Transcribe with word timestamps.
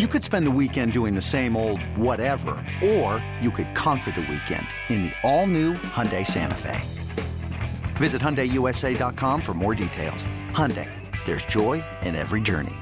You 0.00 0.08
could 0.08 0.24
spend 0.24 0.46
the 0.46 0.50
weekend 0.50 0.94
doing 0.94 1.14
the 1.14 1.20
same 1.20 1.54
old 1.54 1.82
whatever, 1.98 2.52
or 2.82 3.22
you 3.38 3.50
could 3.50 3.74
conquer 3.74 4.10
the 4.10 4.22
weekend 4.22 4.66
in 4.88 5.02
the 5.02 5.12
all-new 5.22 5.74
Hyundai 5.74 6.26
Santa 6.26 6.54
Fe. 6.54 6.80
Visit 7.98 8.22
HyundaiUSA.com 8.22 9.42
for 9.42 9.52
more 9.52 9.74
details. 9.74 10.24
Hyundai, 10.52 10.88
there's 11.26 11.44
joy 11.44 11.84
in 12.00 12.14
every 12.14 12.40
journey. 12.40 12.72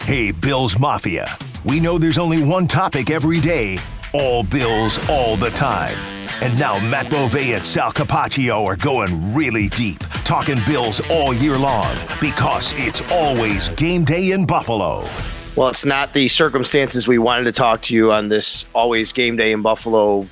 Hey, 0.00 0.32
Bills 0.32 0.76
Mafia. 0.76 1.32
We 1.62 1.78
know 1.78 1.98
there's 1.98 2.18
only 2.18 2.42
one 2.42 2.66
topic 2.66 3.10
every 3.10 3.38
day 3.38 3.78
all 4.12 4.42
Bills, 4.42 4.98
all 5.08 5.36
the 5.36 5.50
time. 5.50 5.96
And 6.42 6.58
now 6.58 6.80
Matt 6.80 7.10
Bove 7.10 7.36
and 7.36 7.64
Sal 7.64 7.92
Capaccio 7.92 8.66
are 8.66 8.76
going 8.76 9.32
really 9.32 9.68
deep, 9.68 10.00
talking 10.24 10.58
Bills 10.66 11.00
all 11.08 11.32
year 11.32 11.56
long 11.56 11.96
because 12.20 12.74
it's 12.76 13.08
always 13.12 13.68
game 13.70 14.04
day 14.04 14.32
in 14.32 14.46
Buffalo. 14.46 15.08
Well, 15.56 15.68
it's 15.68 15.84
not 15.84 16.14
the 16.14 16.26
circumstances 16.26 17.06
we 17.06 17.18
wanted 17.18 17.44
to 17.44 17.52
talk 17.52 17.80
to 17.82 17.94
you 17.94 18.10
on 18.10 18.28
this 18.28 18.64
always 18.74 19.12
game 19.12 19.36
day 19.36 19.52
in 19.52 19.62
Buffalo 19.62 20.28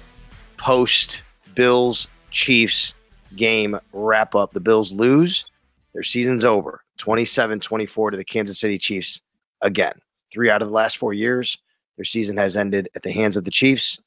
post 0.57 1.23
Bills 1.55 2.09
Chiefs 2.33 2.93
game 3.37 3.79
wrap 3.93 4.35
up. 4.35 4.53
The 4.53 4.59
Bills 4.59 4.91
lose. 4.91 5.47
Their 5.93 6.03
season's 6.03 6.43
over 6.43 6.83
27 6.99 7.61
24 7.61 8.11
to 8.11 8.17
the 8.17 8.25
Kansas 8.25 8.59
City 8.59 8.79
Chiefs 8.79 9.21
again. 9.61 9.93
Three 10.33 10.51
out 10.51 10.61
of 10.61 10.67
the 10.67 10.75
last 10.75 10.97
four 10.97 11.13
years, 11.13 11.57
their 11.97 12.05
season 12.05 12.37
has 12.39 12.57
ended 12.57 12.89
at 12.97 13.05
the 13.05 13.13
hands 13.13 13.37
of 13.37 13.45
the 13.45 13.53
Chiefs. 13.53 14.01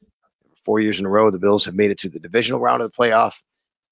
Four 0.66 0.82
years 0.82 1.00
in 1.00 1.06
a 1.06 1.09
row, 1.09 1.32
the 1.32 1.40
Bills 1.40 1.64
have 1.64 1.76
made 1.76 1.92
it 1.92 1.97
to 2.00 2.09
the 2.09 2.20
divisional 2.20 2.59
round 2.59 2.82
of 2.82 2.92
the 2.92 2.97
playoff 2.97 3.42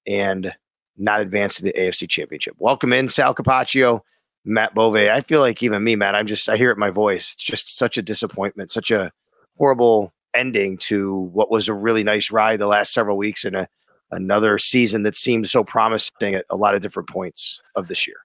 and 0.06 0.52
not 0.98 1.22
advanced 1.22 1.56
to 1.56 1.62
the 1.62 1.72
AFC 1.72 2.06
Championship. 2.06 2.54
Welcome 2.58 2.92
in, 2.92 3.08
Sal 3.08 3.34
Capaccio, 3.34 4.02
Matt 4.44 4.74
Bove. 4.74 4.96
I 4.96 5.20
feel 5.20 5.40
like 5.40 5.62
even 5.62 5.82
me, 5.82 5.96
Matt, 5.96 6.14
I'm 6.14 6.26
just, 6.26 6.48
I 6.48 6.56
hear 6.56 6.70
it 6.70 6.74
in 6.74 6.80
my 6.80 6.90
voice. 6.90 7.32
It's 7.34 7.42
just 7.42 7.76
such 7.76 7.96
a 7.96 8.02
disappointment, 8.02 8.70
such 8.70 8.90
a 8.90 9.10
horrible 9.56 10.12
ending 10.34 10.76
to 10.76 11.14
what 11.32 11.50
was 11.50 11.68
a 11.68 11.74
really 11.74 12.02
nice 12.02 12.30
ride 12.30 12.58
the 12.58 12.66
last 12.66 12.92
several 12.92 13.16
weeks 13.16 13.44
and 13.44 13.56
a, 13.56 13.68
another 14.10 14.58
season 14.58 15.02
that 15.04 15.16
seemed 15.16 15.48
so 15.48 15.64
promising 15.64 16.34
at 16.34 16.44
a 16.50 16.56
lot 16.56 16.74
of 16.74 16.82
different 16.82 17.08
points 17.08 17.62
of 17.74 17.88
this 17.88 18.06
year. 18.06 18.16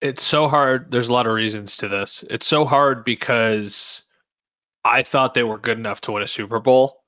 It's 0.00 0.24
so 0.24 0.48
hard. 0.48 0.90
There's 0.90 1.08
a 1.08 1.12
lot 1.12 1.26
of 1.26 1.34
reasons 1.34 1.76
to 1.78 1.88
this. 1.88 2.24
It's 2.30 2.46
so 2.46 2.64
hard 2.64 3.04
because 3.04 4.02
I 4.84 5.02
thought 5.02 5.34
they 5.34 5.44
were 5.44 5.58
good 5.58 5.78
enough 5.78 6.00
to 6.02 6.12
win 6.12 6.22
a 6.22 6.28
Super 6.28 6.58
Bowl. 6.58 7.01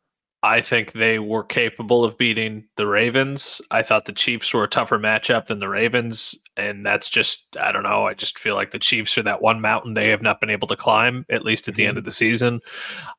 I 0.44 0.60
think 0.60 0.92
they 0.92 1.18
were 1.18 1.42
capable 1.42 2.04
of 2.04 2.18
beating 2.18 2.66
the 2.76 2.86
Ravens. 2.86 3.62
I 3.70 3.82
thought 3.82 4.04
the 4.04 4.12
Chiefs 4.12 4.52
were 4.52 4.64
a 4.64 4.68
tougher 4.68 4.98
matchup 4.98 5.46
than 5.46 5.58
the 5.58 5.70
Ravens. 5.70 6.34
And 6.54 6.84
that's 6.84 7.08
just, 7.08 7.46
I 7.58 7.72
don't 7.72 7.82
know. 7.82 8.06
I 8.06 8.12
just 8.12 8.38
feel 8.38 8.54
like 8.54 8.70
the 8.70 8.78
Chiefs 8.78 9.16
are 9.16 9.22
that 9.22 9.40
one 9.40 9.62
mountain 9.62 9.94
they 9.94 10.10
have 10.10 10.20
not 10.20 10.40
been 10.40 10.50
able 10.50 10.68
to 10.68 10.76
climb, 10.76 11.24
at 11.30 11.46
least 11.46 11.66
at 11.66 11.76
the 11.76 11.84
mm-hmm. 11.84 11.88
end 11.88 11.98
of 11.98 12.04
the 12.04 12.10
season. 12.10 12.60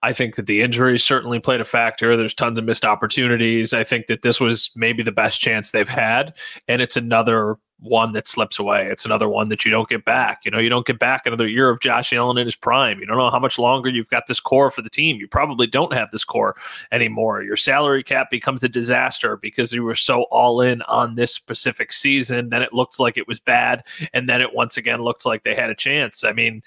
I 0.03 0.13
think 0.13 0.35
that 0.35 0.45
the 0.45 0.61
injuries 0.61 1.03
certainly 1.03 1.39
played 1.39 1.61
a 1.61 1.65
factor. 1.65 2.15
There's 2.15 2.35
tons 2.35 2.59
of 2.59 2.65
missed 2.65 2.85
opportunities. 2.85 3.73
I 3.73 3.83
think 3.83 4.05
that 4.05 4.21
this 4.21 4.39
was 4.39 4.69
maybe 4.75 5.01
the 5.01 5.11
best 5.11 5.41
chance 5.41 5.71
they've 5.71 5.89
had. 5.89 6.35
And 6.67 6.79
it's 6.79 6.95
another 6.95 7.57
one 7.79 8.13
that 8.13 8.27
slips 8.27 8.57
away. 8.57 8.87
It's 8.87 9.05
another 9.05 9.27
one 9.27 9.49
that 9.49 9.65
you 9.65 9.71
don't 9.71 9.87
get 9.87 10.05
back. 10.05 10.45
You 10.45 10.51
know, 10.51 10.59
you 10.59 10.69
don't 10.69 10.85
get 10.85 10.97
back 10.97 11.25
another 11.25 11.47
year 11.47 11.69
of 11.69 11.81
Josh 11.81 12.13
Allen 12.13 12.37
in 12.37 12.45
his 12.45 12.55
prime. 12.55 12.99
You 12.99 13.05
don't 13.05 13.17
know 13.17 13.29
how 13.29 13.39
much 13.39 13.59
longer 13.59 13.89
you've 13.89 14.09
got 14.09 14.27
this 14.27 14.39
core 14.39 14.71
for 14.71 14.81
the 14.81 14.89
team. 14.89 15.17
You 15.17 15.27
probably 15.27 15.67
don't 15.67 15.93
have 15.93 16.09
this 16.11 16.23
core 16.23 16.55
anymore. 16.91 17.43
Your 17.43 17.57
salary 17.57 18.03
cap 18.03 18.31
becomes 18.31 18.63
a 18.63 18.69
disaster 18.69 19.37
because 19.37 19.73
you 19.73 19.83
were 19.83 19.95
so 19.95 20.23
all 20.23 20.61
in 20.61 20.81
on 20.83 21.15
this 21.15 21.33
specific 21.33 21.91
season. 21.91 22.49
Then 22.49 22.61
it 22.61 22.73
looked 22.73 22.99
like 22.99 23.17
it 23.17 23.27
was 23.27 23.39
bad. 23.39 23.83
And 24.13 24.29
then 24.29 24.41
it 24.41 24.53
once 24.53 24.77
again 24.77 25.01
looked 25.01 25.25
like 25.25 25.43
they 25.43 25.55
had 25.55 25.69
a 25.69 25.75
chance. 25.75 26.23
I 26.23 26.31
mean, 26.33 26.63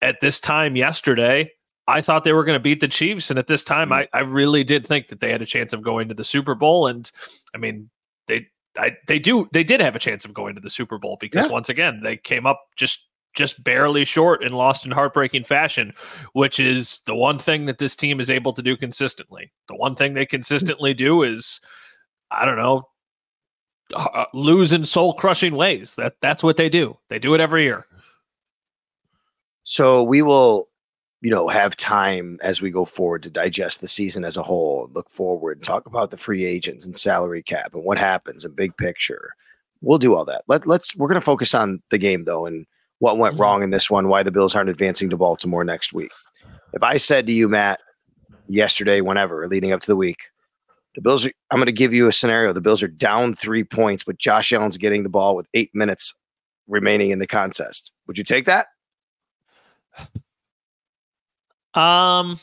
at 0.00 0.20
this 0.20 0.40
time 0.40 0.76
yesterday, 0.76 1.50
I 1.86 2.02
thought 2.02 2.24
they 2.24 2.34
were 2.34 2.44
going 2.44 2.56
to 2.56 2.62
beat 2.62 2.80
the 2.80 2.88
Chiefs. 2.88 3.30
And 3.30 3.38
at 3.38 3.46
this 3.46 3.64
time, 3.64 3.88
hmm. 3.88 3.94
I, 3.94 4.08
I 4.12 4.20
really 4.20 4.64
did 4.64 4.86
think 4.86 5.08
that 5.08 5.20
they 5.20 5.30
had 5.30 5.42
a 5.42 5.46
chance 5.46 5.72
of 5.72 5.82
going 5.82 6.08
to 6.08 6.14
the 6.14 6.24
Super 6.24 6.54
Bowl. 6.54 6.86
And 6.86 7.10
I 7.54 7.58
mean, 7.58 7.90
they 8.26 8.46
I, 8.78 8.96
they 9.06 9.18
do 9.18 9.48
they 9.52 9.64
did 9.64 9.80
have 9.80 9.96
a 9.96 9.98
chance 9.98 10.24
of 10.24 10.32
going 10.32 10.54
to 10.54 10.60
the 10.60 10.70
Super 10.70 10.98
Bowl 10.98 11.16
because 11.20 11.46
yeah. 11.46 11.52
once 11.52 11.68
again 11.68 12.00
they 12.02 12.16
came 12.16 12.46
up 12.46 12.60
just 12.76 13.04
just 13.34 13.62
barely 13.62 14.04
short 14.04 14.42
and 14.42 14.54
lost 14.54 14.84
in 14.84 14.90
heartbreaking 14.90 15.44
fashion, 15.44 15.92
which 16.32 16.58
is 16.58 17.00
the 17.06 17.14
one 17.14 17.38
thing 17.38 17.66
that 17.66 17.78
this 17.78 17.94
team 17.94 18.20
is 18.20 18.30
able 18.30 18.52
to 18.52 18.62
do 18.62 18.76
consistently. 18.76 19.52
The 19.68 19.76
one 19.76 19.94
thing 19.94 20.14
they 20.14 20.26
consistently 20.26 20.94
do 20.94 21.22
is, 21.22 21.60
I 22.30 22.44
don't 22.44 22.56
know, 22.56 22.88
uh, 23.94 24.24
lose 24.34 24.72
in 24.72 24.84
soul 24.84 25.14
crushing 25.14 25.54
ways. 25.54 25.94
That 25.96 26.14
that's 26.20 26.42
what 26.42 26.56
they 26.56 26.68
do. 26.68 26.98
They 27.08 27.18
do 27.18 27.34
it 27.34 27.40
every 27.40 27.64
year. 27.64 27.86
So 29.62 30.02
we 30.02 30.22
will 30.22 30.67
you 31.20 31.30
know, 31.30 31.48
have 31.48 31.74
time 31.74 32.38
as 32.42 32.62
we 32.62 32.70
go 32.70 32.84
forward 32.84 33.22
to 33.24 33.30
digest 33.30 33.80
the 33.80 33.88
season 33.88 34.24
as 34.24 34.36
a 34.36 34.42
whole, 34.42 34.88
look 34.92 35.10
forward 35.10 35.62
talk 35.62 35.86
about 35.86 36.10
the 36.10 36.16
free 36.16 36.44
agents 36.44 36.86
and 36.86 36.96
salary 36.96 37.42
cap 37.42 37.74
and 37.74 37.84
what 37.84 37.98
happens 37.98 38.44
and 38.44 38.54
big 38.54 38.76
picture. 38.76 39.32
We'll 39.80 39.98
do 39.98 40.14
all 40.14 40.24
that. 40.26 40.42
Let, 40.46 40.66
let's 40.66 40.94
we're 40.96 41.08
going 41.08 41.20
to 41.20 41.24
focus 41.24 41.54
on 41.54 41.82
the 41.90 41.98
game 41.98 42.24
though 42.24 42.46
and 42.46 42.66
what 43.00 43.18
went 43.18 43.34
mm-hmm. 43.34 43.42
wrong 43.42 43.62
in 43.62 43.70
this 43.70 43.90
one, 43.90 44.08
why 44.08 44.22
the 44.22 44.30
Bills 44.30 44.54
aren't 44.54 44.70
advancing 44.70 45.10
to 45.10 45.16
Baltimore 45.16 45.64
next 45.64 45.92
week. 45.92 46.12
If 46.72 46.82
I 46.82 46.96
said 46.96 47.26
to 47.26 47.32
you, 47.32 47.48
Matt, 47.48 47.80
yesterday, 48.46 49.00
whenever 49.00 49.46
leading 49.46 49.72
up 49.72 49.80
to 49.82 49.86
the 49.86 49.96
week, 49.96 50.18
the 50.94 51.00
Bills 51.00 51.26
are, 51.26 51.32
I'm 51.50 51.58
going 51.58 51.66
to 51.66 51.72
give 51.72 51.94
you 51.94 52.08
a 52.08 52.12
scenario. 52.12 52.52
The 52.52 52.60
Bills 52.60 52.82
are 52.82 52.88
down 52.88 53.34
three 53.34 53.64
points, 53.64 54.04
but 54.04 54.18
Josh 54.18 54.52
Allen's 54.52 54.76
getting 54.76 55.02
the 55.02 55.10
ball 55.10 55.36
with 55.36 55.46
eight 55.54 55.70
minutes 55.74 56.14
remaining 56.66 57.10
in 57.10 57.18
the 57.18 57.26
contest. 57.26 57.92
Would 58.06 58.18
you 58.18 58.24
take 58.24 58.46
that? 58.46 58.66
Um, 61.74 62.38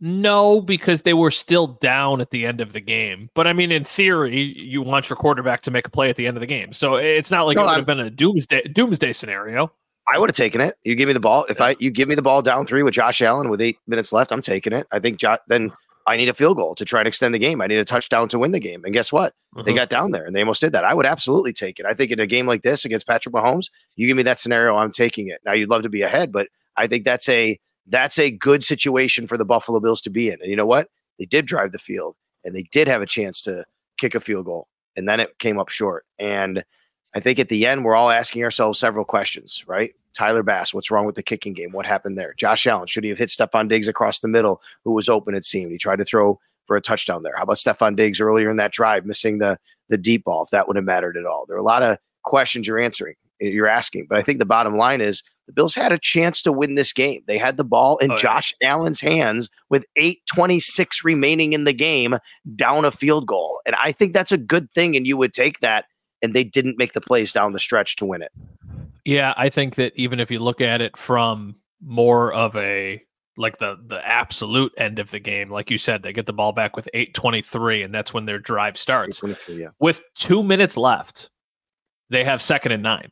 No, 0.00 0.60
because 0.60 1.02
they 1.02 1.14
were 1.14 1.30
still 1.30 1.66
down 1.66 2.20
at 2.20 2.30
the 2.30 2.44
end 2.44 2.60
of 2.60 2.72
the 2.72 2.80
game. 2.80 3.30
But 3.34 3.46
I 3.46 3.52
mean, 3.52 3.72
in 3.72 3.84
theory, 3.84 4.42
you 4.42 4.82
want 4.82 5.08
your 5.08 5.16
quarterback 5.16 5.62
to 5.62 5.70
make 5.70 5.86
a 5.86 5.90
play 5.90 6.10
at 6.10 6.16
the 6.16 6.26
end 6.26 6.36
of 6.36 6.42
the 6.42 6.46
game. 6.46 6.74
So 6.74 6.96
it's 6.96 7.30
not 7.30 7.46
like 7.46 7.56
no, 7.56 7.62
it 7.62 7.66
would 7.66 7.70
I'm, 7.70 7.78
have 7.78 7.86
been 7.86 8.00
a 8.00 8.10
doomsday 8.10 8.62
doomsday 8.64 9.14
scenario. 9.14 9.72
I 10.06 10.18
would 10.18 10.28
have 10.28 10.36
taken 10.36 10.60
it. 10.60 10.76
You 10.84 10.94
give 10.94 11.06
me 11.06 11.14
the 11.14 11.20
ball. 11.20 11.46
If 11.48 11.60
I 11.60 11.76
you 11.78 11.90
give 11.90 12.08
me 12.08 12.14
the 12.14 12.22
ball 12.22 12.42
down 12.42 12.66
three 12.66 12.82
with 12.82 12.92
Josh 12.92 13.22
Allen 13.22 13.48
with 13.48 13.62
eight 13.62 13.78
minutes 13.86 14.12
left, 14.12 14.30
I'm 14.30 14.42
taking 14.42 14.74
it. 14.74 14.86
I 14.92 14.98
think 14.98 15.16
jo- 15.16 15.38
then 15.48 15.72
I 16.06 16.18
need 16.18 16.28
a 16.28 16.34
field 16.34 16.58
goal 16.58 16.74
to 16.74 16.84
try 16.84 17.00
and 17.00 17.08
extend 17.08 17.34
the 17.34 17.38
game. 17.38 17.62
I 17.62 17.66
need 17.66 17.78
a 17.78 17.84
touchdown 17.84 18.28
to 18.28 18.38
win 18.38 18.52
the 18.52 18.60
game. 18.60 18.84
And 18.84 18.92
guess 18.92 19.10
what? 19.10 19.32
Mm-hmm. 19.56 19.64
They 19.64 19.72
got 19.72 19.88
down 19.88 20.10
there 20.10 20.26
and 20.26 20.36
they 20.36 20.40
almost 20.40 20.60
did 20.60 20.72
that. 20.72 20.84
I 20.84 20.92
would 20.92 21.06
absolutely 21.06 21.54
take 21.54 21.80
it. 21.80 21.86
I 21.86 21.94
think 21.94 22.10
in 22.10 22.20
a 22.20 22.26
game 22.26 22.46
like 22.46 22.60
this 22.60 22.84
against 22.84 23.06
Patrick 23.06 23.34
Mahomes, 23.34 23.70
you 23.96 24.06
give 24.06 24.16
me 24.18 24.22
that 24.24 24.38
scenario, 24.38 24.76
I'm 24.76 24.92
taking 24.92 25.28
it. 25.28 25.40
Now 25.46 25.52
you'd 25.52 25.70
love 25.70 25.82
to 25.84 25.88
be 25.88 26.02
ahead, 26.02 26.30
but 26.30 26.48
I 26.76 26.88
think 26.88 27.04
that's 27.04 27.26
a 27.30 27.58
that's 27.86 28.18
a 28.18 28.30
good 28.30 28.62
situation 28.62 29.26
for 29.26 29.36
the 29.36 29.44
Buffalo 29.44 29.80
Bills 29.80 30.00
to 30.02 30.10
be 30.10 30.28
in. 30.28 30.40
And 30.40 30.50
you 30.50 30.56
know 30.56 30.66
what? 30.66 30.88
They 31.18 31.26
did 31.26 31.46
drive 31.46 31.72
the 31.72 31.78
field 31.78 32.16
and 32.44 32.54
they 32.54 32.64
did 32.72 32.88
have 32.88 33.02
a 33.02 33.06
chance 33.06 33.42
to 33.42 33.64
kick 33.98 34.14
a 34.14 34.20
field 34.20 34.46
goal. 34.46 34.68
And 34.96 35.08
then 35.08 35.20
it 35.20 35.38
came 35.38 35.58
up 35.58 35.68
short. 35.68 36.04
And 36.18 36.64
I 37.14 37.20
think 37.20 37.38
at 37.38 37.48
the 37.48 37.66
end, 37.66 37.84
we're 37.84 37.94
all 37.94 38.10
asking 38.10 38.42
ourselves 38.44 38.78
several 38.78 39.04
questions, 39.04 39.64
right? 39.66 39.92
Tyler 40.14 40.42
Bass, 40.42 40.72
what's 40.72 40.90
wrong 40.90 41.06
with 41.06 41.16
the 41.16 41.22
kicking 41.22 41.52
game? 41.52 41.72
What 41.72 41.86
happened 41.86 42.16
there? 42.16 42.34
Josh 42.34 42.66
Allen, 42.66 42.86
should 42.86 43.04
he 43.04 43.10
have 43.10 43.18
hit 43.18 43.30
Stefon 43.30 43.68
Diggs 43.68 43.88
across 43.88 44.20
the 44.20 44.28
middle, 44.28 44.62
who 44.84 44.92
was 44.92 45.08
open, 45.08 45.34
it 45.34 45.44
seemed? 45.44 45.72
He 45.72 45.78
tried 45.78 45.96
to 45.96 46.04
throw 46.04 46.38
for 46.66 46.76
a 46.76 46.80
touchdown 46.80 47.22
there. 47.22 47.36
How 47.36 47.42
about 47.42 47.56
Stefon 47.56 47.96
Diggs 47.96 48.20
earlier 48.20 48.50
in 48.50 48.56
that 48.56 48.72
drive, 48.72 49.04
missing 49.04 49.38
the 49.38 49.58
the 49.90 49.98
deep 49.98 50.24
ball, 50.24 50.42
if 50.42 50.50
that 50.50 50.66
would 50.66 50.76
have 50.76 50.84
mattered 50.84 51.16
at 51.16 51.26
all? 51.26 51.44
There 51.46 51.56
are 51.56 51.60
a 51.60 51.64
lot 51.64 51.82
of 51.82 51.98
questions 52.22 52.66
you're 52.66 52.78
answering, 52.78 53.16
you're 53.40 53.66
asking. 53.66 54.06
But 54.08 54.18
I 54.18 54.22
think 54.22 54.38
the 54.38 54.46
bottom 54.46 54.76
line 54.76 55.00
is 55.00 55.22
the 55.46 55.52
Bills 55.52 55.74
had 55.74 55.92
a 55.92 55.98
chance 55.98 56.42
to 56.42 56.52
win 56.52 56.74
this 56.74 56.92
game. 56.92 57.22
They 57.26 57.38
had 57.38 57.56
the 57.56 57.64
ball 57.64 57.98
in 57.98 58.10
oh, 58.10 58.14
yeah. 58.14 58.20
Josh 58.20 58.54
Allen's 58.62 59.00
hands 59.00 59.48
with 59.68 59.84
8:26 59.98 61.04
remaining 61.04 61.52
in 61.52 61.64
the 61.64 61.72
game, 61.72 62.14
down 62.56 62.84
a 62.84 62.90
field 62.90 63.26
goal. 63.26 63.60
And 63.66 63.74
I 63.76 63.92
think 63.92 64.12
that's 64.12 64.32
a 64.32 64.38
good 64.38 64.70
thing 64.70 64.96
and 64.96 65.06
you 65.06 65.16
would 65.16 65.32
take 65.32 65.60
that 65.60 65.86
and 66.22 66.34
they 66.34 66.44
didn't 66.44 66.78
make 66.78 66.92
the 66.94 67.00
plays 67.00 67.32
down 67.32 67.52
the 67.52 67.60
stretch 67.60 67.96
to 67.96 68.06
win 68.06 68.22
it. 68.22 68.32
Yeah, 69.04 69.34
I 69.36 69.50
think 69.50 69.74
that 69.74 69.92
even 69.96 70.20
if 70.20 70.30
you 70.30 70.38
look 70.38 70.60
at 70.60 70.80
it 70.80 70.96
from 70.96 71.56
more 71.82 72.32
of 72.32 72.56
a 72.56 73.02
like 73.36 73.58
the 73.58 73.76
the 73.86 74.06
absolute 74.06 74.72
end 74.78 74.98
of 74.98 75.10
the 75.10 75.18
game, 75.18 75.50
like 75.50 75.70
you 75.70 75.76
said, 75.76 76.02
they 76.02 76.12
get 76.12 76.26
the 76.26 76.32
ball 76.32 76.52
back 76.52 76.76
with 76.76 76.88
8:23 76.94 77.84
and 77.84 77.92
that's 77.92 78.14
when 78.14 78.24
their 78.24 78.38
drive 78.38 78.78
starts. 78.78 79.20
Yeah. 79.48 79.68
With 79.78 80.02
2 80.14 80.42
minutes 80.42 80.76
left, 80.76 81.30
they 82.08 82.24
have 82.24 82.40
second 82.40 82.72
and 82.72 82.82
9. 82.82 83.10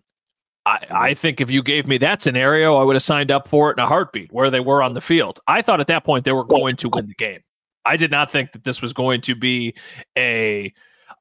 I, 0.64 0.86
I 0.90 1.14
think 1.14 1.40
if 1.40 1.50
you 1.50 1.62
gave 1.62 1.88
me 1.88 1.98
that 1.98 2.22
scenario, 2.22 2.76
I 2.76 2.84
would 2.84 2.94
have 2.94 3.02
signed 3.02 3.30
up 3.30 3.48
for 3.48 3.70
it 3.70 3.78
in 3.78 3.84
a 3.84 3.86
heartbeat 3.86 4.32
where 4.32 4.50
they 4.50 4.60
were 4.60 4.82
on 4.82 4.94
the 4.94 5.00
field. 5.00 5.40
I 5.48 5.62
thought 5.62 5.80
at 5.80 5.88
that 5.88 6.04
point 6.04 6.24
they 6.24 6.32
were 6.32 6.44
going 6.44 6.76
to 6.76 6.88
win 6.88 7.06
the 7.06 7.14
game. 7.14 7.40
I 7.84 7.96
did 7.96 8.10
not 8.10 8.30
think 8.30 8.52
that 8.52 8.64
this 8.64 8.80
was 8.80 8.92
going 8.92 9.22
to 9.22 9.34
be 9.34 9.74
a. 10.16 10.72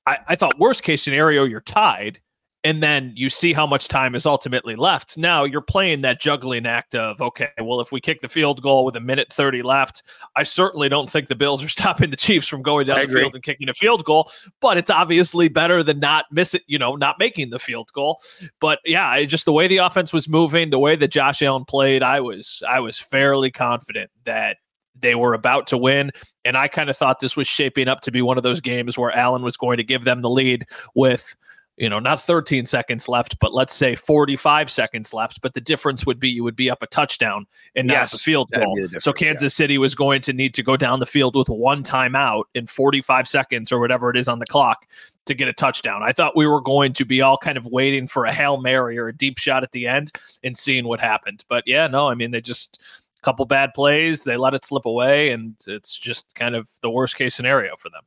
I, 0.05 0.19
I 0.27 0.35
thought 0.35 0.59
worst 0.59 0.83
case 0.83 1.01
scenario, 1.01 1.43
you're 1.43 1.61
tied 1.61 2.19
and 2.63 2.83
then 2.83 3.13
you 3.15 3.29
see 3.29 3.53
how 3.53 3.65
much 3.65 3.87
time 3.87 4.13
is 4.13 4.25
ultimately 4.25 4.75
left. 4.75 5.17
Now 5.17 5.43
you're 5.43 5.61
playing 5.61 6.01
that 6.01 6.19
juggling 6.19 6.65
act 6.65 6.93
of, 6.93 7.19
okay, 7.19 7.49
well, 7.59 7.81
if 7.81 7.91
we 7.91 7.99
kick 7.99 8.21
the 8.21 8.29
field 8.29 8.61
goal 8.61 8.85
with 8.85 8.95
a 8.95 8.99
minute 8.99 9.33
30 9.33 9.63
left, 9.63 10.03
I 10.35 10.43
certainly 10.43 10.87
don't 10.87 11.09
think 11.09 11.27
the 11.27 11.35
Bills 11.35 11.63
are 11.63 11.69
stopping 11.81 12.11
the 12.11 12.17
Chiefs 12.17 12.47
from 12.47 12.61
going 12.61 12.85
down 12.85 12.97
I 12.97 13.01
the 13.01 13.05
agree. 13.05 13.21
field 13.21 13.35
and 13.35 13.43
kicking 13.43 13.69
a 13.69 13.73
field 13.73 14.03
goal, 14.03 14.29
but 14.59 14.77
it's 14.77 14.89
obviously 14.89 15.49
better 15.49 15.81
than 15.81 15.99
not 15.99 16.25
miss 16.31 16.53
it, 16.53 16.63
you 16.67 16.77
know, 16.77 16.95
not 16.95 17.17
making 17.17 17.49
the 17.49 17.59
field 17.59 17.91
goal. 17.93 18.19
But 18.59 18.79
yeah, 18.85 19.23
just 19.23 19.45
the 19.45 19.53
way 19.53 19.67
the 19.67 19.77
offense 19.77 20.13
was 20.13 20.29
moving, 20.29 20.69
the 20.69 20.79
way 20.79 20.95
that 20.95 21.09
Josh 21.09 21.41
Allen 21.41 21.65
played, 21.65 22.03
I 22.03 22.21
was 22.21 22.61
I 22.67 22.79
was 22.79 22.99
fairly 22.99 23.49
confident 23.49 24.11
that 24.25 24.57
they 24.99 25.15
were 25.15 25.33
about 25.33 25.67
to 25.67 25.77
win. 25.77 26.11
And 26.45 26.57
I 26.57 26.67
kind 26.67 26.89
of 26.89 26.97
thought 26.97 27.19
this 27.19 27.35
was 27.37 27.47
shaping 27.47 27.87
up 27.87 28.01
to 28.01 28.11
be 28.11 28.21
one 28.21 28.37
of 28.37 28.43
those 28.43 28.61
games 28.61 28.97
where 28.97 29.15
Allen 29.15 29.41
was 29.41 29.57
going 29.57 29.77
to 29.77 29.83
give 29.83 30.03
them 30.03 30.21
the 30.21 30.29
lead 30.29 30.65
with 30.95 31.35
you 31.77 31.89
know, 31.89 31.99
not 31.99 32.21
13 32.21 32.65
seconds 32.65 33.07
left, 33.07 33.39
but 33.39 33.53
let's 33.53 33.73
say 33.73 33.95
45 33.95 34.69
seconds 34.69 35.13
left. 35.13 35.41
But 35.41 35.53
the 35.53 35.61
difference 35.61 36.05
would 36.05 36.19
be 36.19 36.29
you 36.29 36.43
would 36.43 36.55
be 36.55 36.69
up 36.69 36.83
a 36.83 36.87
touchdown 36.87 37.47
and 37.75 37.87
not 37.87 37.93
yes, 37.93 38.11
the 38.11 38.17
field 38.17 38.51
goal. 38.51 38.77
So 38.99 39.13
Kansas 39.13 39.53
yeah. 39.53 39.63
City 39.63 39.77
was 39.77 39.95
going 39.95 40.21
to 40.21 40.33
need 40.33 40.53
to 40.55 40.63
go 40.63 40.77
down 40.77 40.99
the 40.99 41.05
field 41.05 41.35
with 41.35 41.49
one 41.49 41.83
timeout 41.83 42.43
in 42.53 42.67
45 42.67 43.27
seconds 43.27 43.71
or 43.71 43.79
whatever 43.79 44.09
it 44.09 44.17
is 44.17 44.27
on 44.27 44.39
the 44.39 44.45
clock 44.45 44.85
to 45.25 45.33
get 45.33 45.47
a 45.47 45.53
touchdown. 45.53 46.03
I 46.03 46.11
thought 46.11 46.35
we 46.35 46.47
were 46.47 46.61
going 46.61 46.93
to 46.93 47.05
be 47.05 47.21
all 47.21 47.37
kind 47.37 47.57
of 47.57 47.65
waiting 47.67 48.07
for 48.07 48.25
a 48.25 48.33
Hail 48.33 48.57
Mary 48.57 48.97
or 48.97 49.07
a 49.07 49.15
deep 49.15 49.37
shot 49.37 49.63
at 49.63 49.71
the 49.71 49.87
end 49.87 50.11
and 50.43 50.57
seeing 50.57 50.85
what 50.85 50.99
happened. 50.99 51.45
But 51.47 51.63
yeah, 51.65 51.87
no, 51.87 52.07
I 52.07 52.15
mean, 52.15 52.31
they 52.31 52.41
just 52.41 52.81
a 53.17 53.21
couple 53.21 53.45
bad 53.45 53.73
plays, 53.73 54.23
they 54.23 54.37
let 54.37 54.53
it 54.53 54.65
slip 54.65 54.85
away, 54.85 55.31
and 55.31 55.55
it's 55.67 55.95
just 55.95 56.33
kind 56.33 56.55
of 56.55 56.69
the 56.81 56.89
worst 56.89 57.15
case 57.15 57.35
scenario 57.35 57.75
for 57.75 57.89
them. 57.89 58.01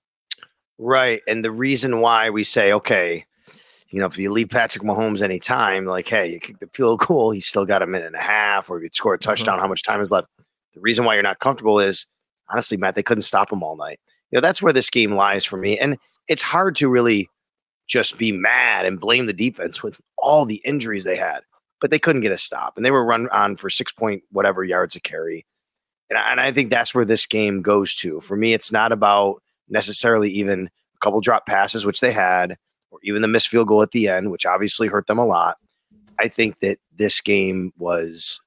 Right. 0.79 1.23
And 1.29 1.45
the 1.45 1.53
reason 1.53 2.01
why 2.01 2.31
we 2.31 2.43
say, 2.43 2.73
okay, 2.73 3.25
you 3.95 4.01
know, 4.01 4.07
if 4.07 4.19
you 4.19 4.33
leave 4.33 4.49
Patrick 4.49 4.83
Mahomes 4.83 5.23
any 5.23 5.39
time, 5.39 5.87
like, 5.87 6.09
hey, 6.09 6.33
you 6.33 6.41
kick 6.41 6.59
the 6.59 6.67
field 6.73 6.99
goal, 6.99 7.31
he's 7.31 7.47
still 7.47 7.65
got 7.65 7.81
a 7.81 7.87
minute 7.87 8.09
and 8.09 8.17
a 8.17 8.21
half, 8.21 8.69
or 8.69 8.83
you 8.83 8.89
score 8.93 9.15
a 9.15 9.17
mm-hmm. 9.17 9.29
touchdown, 9.29 9.55
mm-hmm. 9.55 9.63
how 9.63 9.69
much 9.69 9.85
time 9.85 10.01
is 10.01 10.11
left? 10.11 10.27
The 10.73 10.81
reason 10.81 11.05
why 11.05 11.15
you're 11.15 11.23
not 11.23 11.39
comfortable 11.39 11.79
is 11.79 12.07
honestly, 12.51 12.77
Matt, 12.77 12.97
they 12.97 13.05
couldn't 13.05 13.23
stop 13.23 13.53
him 13.53 13.63
all 13.63 13.77
night. 13.77 14.01
You 14.33 14.37
know, 14.37 14.41
that's 14.41 14.61
where 14.61 14.73
this 14.73 14.91
game 14.91 15.15
lies 15.15 15.45
for 15.45 15.57
me. 15.57 15.79
And 15.79 15.97
it's 16.27 16.43
hard 16.43 16.75
to 16.77 16.89
really 16.89 17.29
just 17.87 18.19
be 18.19 18.33
mad 18.33 18.85
and 18.85 18.99
blame 18.99 19.27
the 19.27 19.33
defense 19.33 19.81
with 19.81 20.01
all 20.19 20.45
the 20.45 20.61
injuries 20.65 21.05
they 21.05 21.17
had, 21.17 21.43
but 21.81 21.93
they 21.93 22.01
couldn't 22.01 22.23
get 22.23 22.33
a 22.33 22.39
stop. 22.39 22.73
And 22.77 22.85
they 22.85 22.91
were 22.91 23.05
run 23.05 23.29
on 23.29 23.55
for 23.55 23.71
six 23.71 23.93
point 23.93 24.25
whatever 24.33 24.65
yards 24.65 24.97
a 24.97 25.01
carry. 25.01 25.47
And 26.11 26.19
I, 26.19 26.33
and 26.33 26.41
I 26.41 26.51
think 26.51 26.71
that's 26.71 26.97
where 26.97 27.05
this 27.05 27.27
game 27.27 27.63
goes 27.63 27.95
to. 27.97 28.21
For 28.21 28.37
me, 28.37 28.55
it's 28.55 28.73
not 28.73 28.91
about 28.91 29.41
necessarily 29.69 30.31
even 30.33 30.67
a 30.67 30.99
couple 31.01 31.21
drop 31.21 31.47
passes, 31.47 31.87
which 31.87 32.01
they 32.01 32.11
had 32.11 32.57
or 32.95 33.01
even 33.03 33.23
the 33.23 33.29
missed 33.29 33.49
field 33.49 33.69
goal 33.69 33.83
at 33.83 33.91
the 33.91 34.09
end, 34.09 34.31
which 34.31 34.47
obviously 34.47 34.87
hurt 34.87 35.07
them 35.07 35.19
a 35.19 35.27
lot. 35.27 35.59
I 36.21 36.29
think 36.29 36.61
that 36.61 36.79
this 36.97 37.21
game 37.21 37.73
was 37.77 38.41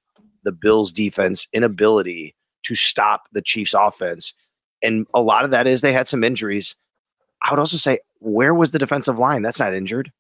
the 0.44 0.52
Bills' 0.54 0.94
defense 0.94 1.48
inability 1.52 2.34
to 2.64 2.76
stop 2.76 3.24
the 3.34 3.42
Chiefs' 3.42 3.74
offense. 3.74 4.34
And 4.82 5.06
a 5.14 5.22
lot 5.22 5.44
of 5.44 5.52
that 5.52 5.68
is 5.68 5.82
they 5.82 5.94
had 5.94 6.08
some 6.08 6.24
injuries. 6.24 6.76
I 7.44 7.52
would 7.52 7.60
also 7.60 7.78
say, 7.78 8.00
where 8.20 8.54
was 8.54 8.72
the 8.72 8.80
defensive 8.80 9.20
line? 9.20 9.42
That's 9.42 9.60
not 9.60 9.74
injured. 9.74 10.12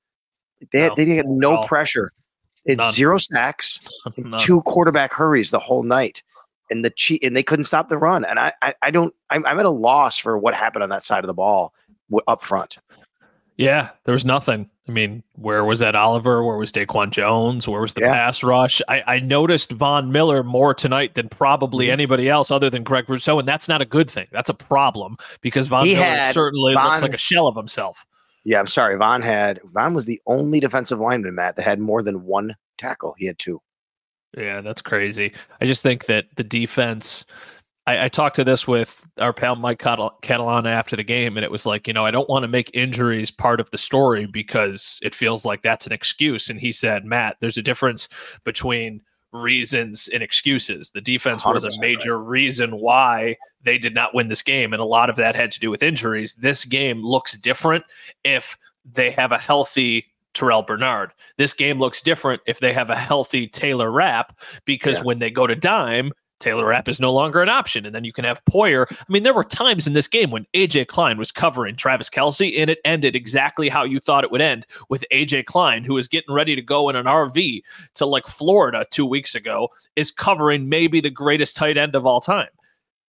They 0.71 0.81
had, 0.81 0.89
no. 0.89 0.95
they 0.95 1.15
had 1.15 1.27
no, 1.27 1.55
no. 1.55 1.63
pressure. 1.63 2.11
It's 2.65 2.83
None. 2.83 2.91
zero 2.91 3.17
sacks, 3.17 3.79
two 4.39 4.61
quarterback 4.63 5.13
hurries 5.13 5.51
the 5.51 5.59
whole 5.59 5.83
night, 5.83 6.21
and 6.69 6.83
the 6.83 6.89
cheat, 6.89 7.23
and 7.23 7.35
they 7.37 7.43
couldn't 7.43 7.63
stop 7.63 7.87
the 7.87 7.97
run. 7.97 8.25
And 8.25 8.37
I, 8.37 8.51
I, 8.61 8.73
I 8.81 8.91
don't. 8.91 9.13
I'm, 9.29 9.45
I'm 9.45 9.57
at 9.57 9.65
a 9.65 9.69
loss 9.69 10.17
for 10.17 10.37
what 10.37 10.53
happened 10.53 10.83
on 10.83 10.89
that 10.89 11.03
side 11.03 11.23
of 11.23 11.27
the 11.27 11.33
ball 11.33 11.73
up 12.27 12.43
front. 12.43 12.77
Yeah, 13.57 13.89
there 14.03 14.13
was 14.13 14.23
nothing. 14.23 14.69
I 14.87 14.91
mean, 14.91 15.23
where 15.33 15.65
was 15.65 15.79
that 15.79 15.95
Oliver? 15.95 16.43
Where 16.43 16.57
was 16.57 16.71
Daquan 16.71 17.09
Jones? 17.09 17.67
Where 17.67 17.81
was 17.81 17.95
the 17.95 18.01
yeah. 18.01 18.13
pass 18.13 18.43
rush? 18.43 18.81
I, 18.87 19.01
I, 19.05 19.19
noticed 19.19 19.71
Von 19.71 20.11
Miller 20.11 20.43
more 20.43 20.73
tonight 20.73 21.15
than 21.15 21.27
probably 21.27 21.87
mm-hmm. 21.87 21.93
anybody 21.93 22.29
else 22.29 22.51
other 22.51 22.69
than 22.69 22.83
Greg 22.83 23.09
Rousseau, 23.09 23.39
and 23.39 23.47
that's 23.47 23.67
not 23.67 23.81
a 23.81 23.85
good 23.85 24.09
thing. 24.09 24.27
That's 24.31 24.49
a 24.49 24.53
problem 24.53 25.17
because 25.41 25.67
Von 25.67 25.87
he 25.87 25.95
Miller 25.95 26.31
certainly 26.31 26.75
Von, 26.75 26.85
looks 26.85 27.01
like 27.01 27.15
a 27.15 27.17
shell 27.17 27.47
of 27.47 27.55
himself. 27.55 28.05
Yeah, 28.45 28.59
I'm 28.59 28.67
sorry. 28.67 28.95
Von 28.95 29.23
had 29.23 29.59
Von 29.73 29.93
was 29.93 30.05
the 30.05 30.21
only 30.27 30.59
defensive 30.59 30.99
lineman, 30.99 31.35
Matt, 31.35 31.55
that 31.55 31.63
had 31.63 31.79
more 31.79 32.03
than 32.03 32.23
one 32.23 32.55
tackle. 32.77 33.15
He 33.17 33.25
had 33.25 33.39
two. 33.39 33.59
Yeah, 34.37 34.61
that's 34.61 34.81
crazy. 34.81 35.33
I 35.59 35.65
just 35.65 35.81
think 35.81 36.05
that 36.05 36.27
the 36.35 36.43
defense 36.43 37.25
I, 37.87 38.05
I, 38.05 38.09
talked 38.09 38.35
to 38.35 38.43
this 38.43 38.67
with 38.67 39.07
our 39.17 39.31
pal 39.31 39.55
Mike 39.55 39.79
Catalana 39.79 40.67
after 40.67 40.97
the 40.97 41.03
game, 41.03 41.37
and 41.37 41.43
it 41.45 41.51
was 41.51 41.65
like, 41.65 41.87
you 41.87 41.93
know, 41.93 42.05
I 42.05 42.11
don't 42.11 42.29
want 42.29 42.43
to 42.43 42.47
make 42.47 42.69
injuries 42.73 43.31
part 43.31 43.61
of 43.61 43.71
the 43.71 43.77
story 43.77 44.25
because 44.25 44.99
it 45.01 45.15
feels 45.15 45.45
like 45.45 45.61
that's 45.63 45.87
an 45.87 45.93
excuse. 45.93 46.49
And 46.49 46.59
he 46.59 46.73
said, 46.73 47.05
Matt, 47.05 47.37
there's 47.39 47.57
a 47.57 47.61
difference 47.61 48.09
between 48.43 49.01
reasons 49.31 50.09
and 50.09 50.21
excuses. 50.21 50.91
The 50.91 51.01
defense 51.01 51.45
was 51.45 51.63
a 51.63 51.79
major 51.79 52.19
right. 52.19 52.29
reason 52.29 52.79
why 52.79 53.37
they 53.63 53.77
did 53.77 53.93
not 53.93 54.13
win 54.13 54.27
this 54.27 54.41
game, 54.41 54.73
and 54.73 54.81
a 54.81 54.85
lot 54.85 55.09
of 55.09 55.15
that 55.15 55.35
had 55.35 55.51
to 55.53 55.59
do 55.59 55.71
with 55.71 55.81
injuries. 55.81 56.35
This 56.35 56.65
game 56.65 57.01
looks 57.01 57.37
different 57.37 57.85
if 58.23 58.57
they 58.85 59.11
have 59.11 59.31
a 59.31 59.39
healthy 59.39 60.07
Terrell 60.33 60.61
Bernard. 60.61 61.13
This 61.37 61.53
game 61.53 61.79
looks 61.79 62.01
different 62.01 62.41
if 62.45 62.59
they 62.59 62.73
have 62.73 62.89
a 62.89 62.95
healthy 62.95 63.47
Taylor 63.47 63.89
Rapp 63.89 64.37
because 64.65 64.97
yeah. 64.97 65.03
when 65.03 65.19
they 65.19 65.29
go 65.29 65.47
to 65.47 65.55
dime, 65.55 66.11
Taylor 66.39 66.67
Rapp 66.67 66.87
is 66.87 66.99
no 66.99 67.11
longer 67.11 67.41
an 67.41 67.49
option. 67.49 67.85
And 67.85 67.95
then 67.95 68.03
you 68.03 68.13
can 68.13 68.25
have 68.25 68.43
Poyer. 68.45 68.85
I 68.91 69.05
mean, 69.09 69.23
there 69.23 69.33
were 69.33 69.43
times 69.43 69.87
in 69.87 69.93
this 69.93 70.07
game 70.07 70.29
when 70.29 70.45
AJ 70.53 70.87
Klein 70.87 71.17
was 71.17 71.31
covering 71.31 71.75
Travis 71.75 72.09
Kelce, 72.09 72.59
and 72.59 72.69
it 72.69 72.79
ended 72.85 73.15
exactly 73.15 73.69
how 73.69 73.83
you 73.83 73.99
thought 73.99 74.23
it 74.23 74.31
would 74.31 74.41
end 74.41 74.65
with 74.89 75.05
AJ 75.11 75.45
Klein, 75.45 75.83
who 75.83 75.95
was 75.95 76.07
getting 76.07 76.33
ready 76.33 76.55
to 76.55 76.61
go 76.61 76.89
in 76.89 76.95
an 76.95 77.05
RV 77.05 77.61
to 77.95 78.05
like 78.05 78.27
Florida 78.27 78.85
two 78.91 79.05
weeks 79.05 79.35
ago, 79.35 79.69
is 79.95 80.11
covering 80.11 80.69
maybe 80.69 81.01
the 81.01 81.09
greatest 81.09 81.55
tight 81.55 81.77
end 81.77 81.95
of 81.95 82.05
all 82.05 82.21
time. 82.21 82.49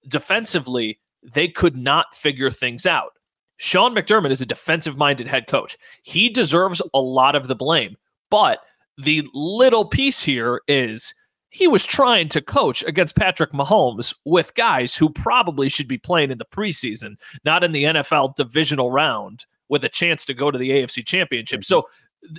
Defensively, 0.06 0.98
they 1.22 1.48
could 1.48 1.76
not 1.76 2.14
figure 2.14 2.50
things 2.50 2.86
out. 2.86 3.12
Sean 3.58 3.94
McDermott 3.94 4.30
is 4.30 4.40
a 4.40 4.46
defensive 4.46 4.96
minded 4.96 5.26
head 5.26 5.48
coach. 5.48 5.76
He 6.02 6.28
deserves 6.28 6.80
a 6.94 7.00
lot 7.00 7.34
of 7.34 7.48
the 7.48 7.56
blame. 7.56 7.96
But 8.30 8.60
the 8.96 9.26
little 9.34 9.84
piece 9.84 10.22
here 10.22 10.60
is 10.68 11.12
he 11.50 11.66
was 11.66 11.84
trying 11.84 12.28
to 12.28 12.40
coach 12.40 12.82
against 12.84 13.16
Patrick 13.16 13.52
Mahomes 13.52 14.14
with 14.24 14.54
guys 14.54 14.94
who 14.94 15.08
probably 15.08 15.68
should 15.68 15.88
be 15.88 15.98
playing 15.98 16.30
in 16.30 16.38
the 16.38 16.44
preseason, 16.44 17.16
not 17.44 17.64
in 17.64 17.72
the 17.72 17.84
NFL 17.84 18.36
divisional 18.36 18.90
round 18.90 19.46
with 19.68 19.84
a 19.84 19.88
chance 19.88 20.24
to 20.26 20.34
go 20.34 20.50
to 20.50 20.58
the 20.58 20.70
AFC 20.70 21.06
championship. 21.06 21.60
Mm-hmm. 21.60 21.64
So 21.64 21.88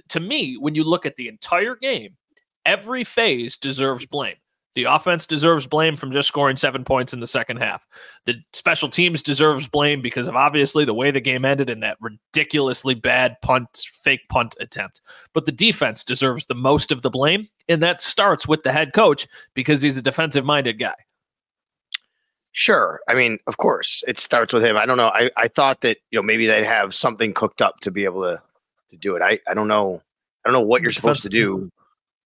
to 0.09 0.19
me, 0.19 0.55
when 0.57 0.75
you 0.75 0.83
look 0.83 1.05
at 1.05 1.15
the 1.15 1.27
entire 1.27 1.75
game, 1.75 2.17
every 2.65 3.03
phase 3.03 3.57
deserves 3.57 4.05
blame. 4.05 4.35
The 4.79 4.85
offense 4.85 5.25
deserves 5.25 5.67
blame 5.67 5.97
from 5.97 6.13
just 6.13 6.29
scoring 6.29 6.55
seven 6.55 6.85
points 6.85 7.11
in 7.11 7.19
the 7.19 7.27
second 7.27 7.57
half. 7.57 7.85
The 8.23 8.35
special 8.53 8.87
teams 8.87 9.21
deserves 9.21 9.67
blame 9.67 10.01
because 10.01 10.25
of 10.29 10.37
obviously 10.37 10.85
the 10.85 10.93
way 10.93 11.11
the 11.11 11.19
game 11.19 11.43
ended 11.43 11.69
in 11.69 11.81
that 11.81 11.97
ridiculously 11.99 12.93
bad 12.93 13.35
punt, 13.41 13.67
fake 13.91 14.21
punt 14.29 14.55
attempt. 14.61 15.01
But 15.33 15.45
the 15.45 15.51
defense 15.51 16.05
deserves 16.05 16.45
the 16.45 16.55
most 16.55 16.93
of 16.93 17.01
the 17.01 17.09
blame, 17.09 17.43
and 17.67 17.83
that 17.83 17.99
starts 17.99 18.47
with 18.47 18.63
the 18.63 18.71
head 18.71 18.93
coach 18.93 19.27
because 19.53 19.81
he's 19.81 19.97
a 19.97 20.01
defensive 20.01 20.45
minded 20.45 20.79
guy. 20.79 20.95
Sure. 22.53 23.01
I 23.09 23.13
mean, 23.13 23.37
of 23.47 23.57
course, 23.57 24.01
it 24.07 24.17
starts 24.17 24.53
with 24.53 24.63
him. 24.63 24.77
I 24.77 24.85
don't 24.85 24.95
know. 24.95 25.09
I, 25.09 25.29
I 25.35 25.49
thought 25.49 25.81
that, 25.81 25.97
you 26.09 26.19
know, 26.19 26.23
maybe 26.23 26.47
they'd 26.47 26.63
have 26.63 26.95
something 26.95 27.33
cooked 27.33 27.61
up 27.61 27.81
to 27.81 27.91
be 27.91 28.05
able 28.05 28.21
to 28.21 28.41
to 28.91 28.95
do 28.95 29.17
it. 29.17 29.21
I, 29.21 29.39
I 29.45 29.53
don't 29.53 29.67
know. 29.67 30.01
I 30.45 30.49
don't 30.49 30.53
know 30.53 30.65
what 30.65 30.81
you're 30.81 30.91
supposed 30.91 31.23
to 31.23 31.29
do. 31.29 31.69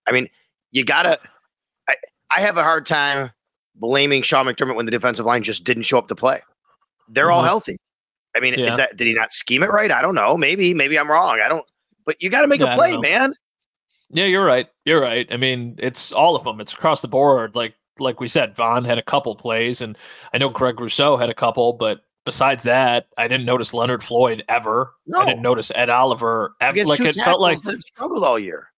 I 0.06 0.12
mean, 0.12 0.28
you 0.70 0.84
gotta 0.84 1.18
I, 2.30 2.40
have 2.40 2.56
a 2.56 2.62
hard 2.62 2.86
time 2.86 3.30
blaming 3.74 4.22
Sean 4.22 4.46
McDermott 4.46 4.76
when 4.76 4.86
the 4.86 4.92
defensive 4.92 5.26
line 5.26 5.42
just 5.42 5.64
didn't 5.64 5.84
show 5.84 5.98
up 5.98 6.08
to 6.08 6.14
play. 6.14 6.40
They're 7.08 7.26
mm-hmm. 7.26 7.34
all 7.34 7.42
healthy. 7.42 7.76
I 8.36 8.40
mean, 8.40 8.54
yeah. 8.54 8.66
is 8.66 8.76
that 8.76 8.96
did 8.96 9.06
he 9.06 9.14
not 9.14 9.32
scheme 9.32 9.62
it 9.62 9.70
right? 9.70 9.90
I 9.92 10.02
don't 10.02 10.14
know. 10.14 10.36
Maybe, 10.36 10.74
maybe 10.74 10.98
I'm 10.98 11.10
wrong. 11.10 11.40
I 11.44 11.48
don't. 11.48 11.64
But 12.04 12.20
you 12.20 12.30
got 12.30 12.42
to 12.42 12.48
make 12.48 12.60
yeah, 12.60 12.74
a 12.74 12.76
play, 12.76 12.96
man. 12.98 13.34
Yeah, 14.10 14.26
you're 14.26 14.44
right. 14.44 14.68
You're 14.84 15.00
right. 15.00 15.26
I 15.30 15.36
mean, 15.36 15.76
it's 15.78 16.12
all 16.12 16.36
of 16.36 16.44
them. 16.44 16.60
It's 16.60 16.72
across 16.72 17.00
the 17.00 17.08
board. 17.08 17.54
Like 17.54 17.74
like 17.98 18.20
we 18.20 18.28
said, 18.28 18.56
Von 18.56 18.84
had 18.84 18.98
a 18.98 19.02
couple 19.02 19.34
plays, 19.36 19.80
and 19.80 19.96
I 20.32 20.38
know 20.38 20.48
Greg 20.48 20.80
Rousseau 20.80 21.16
had 21.16 21.30
a 21.30 21.34
couple, 21.34 21.74
but 21.74 22.00
besides 22.24 22.64
that, 22.64 23.06
I 23.16 23.28
didn't 23.28 23.46
notice 23.46 23.72
Leonard 23.72 24.02
Floyd 24.02 24.42
ever. 24.48 24.92
No. 25.06 25.20
I 25.20 25.26
didn't 25.26 25.42
notice 25.42 25.70
Ed 25.74 25.90
Oliver 25.90 26.54
ever. 26.60 26.72
Against 26.72 26.90
like 26.90 27.00
it 27.00 27.14
felt 27.14 27.40
like 27.40 27.58
struggled 27.58 28.24
all 28.24 28.38
year. 28.38 28.70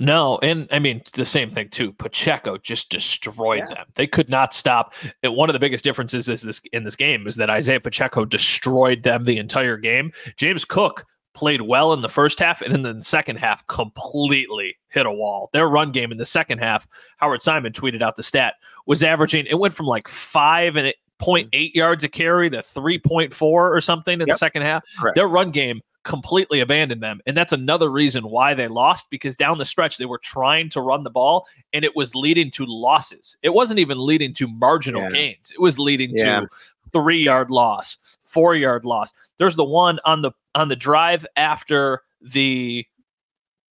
No, 0.00 0.38
and 0.42 0.68
I 0.70 0.78
mean 0.78 1.02
the 1.14 1.24
same 1.24 1.50
thing 1.50 1.68
too. 1.68 1.92
Pacheco 1.92 2.58
just 2.58 2.90
destroyed 2.90 3.64
yeah. 3.68 3.74
them. 3.74 3.86
They 3.94 4.06
could 4.06 4.28
not 4.28 4.52
stop. 4.52 4.94
It, 5.22 5.32
one 5.32 5.48
of 5.48 5.54
the 5.54 5.58
biggest 5.58 5.84
differences 5.84 6.28
is 6.28 6.42
this 6.42 6.60
in 6.72 6.84
this 6.84 6.96
game 6.96 7.26
is 7.26 7.36
that 7.36 7.50
Isaiah 7.50 7.80
Pacheco 7.80 8.24
destroyed 8.24 9.02
them 9.02 9.24
the 9.24 9.38
entire 9.38 9.76
game. 9.76 10.12
James 10.36 10.64
Cook 10.64 11.04
played 11.34 11.62
well 11.62 11.92
in 11.92 12.00
the 12.00 12.08
first 12.08 12.38
half, 12.38 12.62
and 12.62 12.74
in 12.74 12.82
the 12.82 13.02
second 13.02 13.36
half 13.36 13.66
completely 13.66 14.76
hit 14.88 15.06
a 15.06 15.12
wall. 15.12 15.50
Their 15.52 15.68
run 15.68 15.92
game 15.92 16.12
in 16.12 16.18
the 16.18 16.24
second 16.24 16.58
half, 16.58 16.86
Howard 17.18 17.42
Simon 17.42 17.72
tweeted 17.72 18.02
out 18.02 18.16
the 18.16 18.22
stat 18.22 18.54
was 18.86 19.02
averaging. 19.02 19.46
It 19.46 19.58
went 19.58 19.74
from 19.74 19.86
like 19.86 20.08
five 20.08 20.76
and 20.76 20.92
0.8 21.20 21.74
yards 21.74 22.04
a 22.04 22.08
carry 22.08 22.50
to 22.50 22.58
3.4 22.58 23.42
or 23.42 23.80
something 23.80 24.14
in 24.14 24.26
yep. 24.26 24.34
the 24.34 24.38
second 24.38 24.62
half. 24.62 24.84
Correct. 24.98 25.14
Their 25.14 25.28
run 25.28 25.50
game 25.50 25.80
completely 26.06 26.60
abandoned 26.60 27.02
them. 27.02 27.20
And 27.26 27.36
that's 27.36 27.52
another 27.52 27.90
reason 27.90 28.30
why 28.30 28.54
they 28.54 28.68
lost 28.68 29.10
because 29.10 29.36
down 29.36 29.58
the 29.58 29.64
stretch, 29.64 29.98
they 29.98 30.04
were 30.04 30.18
trying 30.18 30.68
to 30.70 30.80
run 30.80 31.02
the 31.02 31.10
ball 31.10 31.46
and 31.72 31.84
it 31.84 31.96
was 31.96 32.14
leading 32.14 32.48
to 32.52 32.64
losses. 32.64 33.36
It 33.42 33.50
wasn't 33.50 33.80
even 33.80 33.98
leading 33.98 34.32
to 34.34 34.46
marginal 34.46 35.02
yeah. 35.02 35.10
gains, 35.10 35.50
it 35.50 35.60
was 35.60 35.78
leading 35.78 36.16
yeah. 36.16 36.40
to 36.40 36.48
three 36.92 37.18
yard 37.18 37.50
loss, 37.50 37.98
four 38.22 38.54
yard 38.54 38.84
loss. 38.84 39.12
There's 39.38 39.56
the 39.56 39.64
one 39.64 39.98
on 40.04 40.22
the 40.22 40.30
on 40.54 40.68
the 40.68 40.76
drive 40.76 41.26
after 41.36 42.02
the 42.22 42.86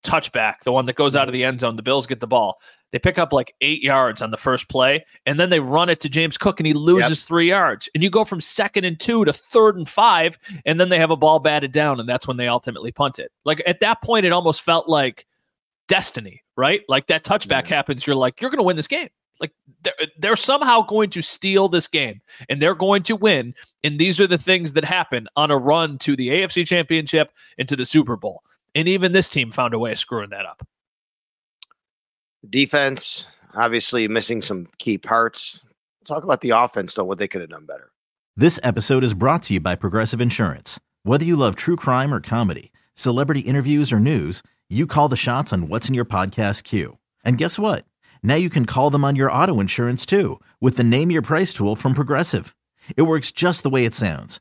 touchback, 0.05 0.61
the 0.61 0.73
one 0.73 0.87
that 0.87 0.97
goes 0.97 1.17
out 1.17 1.29
of 1.29 1.33
the 1.33 1.45
end 1.45 1.61
zone. 1.61 1.77
The 1.77 1.83
Bills 1.83 2.07
get 2.07 2.21
the 2.21 2.27
ball. 2.27 2.61
They 2.93 2.99
pick 2.99 3.19
up 3.19 3.33
like 3.33 3.55
eight 3.61 3.83
yards 3.83 4.23
on 4.23 4.31
the 4.31 4.37
first 4.37 4.69
play, 4.69 5.05
and 5.27 5.39
then 5.39 5.51
they 5.51 5.61
run 5.61 5.89
it 5.89 6.01
to 6.01 6.09
James 6.09 6.39
Cook, 6.39 6.61
and 6.61 6.67
he 6.67 6.75
loses 6.75 7.21
yep. 7.21 7.27
three 7.29 7.49
yards. 7.49 7.89
And 7.95 8.03
you 8.03 8.11
go 8.11 8.25
from 8.25 8.41
second 8.41 8.85
and 8.85 8.99
two 9.01 9.25
to 9.25 9.33
third 9.33 9.77
and 9.77 9.89
five, 9.89 10.39
and 10.65 10.79
then 10.79 10.91
they 10.91 10.99
have 10.99 11.11
a 11.11 11.17
ball 11.17 11.41
batted 11.41 11.73
down, 11.73 11.99
and 11.99 12.09
that's 12.09 12.29
when 12.29 12.37
they 12.37 12.47
ultimately 12.47 12.93
punt 12.93 13.19
it. 13.19 13.33
Like 13.45 13.63
at 13.67 13.81
that 13.81 14.03
point, 14.03 14.27
it 14.27 14.33
almost 14.33 14.63
felt 14.63 14.89
like 14.89 15.27
destiny, 15.89 16.43
right? 16.57 16.83
Like 16.89 17.09
that 17.09 17.25
touchback 17.25 17.69
yeah. 17.69 17.77
happens, 17.77 18.07
you're 18.07 18.17
like, 18.17 18.41
you're 18.41 18.51
going 18.51 18.59
to 18.59 18.65
win 18.65 18.77
this 18.77 18.89
game. 18.89 19.09
Like 19.41 19.53
they're, 19.83 19.93
they're 20.19 20.37
somehow 20.37 20.83
going 20.83 21.11
to 21.11 21.23
steal 21.23 21.69
this 21.69 21.89
game 21.89 22.21
and 22.49 22.63
they're 22.63 22.75
going 22.75 23.03
to 23.05 23.17
win. 23.17 23.55
And 23.83 23.99
these 23.99 24.21
are 24.21 24.27
the 24.27 24.39
things 24.39 24.75
that 24.75 24.85
happen 24.85 25.27
on 25.37 25.51
a 25.51 25.57
run 25.57 25.99
to 25.99 26.15
the 26.15 26.29
AFC 26.29 26.67
championship 26.67 27.33
and 27.59 27.69
to 27.69 27.77
the 27.77 27.85
Super 27.85 28.17
Bowl. 28.17 28.43
And 28.75 28.89
even 28.89 29.13
this 29.13 29.29
team 29.29 29.51
found 29.51 29.75
a 29.75 29.79
way 29.79 29.93
of 29.93 29.99
screwing 29.99 30.31
that 30.31 30.47
up. 30.47 30.67
Defense, 32.49 33.27
obviously 33.55 34.09
missing 34.09 34.43
some 34.43 34.69
key 34.79 34.99
parts. 34.99 35.65
Talk 36.05 36.25
about 36.25 36.41
the 36.41 36.51
offense, 36.51 36.95
though, 36.95 37.05
what 37.05 37.19
they 37.19 37.29
could 37.29 37.41
have 37.41 37.51
done 37.51 37.67
better. 37.67 37.91
This 38.37 38.59
episode 38.63 39.05
is 39.05 39.15
brought 39.15 39.45
to 39.45 39.55
you 39.55 39.61
by 39.61 39.77
Progressive 39.77 40.21
Insurance. 40.21 40.81
Whether 41.05 41.25
you 41.25 41.37
love 41.37 41.55
true 41.55 41.77
crime 41.77 42.13
or 42.13 42.21
comedy, 42.21 42.73
celebrity 42.95 43.41
interviews 43.41 43.93
or 43.93 44.01
news, 44.01 44.43
you 44.69 44.87
call 44.87 45.09
the 45.09 45.17
shots 45.17 45.53
on 45.53 45.69
what's 45.69 45.89
in 45.89 45.95
your 45.95 46.05
podcast 46.05 46.65
queue. 46.65 46.99
And 47.25 47.39
guess 47.39 47.59
what? 47.59 47.85
Now 48.23 48.35
you 48.35 48.51
can 48.51 48.67
call 48.67 48.91
them 48.91 49.05
on 49.05 49.17
your 49.17 49.31
auto 49.31 49.61
insurance 49.61 50.05
too 50.05 50.41
with 50.61 50.77
the 50.77 50.85
Name 50.85 51.11
Your 51.11 51.23
Price 51.23 51.53
tool 51.53 51.77
from 51.77 51.95
Progressive. 51.95 52.57
It 52.97 53.03
works 53.03 53.31
just 53.31 53.63
the 53.63 53.71
way 53.71 53.85
it 53.85 53.95
sounds. 53.95 54.41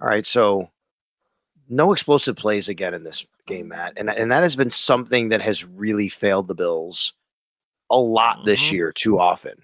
All 0.00 0.08
right, 0.08 0.24
so 0.24 0.70
no 1.68 1.92
explosive 1.92 2.36
plays 2.36 2.68
again 2.68 2.94
in 2.94 3.04
this 3.04 3.26
game, 3.46 3.68
Matt, 3.68 3.94
and 3.96 4.10
and 4.10 4.32
that 4.32 4.42
has 4.42 4.56
been 4.56 4.70
something 4.70 5.28
that 5.28 5.42
has 5.42 5.64
really 5.64 6.08
failed 6.08 6.48
the 6.48 6.54
Bills 6.54 7.12
a 7.90 7.96
lot 7.96 8.38
mm-hmm. 8.38 8.46
this 8.46 8.72
year, 8.72 8.92
too 8.92 9.18
often. 9.18 9.54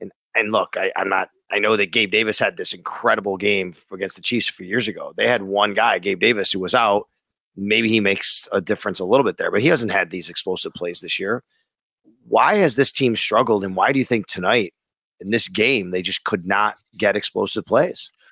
And 0.00 0.12
and 0.34 0.52
look, 0.52 0.76
I, 0.76 0.92
I'm 0.96 1.08
not. 1.08 1.30
I 1.50 1.58
know 1.58 1.76
that 1.76 1.90
Gabe 1.90 2.12
Davis 2.12 2.38
had 2.38 2.56
this 2.56 2.72
incredible 2.72 3.36
game 3.36 3.74
against 3.92 4.14
the 4.14 4.22
Chiefs 4.22 4.48
a 4.48 4.52
few 4.52 4.66
years 4.66 4.86
ago. 4.86 5.12
They 5.16 5.26
had 5.26 5.42
one 5.42 5.74
guy, 5.74 5.98
Gabe 5.98 6.20
Davis, 6.20 6.52
who 6.52 6.60
was 6.60 6.74
out. 6.74 7.08
Maybe 7.56 7.88
he 7.88 7.98
makes 7.98 8.48
a 8.52 8.60
difference 8.60 9.00
a 9.00 9.04
little 9.04 9.24
bit 9.24 9.36
there, 9.36 9.50
but 9.50 9.60
he 9.60 9.66
hasn't 9.66 9.90
had 9.90 10.10
these 10.10 10.30
explosive 10.30 10.72
plays 10.72 11.00
this 11.00 11.18
year. 11.18 11.42
Why 12.28 12.54
has 12.56 12.76
this 12.76 12.92
team 12.92 13.16
struggled, 13.16 13.64
and 13.64 13.74
why 13.74 13.90
do 13.90 13.98
you 13.98 14.04
think 14.04 14.28
tonight 14.28 14.72
in 15.18 15.30
this 15.30 15.48
game 15.48 15.90
they 15.90 16.00
just 16.00 16.22
could 16.22 16.46
not 16.46 16.76
get 16.96 17.16
explosive 17.16 17.66
plays? 17.66 18.12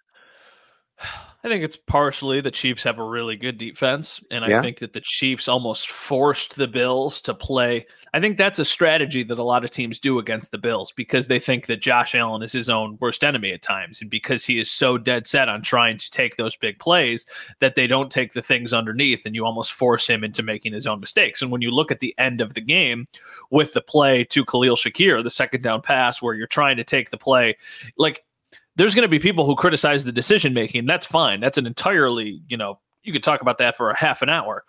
I 1.45 1.49
think 1.49 1.63
it's 1.63 1.77
partially 1.77 2.41
the 2.41 2.51
Chiefs 2.51 2.83
have 2.83 2.99
a 2.99 3.05
really 3.05 3.37
good 3.37 3.59
defense, 3.59 4.21
and 4.29 4.45
I 4.45 4.49
Yeah. 4.49 4.61
think 4.61 4.79
that 4.81 4.93
the 4.93 5.01
Chiefs 5.01 5.47
almost 5.47 5.89
forced 5.89 6.57
the 6.57 6.67
Bills 6.67 7.21
to 7.23 7.33
play. 7.33 7.87
I 8.13 8.19
think 8.19 8.37
that's 8.37 8.59
a 8.59 8.65
strategy 8.65 9.23
that 9.23 9.39
a 9.39 9.43
lot 9.45 9.63
of 9.63 9.71
teams 9.71 10.01
do 10.01 10.19
against 10.19 10.51
the 10.51 10.59
Bills 10.59 10.91
because 10.91 11.29
they 11.29 11.39
think 11.39 11.67
that 11.67 11.81
Josh 11.81 12.17
Allen 12.17 12.43
is 12.43 12.51
his 12.51 12.69
own 12.69 12.99
worst 13.01 13.23
enemy 13.23 13.53
at 13.53 13.63
times, 13.63 14.01
and 14.01 14.11
because 14.11 14.45
he 14.47 14.59
is 14.59 14.69
so 14.69 14.99
dead 14.99 15.29
set 15.29 15.49
on 15.49 15.63
trying 15.63 15.97
to 15.99 16.11
take 16.11 16.35
those 16.37 16.57
big 16.57 16.81
plays 16.81 17.25
that 17.61 17.77
they 17.77 17.87
don't 17.87 18.11
take 18.11 18.33
the 18.33 18.43
things 18.43 18.73
underneath, 18.73 19.25
and 19.25 19.37
you 19.37 19.47
almost 19.47 19.73
force 19.73 20.09
him 20.09 20.25
into 20.25 20.43
making 20.43 20.73
his 20.73 20.89
own 20.89 20.99
mistakes. 20.99 21.41
And 21.41 21.53
when 21.53 21.63
you 21.63 21.71
look 21.71 21.93
at 21.93 22.01
the 22.01 22.17
end 22.19 22.41
of 22.41 22.55
the 22.55 22.61
game 22.61 23.07
with 23.51 23.75
the 23.75 23.81
play 23.81 24.25
to 24.25 24.45
Khalil 24.45 24.75
Shakir, 24.75 25.23
the 25.23 25.31
second 25.31 25.63
down 25.63 25.83
pass, 25.83 26.21
where 26.21 26.35
you're 26.35 26.49
trying 26.49 26.79
to 26.79 26.85
take 26.85 27.11
the 27.11 27.17
play, 27.17 27.57
like 27.97 28.25
there's 28.79 28.95
going 28.95 29.03
to 29.03 29.09
be 29.09 29.19
people 29.19 29.45
who 29.45 29.55
criticize 29.55 30.05
the 30.05 30.13
decision 30.13 30.55
making. 30.55 30.87
That's 30.87 31.05
fine. 31.05 31.41
That's 31.41 31.59
an 31.59 31.67
entirely, 31.67 32.41
you 32.49 32.57
know, 32.57 32.79
you 33.03 33.13
could 33.13 33.23
talk 33.23 33.43
about 33.43 33.59
that 33.59 33.77
for 33.77 33.91
a 33.91 33.97
half 33.97 34.23
an 34.23 34.31
hour. 34.31 34.65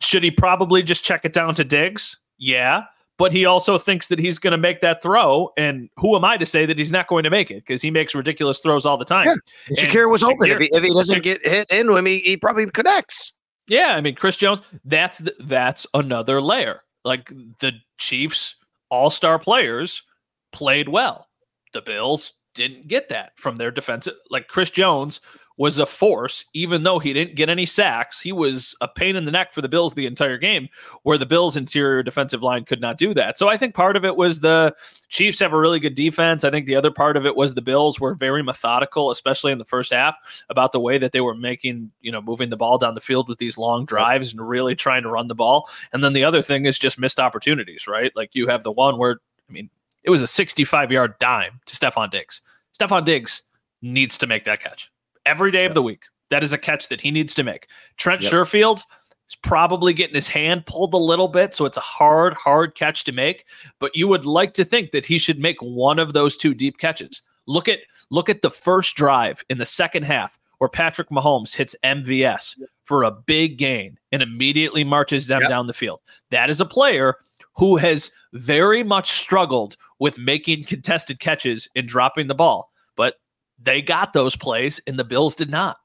Should 0.00 0.24
he 0.24 0.30
probably 0.30 0.82
just 0.82 1.04
check 1.04 1.24
it 1.24 1.32
down 1.32 1.54
to 1.54 1.64
Diggs? 1.64 2.16
Yeah. 2.38 2.84
But 3.18 3.32
he 3.32 3.44
also 3.44 3.76
thinks 3.76 4.08
that 4.08 4.18
he's 4.18 4.38
going 4.38 4.52
to 4.52 4.58
make 4.58 4.80
that 4.80 5.02
throw. 5.02 5.50
And 5.58 5.90
who 5.98 6.16
am 6.16 6.24
I 6.24 6.38
to 6.38 6.46
say 6.46 6.64
that 6.64 6.78
he's 6.78 6.90
not 6.90 7.06
going 7.06 7.22
to 7.24 7.30
make 7.30 7.50
it? 7.50 7.56
Because 7.56 7.82
he 7.82 7.90
makes 7.90 8.14
ridiculous 8.14 8.60
throws 8.60 8.86
all 8.86 8.96
the 8.96 9.04
time. 9.04 9.26
Yeah. 9.26 9.34
And 9.68 9.76
Shakir 9.76 10.10
was 10.10 10.22
open. 10.22 10.50
If 10.50 10.58
he, 10.58 10.70
if 10.72 10.82
he 10.82 10.94
doesn't 10.94 11.22
get 11.22 11.46
hit 11.46 11.70
into 11.70 11.96
him, 11.96 12.06
he, 12.06 12.20
he 12.20 12.38
probably 12.38 12.70
connects. 12.70 13.34
Yeah, 13.68 13.94
I 13.94 14.00
mean 14.00 14.14
Chris 14.14 14.38
Jones. 14.38 14.62
That's 14.84 15.18
the, 15.18 15.34
that's 15.38 15.86
another 15.92 16.40
layer. 16.40 16.80
Like 17.04 17.28
the 17.60 17.72
Chiefs, 17.98 18.56
all 18.88 19.10
star 19.10 19.38
players 19.38 20.02
played 20.50 20.88
well. 20.88 21.28
The 21.72 21.82
Bills 21.82 22.32
didn't 22.54 22.88
get 22.88 23.08
that 23.08 23.32
from 23.36 23.56
their 23.56 23.70
defense. 23.70 24.08
Like 24.30 24.48
Chris 24.48 24.70
Jones 24.70 25.20
was 25.60 25.78
a 25.78 25.84
force, 25.84 26.46
even 26.54 26.84
though 26.84 26.98
he 26.98 27.12
didn't 27.12 27.36
get 27.36 27.50
any 27.50 27.66
sacks. 27.66 28.18
He 28.18 28.32
was 28.32 28.74
a 28.80 28.88
pain 28.88 29.14
in 29.14 29.26
the 29.26 29.30
neck 29.30 29.52
for 29.52 29.60
the 29.60 29.68
Bills 29.68 29.92
the 29.92 30.06
entire 30.06 30.38
game, 30.38 30.70
where 31.02 31.18
the 31.18 31.26
Bills' 31.26 31.54
interior 31.54 32.02
defensive 32.02 32.42
line 32.42 32.64
could 32.64 32.80
not 32.80 32.96
do 32.96 33.12
that. 33.12 33.36
So 33.36 33.46
I 33.50 33.58
think 33.58 33.74
part 33.74 33.94
of 33.94 34.06
it 34.06 34.16
was 34.16 34.40
the 34.40 34.74
Chiefs 35.10 35.38
have 35.40 35.52
a 35.52 35.58
really 35.58 35.78
good 35.78 35.94
defense. 35.94 36.44
I 36.44 36.50
think 36.50 36.64
the 36.64 36.76
other 36.76 36.90
part 36.90 37.18
of 37.18 37.26
it 37.26 37.36
was 37.36 37.52
the 37.52 37.60
Bills 37.60 38.00
were 38.00 38.14
very 38.14 38.42
methodical, 38.42 39.10
especially 39.10 39.52
in 39.52 39.58
the 39.58 39.66
first 39.66 39.92
half, 39.92 40.16
about 40.48 40.72
the 40.72 40.80
way 40.80 40.96
that 40.96 41.12
they 41.12 41.20
were 41.20 41.34
making, 41.34 41.90
you 42.00 42.10
know, 42.10 42.22
moving 42.22 42.48
the 42.48 42.56
ball 42.56 42.78
down 42.78 42.94
the 42.94 43.02
field 43.02 43.28
with 43.28 43.36
these 43.36 43.58
long 43.58 43.84
drives 43.84 44.32
and 44.32 44.48
really 44.48 44.74
trying 44.74 45.02
to 45.02 45.10
run 45.10 45.28
the 45.28 45.34
ball. 45.34 45.68
And 45.92 46.02
then 46.02 46.14
the 46.14 46.24
other 46.24 46.40
thing 46.40 46.64
is 46.64 46.78
just 46.78 46.98
missed 46.98 47.20
opportunities, 47.20 47.86
right? 47.86 48.12
Like 48.16 48.34
you 48.34 48.46
have 48.46 48.62
the 48.62 48.72
one 48.72 48.96
where, 48.96 49.18
I 49.46 49.52
mean, 49.52 49.68
it 50.04 50.10
was 50.10 50.22
a 50.22 50.26
65 50.26 50.90
yard 50.92 51.14
dime 51.18 51.60
to 51.66 51.76
Stefon 51.76 52.10
Diggs. 52.10 52.42
Stefon 52.78 53.04
Diggs 53.04 53.42
needs 53.82 54.18
to 54.18 54.26
make 54.26 54.44
that 54.44 54.60
catch 54.60 54.90
every 55.26 55.50
day 55.50 55.66
of 55.66 55.74
the 55.74 55.82
week. 55.82 56.04
That 56.30 56.42
is 56.44 56.52
a 56.52 56.58
catch 56.58 56.88
that 56.88 57.00
he 57.00 57.10
needs 57.10 57.34
to 57.34 57.42
make. 57.42 57.66
Trent 57.96 58.22
Yep. 58.22 58.32
Sherfield 58.32 58.82
is 59.28 59.34
probably 59.42 59.92
getting 59.92 60.14
his 60.14 60.28
hand 60.28 60.64
pulled 60.66 60.94
a 60.94 60.98
little 60.98 61.28
bit, 61.28 61.54
so 61.54 61.64
it's 61.64 61.76
a 61.76 61.80
hard, 61.80 62.34
hard 62.34 62.74
catch 62.74 63.04
to 63.04 63.12
make. 63.12 63.44
But 63.78 63.94
you 63.96 64.06
would 64.08 64.24
like 64.26 64.54
to 64.54 64.64
think 64.64 64.92
that 64.92 65.06
he 65.06 65.18
should 65.18 65.38
make 65.40 65.60
one 65.60 65.98
of 65.98 66.12
those 66.12 66.36
two 66.36 66.54
deep 66.54 66.78
catches. 66.78 67.22
Look 67.46 67.68
at 67.68 67.80
look 68.10 68.28
at 68.28 68.42
the 68.42 68.50
first 68.50 68.94
drive 68.96 69.44
in 69.50 69.58
the 69.58 69.66
second 69.66 70.04
half 70.04 70.38
where 70.58 70.68
Patrick 70.68 71.08
Mahomes 71.08 71.54
hits 71.56 71.74
MVS 71.82 72.54
for 72.84 73.02
a 73.02 73.10
big 73.10 73.56
gain 73.56 73.98
and 74.12 74.20
immediately 74.22 74.84
marches 74.84 75.26
them 75.26 75.40
Yep. 75.40 75.48
down 75.48 75.66
the 75.66 75.72
field. 75.72 76.00
That 76.30 76.50
is 76.50 76.60
a 76.60 76.66
player 76.66 77.16
who 77.56 77.76
has 77.76 78.10
very 78.32 78.82
much 78.82 79.10
struggled 79.10 79.76
with 79.98 80.18
making 80.18 80.64
contested 80.64 81.20
catches 81.20 81.68
and 81.74 81.86
dropping 81.86 82.26
the 82.26 82.34
ball. 82.34 82.70
But 82.96 83.16
they 83.58 83.82
got 83.82 84.12
those 84.12 84.36
plays 84.36 84.80
and 84.86 84.98
the 84.98 85.04
Bills 85.04 85.34
did 85.34 85.50
not. 85.50 85.78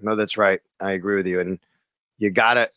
No, 0.00 0.14
that's 0.14 0.36
right. 0.36 0.60
I 0.80 0.92
agree 0.92 1.16
with 1.16 1.26
you. 1.26 1.40
And 1.40 1.58
you 2.18 2.30
gotta 2.30 2.70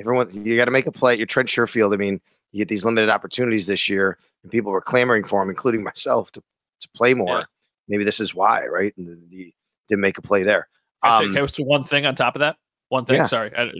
everyone 0.00 0.30
you 0.32 0.56
gotta 0.56 0.70
make 0.70 0.86
a 0.86 0.92
play. 0.92 1.16
You're 1.16 1.26
Trent 1.26 1.48
Sherfield. 1.48 1.94
I 1.94 1.96
mean, 1.96 2.20
you 2.52 2.58
get 2.58 2.68
these 2.68 2.84
limited 2.84 3.10
opportunities 3.10 3.66
this 3.66 3.88
year, 3.88 4.18
and 4.42 4.50
people 4.50 4.72
were 4.72 4.80
clamoring 4.80 5.24
for 5.24 5.42
him, 5.42 5.50
including 5.50 5.82
myself, 5.82 6.32
to 6.32 6.42
to 6.80 6.88
play 6.96 7.14
more. 7.14 7.38
Yeah. 7.38 7.44
Maybe 7.88 8.04
this 8.04 8.18
is 8.20 8.34
why, 8.34 8.66
right? 8.66 8.96
And 8.96 9.06
the, 9.06 9.20
the, 9.28 9.54
didn't 9.88 10.00
make 10.00 10.18
a 10.18 10.22
play 10.22 10.42
there. 10.42 10.68
I 11.02 11.18
Um, 11.18 11.32
say, 11.32 11.40
okay, 11.40 11.52
so 11.52 11.62
one 11.64 11.84
thing 11.84 12.06
on 12.06 12.14
top 12.14 12.34
of 12.34 12.40
that. 12.40 12.56
One 12.88 13.04
thing, 13.04 13.16
Yeah. 13.16 13.26
sorry. 13.26 13.52
I, 13.56 13.70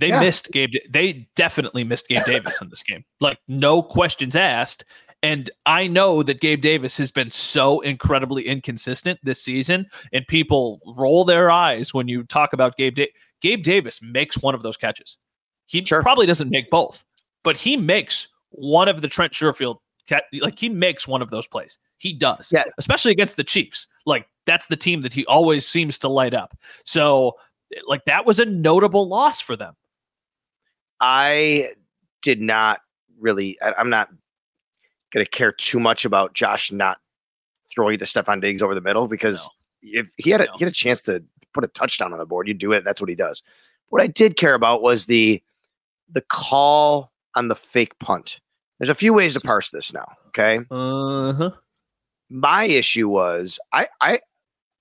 they 0.00 0.08
Yeah. 0.08 0.20
missed 0.20 0.50
Gabe. 0.52 0.72
They 0.88 1.28
definitely 1.36 1.84
missed 1.84 2.08
Gabe 2.08 2.24
Davis 2.24 2.60
in 2.60 2.68
this 2.70 2.82
game. 2.82 3.04
Like 3.20 3.38
no 3.48 3.82
questions 3.82 4.34
asked. 4.34 4.84
And 5.22 5.50
I 5.66 5.86
know 5.86 6.22
that 6.22 6.40
Gabe 6.40 6.62
Davis 6.62 6.96
has 6.96 7.10
been 7.10 7.30
so 7.30 7.80
incredibly 7.80 8.46
inconsistent 8.46 9.20
this 9.22 9.42
season, 9.42 9.86
and 10.14 10.26
people 10.26 10.80
roll 10.96 11.24
their 11.26 11.50
eyes 11.50 11.92
when 11.92 12.08
you 12.08 12.24
talk 12.24 12.54
about 12.54 12.78
Gabe. 12.78 12.94
Da- 12.94 13.12
Gabe 13.42 13.62
Davis 13.62 14.00
makes 14.02 14.38
one 14.38 14.54
of 14.54 14.62
those 14.62 14.78
catches. 14.78 15.18
He 15.66 15.84
Sure. 15.84 16.00
probably 16.02 16.24
doesn't 16.26 16.48
make 16.50 16.70
both, 16.70 17.04
but 17.44 17.58
he 17.58 17.76
makes 17.76 18.28
one 18.48 18.88
of 18.88 19.02
the 19.02 19.08
Trent 19.08 19.32
Sherfield 19.34 19.76
cat. 20.08 20.24
Like 20.32 20.58
he 20.58 20.70
makes 20.70 21.06
one 21.06 21.20
of 21.20 21.30
those 21.30 21.46
plays. 21.46 21.78
He 21.98 22.14
does, 22.14 22.50
Yeah. 22.50 22.64
especially 22.78 23.12
against 23.12 23.36
the 23.36 23.44
Chiefs. 23.44 23.86
Like 24.06 24.26
that's 24.46 24.68
the 24.68 24.76
team 24.76 25.02
that 25.02 25.12
he 25.12 25.26
always 25.26 25.66
seems 25.68 25.98
to 25.98 26.08
light 26.08 26.32
up. 26.32 26.56
So, 26.86 27.36
like 27.86 28.06
that 28.06 28.24
was 28.24 28.40
a 28.40 28.46
notable 28.46 29.06
loss 29.06 29.40
for 29.40 29.54
them. 29.54 29.74
I 31.00 31.72
did 32.22 32.40
not 32.40 32.80
really. 33.18 33.58
I, 33.62 33.72
I'm 33.78 33.90
not 33.90 34.08
going 35.12 35.24
to 35.24 35.30
care 35.30 35.52
too 35.52 35.80
much 35.80 36.04
about 36.04 36.34
Josh 36.34 36.70
not 36.70 36.98
throwing 37.72 37.98
to 37.98 38.04
Stefon 38.04 38.40
Diggs 38.40 38.62
over 38.62 38.74
the 38.74 38.80
middle 38.80 39.08
because 39.08 39.48
if 39.82 40.08
he 40.16 40.30
had 40.30 40.40
a 40.42 40.46
No. 40.46 40.52
he 40.56 40.64
had 40.64 40.70
a 40.70 40.74
chance 40.74 41.02
to 41.02 41.22
put 41.54 41.64
a 41.64 41.68
touchdown 41.68 42.12
on 42.12 42.18
the 42.18 42.26
board, 42.26 42.48
you 42.48 42.54
do 42.54 42.72
it. 42.72 42.84
That's 42.84 43.00
what 43.00 43.08
he 43.10 43.16
does. 43.16 43.42
What 43.88 44.02
I 44.02 44.06
did 44.06 44.36
care 44.36 44.54
about 44.54 44.82
was 44.82 45.06
the 45.06 45.42
the 46.12 46.20
call 46.22 47.12
on 47.36 47.48
the 47.48 47.54
fake 47.56 47.98
punt. 47.98 48.40
There's 48.78 48.88
a 48.88 48.94
few 48.94 49.12
ways 49.14 49.34
to 49.34 49.40
parse 49.40 49.70
this 49.70 49.92
now. 49.92 50.06
Okay, 50.28 50.60
Uh 50.70 51.32
huh. 51.32 51.50
my 52.28 52.64
issue 52.64 53.08
was 53.08 53.58
I 53.72 53.88
I 54.00 54.20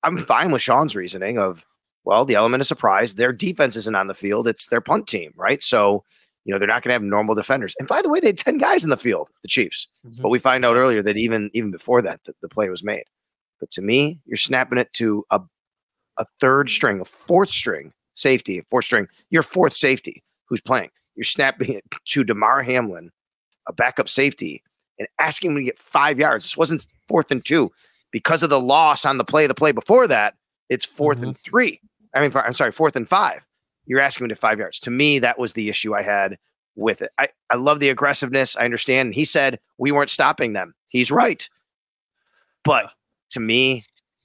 I'm 0.04 0.18
fine 0.26 0.52
with 0.52 0.62
Sean's 0.62 0.96
reasoning 0.96 1.38
of 1.40 1.66
well 2.10 2.26
the 2.26 2.34
element 2.34 2.62
of 2.62 2.68
surprise. 2.68 3.14
Their 3.14 3.32
defense 3.32 3.76
isn't 3.76 3.96
on 3.96 4.08
the 4.08 4.16
field; 4.16 4.48
it's 4.48 4.68
their 4.68 4.82
punt 4.82 5.08
team, 5.08 5.32
right? 5.36 5.62
So 5.62 6.04
you 6.44 6.52
know 6.52 6.58
they're 6.58 6.68
not 6.68 6.82
going 6.82 6.90
to 6.90 6.94
have 6.94 7.04
normal 7.04 7.36
defenders. 7.36 7.76
And 7.78 7.88
by 7.88 8.02
the 8.02 8.10
way, 8.10 8.20
they 8.20 8.28
had 8.28 8.38
ten 8.40 8.58
guys 8.58 8.84
in 8.84 8.90
the 8.90 8.98
field, 8.98 9.30
the 9.44 9.48
Chiefs. 9.48 9.88
Mm-hmm. 10.04 10.24
But 10.24 10.30
we 10.30 10.40
find 10.40 10.66
out 10.66 10.76
earlier 10.76 11.04
that 11.04 11.18
even 11.18 11.52
even 11.54 11.70
before 11.70 12.02
that, 12.02 12.24
the, 12.24 12.34
the 12.42 12.50
play 12.50 12.68
was 12.70 12.84
made. 12.84 13.04
But 13.60 13.70
to 13.72 13.84
me, 13.84 14.20
you're 14.26 14.38
snapping 14.38 14.80
it 14.80 14.92
to 14.94 15.24
a 15.30 15.40
a 16.18 16.26
third 16.40 16.72
string, 16.72 17.00
a 17.00 17.06
fourth 17.06 17.52
string 17.52 17.94
safety, 18.16 18.66
fourth 18.72 18.86
string, 18.86 19.08
your 19.30 19.44
fourth 19.44 19.74
safety 19.74 20.24
who's 20.46 20.62
playing. 20.62 20.90
You're 21.16 21.24
snapping 21.26 21.74
it 21.74 21.84
to 22.06 22.24
Damar 22.24 22.64
Hamlin, 22.64 23.12
a 23.68 23.74
backup 23.74 24.10
safety, 24.10 24.64
and 24.98 25.08
asking 25.20 25.52
him 25.52 25.58
to 25.58 25.64
get 25.64 25.78
five 25.78 26.18
yards. 26.18 26.46
This 26.46 26.58
wasn't 26.58 26.88
fourth 27.08 27.30
and 27.30 27.46
two 27.46 27.72
because 28.12 28.42
of 28.42 28.50
the 28.50 28.60
loss 28.60 29.06
on 29.06 29.20
the 29.20 29.24
play. 29.24 29.46
The 29.46 29.54
play 29.54 29.72
before 29.72 30.08
that, 30.08 30.34
it's 30.70 30.86
4th 30.86 31.22
and 31.22 31.34
mm-hmm. 31.34 31.50
three. 31.50 31.82
I 32.14 32.22
mean, 32.22 32.32
I'm 32.36 32.54
sorry, 32.54 32.72
fourth 32.72 32.96
and 32.96 33.08
five. 33.08 33.46
You're 33.86 34.00
asking 34.00 34.26
him 34.26 34.30
to 34.30 34.36
five 34.36 34.60
yards. 34.60 34.80
To 34.82 34.92
me, 34.92 35.20
that 35.20 35.40
was 35.40 35.54
the 35.54 35.70
issue 35.70 35.96
I 35.96 36.02
had 36.02 36.38
with 36.76 37.02
it. 37.02 37.12
I, 37.18 37.30
I 37.50 37.56
love 37.56 37.80
the 37.80 37.90
aggressiveness. 37.90 38.56
I 38.56 38.66
understand. 38.66 39.08
And 39.08 39.16
he 39.16 39.26
said 39.26 39.60
we 39.78 39.92
weren't 39.92 40.10
stopping 40.10 40.54
them. 40.54 40.76
He's 40.90 41.12
right. 41.12 41.48
But 42.64 42.92
to 43.32 43.40
me, 43.40 43.84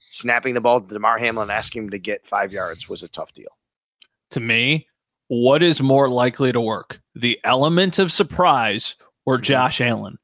snapping 0.09 0.53
the 0.53 0.61
ball 0.61 0.81
to 0.81 0.93
Damar 0.93 1.17
Hamlin 1.17 1.43
and 1.43 1.51
asking 1.51 1.85
him 1.85 1.89
to 1.91 1.99
get 1.99 2.25
five 2.25 2.53
yards 2.53 2.87
was 2.87 3.03
a 3.03 3.07
tough 3.07 3.33
deal. 3.33 3.49
To 4.31 4.39
me, 4.39 4.87
what 5.27 5.63
is 5.63 5.81
more 5.81 6.09
likely 6.09 6.51
to 6.51 6.61
work? 6.61 7.01
The 7.15 7.39
element 7.43 7.99
of 7.99 8.11
surprise 8.11 8.95
or 9.25 9.35
mm-hmm. 9.35 9.43
Josh 9.43 9.81
Allen? 9.81 10.17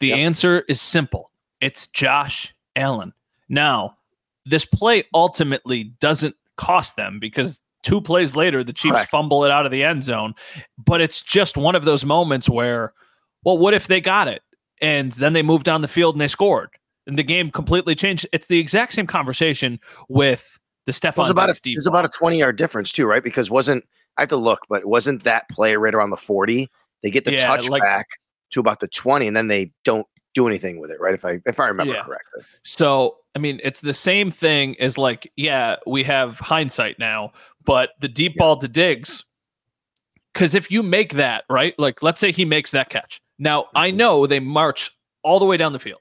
The 0.00 0.08
Yep. 0.08 0.18
answer 0.18 0.64
is 0.68 0.80
simple. 0.80 1.30
It's 1.60 1.86
Josh 1.88 2.54
Allen. 2.76 3.12
Now, 3.48 3.96
this 4.44 4.64
play 4.64 5.04
ultimately 5.14 5.84
doesn't 5.84 6.36
cost 6.56 6.96
them 6.96 7.18
because 7.20 7.62
two 7.82 8.00
plays 8.00 8.36
later, 8.36 8.62
the 8.62 8.72
Chiefs 8.72 8.94
Correct. 8.94 9.10
fumble 9.10 9.44
it 9.44 9.50
out 9.50 9.66
of 9.66 9.72
the 9.72 9.82
end 9.84 10.04
zone. 10.04 10.34
But 10.78 11.00
it's 11.00 11.22
just 11.22 11.56
one 11.56 11.74
of 11.74 11.84
those 11.84 12.04
moments 12.04 12.48
where, 12.48 12.92
well, 13.44 13.58
what 13.58 13.74
if 13.74 13.86
they 13.88 14.00
got 14.00 14.28
it? 14.28 14.42
And 14.80 15.12
then 15.12 15.32
they 15.32 15.42
moved 15.42 15.64
down 15.64 15.80
the 15.80 15.88
field 15.88 16.14
and 16.14 16.20
they 16.20 16.28
scored. 16.28 16.70
And 17.06 17.18
the 17.18 17.22
game 17.24 17.50
completely 17.50 17.94
changed. 17.94 18.26
It's 18.32 18.46
the 18.46 18.58
exact 18.60 18.92
same 18.92 19.06
conversation 19.06 19.80
with 20.08 20.58
the 20.86 20.90
It 20.90 20.94
Stefon 20.94 21.16
was 21.18 21.30
about 21.30 21.48
a, 21.50 21.52
it 21.64 21.74
was 21.76 21.86
about 21.86 22.04
a 22.04 22.08
20 22.08 22.38
yard 22.38 22.56
difference 22.56 22.92
too, 22.92 23.06
right? 23.06 23.22
Because 23.22 23.50
wasn't 23.50 23.84
I 24.16 24.22
have 24.22 24.28
to 24.28 24.36
look, 24.36 24.60
but 24.68 24.84
wasn't 24.84 25.24
that 25.24 25.48
play 25.48 25.74
right 25.76 25.94
around 25.94 26.10
the 26.10 26.16
40? 26.16 26.68
They 27.02 27.10
get 27.10 27.24
the 27.24 27.32
Yeah, 27.32 27.56
touchback 27.56 27.68
like- 27.80 28.06
to 28.52 28.60
about 28.60 28.80
the 28.80 28.88
20, 28.88 29.26
and 29.26 29.36
then 29.36 29.48
they 29.48 29.72
don't 29.84 30.06
do 30.34 30.46
anything 30.46 30.80
with 30.80 30.90
it, 30.90 31.00
right? 31.00 31.14
If 31.14 31.24
I 31.24 31.40
if 31.46 31.60
I 31.60 31.68
remember 31.68 31.94
Yeah. 31.94 32.02
correctly. 32.02 32.42
So, 32.62 33.18
I 33.34 33.38
mean, 33.38 33.60
it's 33.62 33.80
the 33.80 33.94
same 33.94 34.30
thing 34.30 34.76
as 34.80 34.96
like, 34.98 35.30
yeah, 35.36 35.76
we 35.86 36.02
have 36.04 36.38
hindsight 36.38 36.98
now, 36.98 37.32
but 37.64 37.90
the 38.00 38.08
deep 38.08 38.36
ball 38.36 38.56
to 38.58 38.68
Diggs, 38.68 39.24
because 40.32 40.54
if 40.54 40.70
you 40.70 40.82
make 40.82 41.14
that, 41.14 41.44
right, 41.50 41.74
like 41.78 42.02
let's 42.02 42.20
say 42.20 42.32
he 42.32 42.44
makes 42.44 42.70
that 42.72 42.88
catch. 42.88 43.20
Now, 43.38 43.66
I 43.74 43.88
Mm-hmm. 43.88 43.96
know 43.98 44.26
they 44.26 44.40
march 44.40 44.90
all 45.22 45.38
the 45.38 45.46
way 45.46 45.56
down 45.56 45.72
the 45.72 45.78
field, 45.78 46.00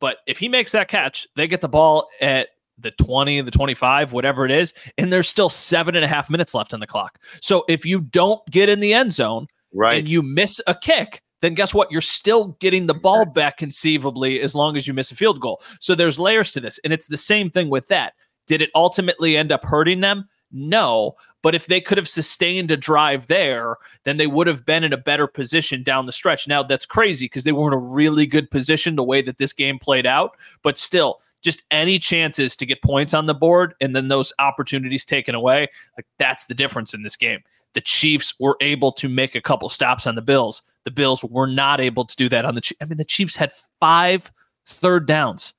but 0.00 0.18
if 0.26 0.38
he 0.38 0.48
makes 0.48 0.72
that 0.72 0.88
catch, 0.88 1.26
they 1.36 1.46
get 1.46 1.60
the 1.60 1.68
ball 1.68 2.08
at 2.20 2.48
the 2.78 2.90
20, 2.92 3.42
the 3.42 3.50
25, 3.50 4.12
whatever 4.12 4.44
it 4.46 4.50
is, 4.50 4.72
and 4.96 5.12
there's 5.12 5.28
still 5.28 5.50
seven 5.50 5.94
and 5.94 6.04
a 6.04 6.08
half 6.08 6.30
minutes 6.30 6.54
left 6.54 6.72
on 6.72 6.80
the 6.80 6.86
clock. 6.86 7.18
So 7.42 7.64
if 7.68 7.84
you 7.84 8.00
don't 8.00 8.44
get 8.50 8.68
in 8.70 8.80
the 8.80 8.94
end 8.94 9.12
zone 9.12 9.46
Right. 9.72 9.98
and 9.98 10.08
you 10.08 10.22
miss 10.22 10.60
a 10.66 10.74
kick, 10.74 11.22
then 11.40 11.54
guess 11.54 11.74
what? 11.74 11.90
You're 11.90 12.00
still 12.00 12.56
getting 12.60 12.86
the 12.86 12.94
ball 12.94 13.24
back 13.24 13.56
conceivably 13.56 14.40
as 14.40 14.54
long 14.54 14.76
as 14.76 14.86
you 14.86 14.94
miss 14.94 15.10
a 15.10 15.16
field 15.16 15.40
goal. 15.40 15.62
So 15.80 15.94
there's 15.94 16.18
layers 16.18 16.52
to 16.52 16.60
this. 16.60 16.78
And 16.84 16.92
it's 16.92 17.06
the 17.06 17.16
same 17.16 17.50
thing 17.50 17.70
with 17.70 17.88
that. 17.88 18.14
Did 18.46 18.62
it 18.62 18.70
ultimately 18.74 19.36
end 19.36 19.52
up 19.52 19.64
hurting 19.64 20.00
them? 20.00 20.28
No. 20.52 21.14
But 21.42 21.54
if 21.54 21.66
they 21.66 21.80
could 21.80 21.96
have 21.96 22.08
sustained 22.08 22.70
a 22.70 22.76
drive 22.76 23.28
there, 23.28 23.76
then 24.04 24.16
they 24.16 24.26
would 24.26 24.46
have 24.46 24.66
been 24.66 24.84
in 24.84 24.92
a 24.92 24.98
better 24.98 25.26
position 25.26 25.82
down 25.82 26.06
the 26.06 26.12
stretch. 26.12 26.48
Now, 26.48 26.62
that's 26.62 26.84
crazy 26.84 27.26
because 27.26 27.44
they 27.44 27.52
were 27.52 27.68
in 27.68 27.72
a 27.72 27.78
really 27.78 28.26
good 28.26 28.50
position 28.50 28.96
the 28.96 29.04
way 29.04 29.22
that 29.22 29.38
this 29.38 29.52
game 29.52 29.78
played 29.78 30.06
out. 30.06 30.36
But 30.62 30.76
still, 30.76 31.20
just 31.40 31.62
any 31.70 31.98
chances 31.98 32.56
to 32.56 32.66
get 32.66 32.82
points 32.82 33.14
on 33.14 33.26
the 33.26 33.34
board 33.34 33.74
and 33.80 33.96
then 33.96 34.08
those 34.08 34.32
opportunities 34.38 35.04
taken 35.04 35.34
away, 35.34 35.68
like 35.96 36.06
that's 36.18 36.46
the 36.46 36.54
difference 36.54 36.92
in 36.92 37.02
this 37.02 37.16
game. 37.16 37.40
The 37.72 37.80
Chiefs 37.80 38.34
were 38.38 38.56
able 38.60 38.92
to 38.92 39.08
make 39.08 39.34
a 39.34 39.40
couple 39.40 39.68
stops 39.68 40.06
on 40.06 40.16
the 40.16 40.22
Bills. 40.22 40.62
The 40.84 40.90
Bills 40.90 41.22
were 41.24 41.46
not 41.46 41.80
able 41.80 42.04
to 42.04 42.16
do 42.16 42.28
that 42.30 42.44
on 42.44 42.54
the 42.54 42.60
Chiefs. 42.60 42.78
I 42.80 42.84
mean, 42.86 42.96
the 42.96 43.04
Chiefs 43.04 43.36
had 43.36 43.52
five 43.80 44.30
third 44.66 45.06
downs 45.06 45.52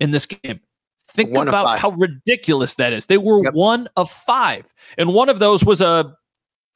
in 0.00 0.10
this 0.10 0.26
game. 0.26 0.60
Think 1.08 1.30
One 1.30 1.48
about 1.48 1.78
how 1.78 1.90
ridiculous 1.90 2.74
that 2.74 2.92
is. 2.92 3.06
They 3.06 3.16
were 3.18 3.42
Yep. 3.44 3.54
one 3.54 3.88
of 3.96 4.10
five, 4.10 4.66
and 4.98 5.14
one 5.14 5.28
of 5.28 5.38
those 5.38 5.64
was 5.64 5.80
a, 5.80 6.14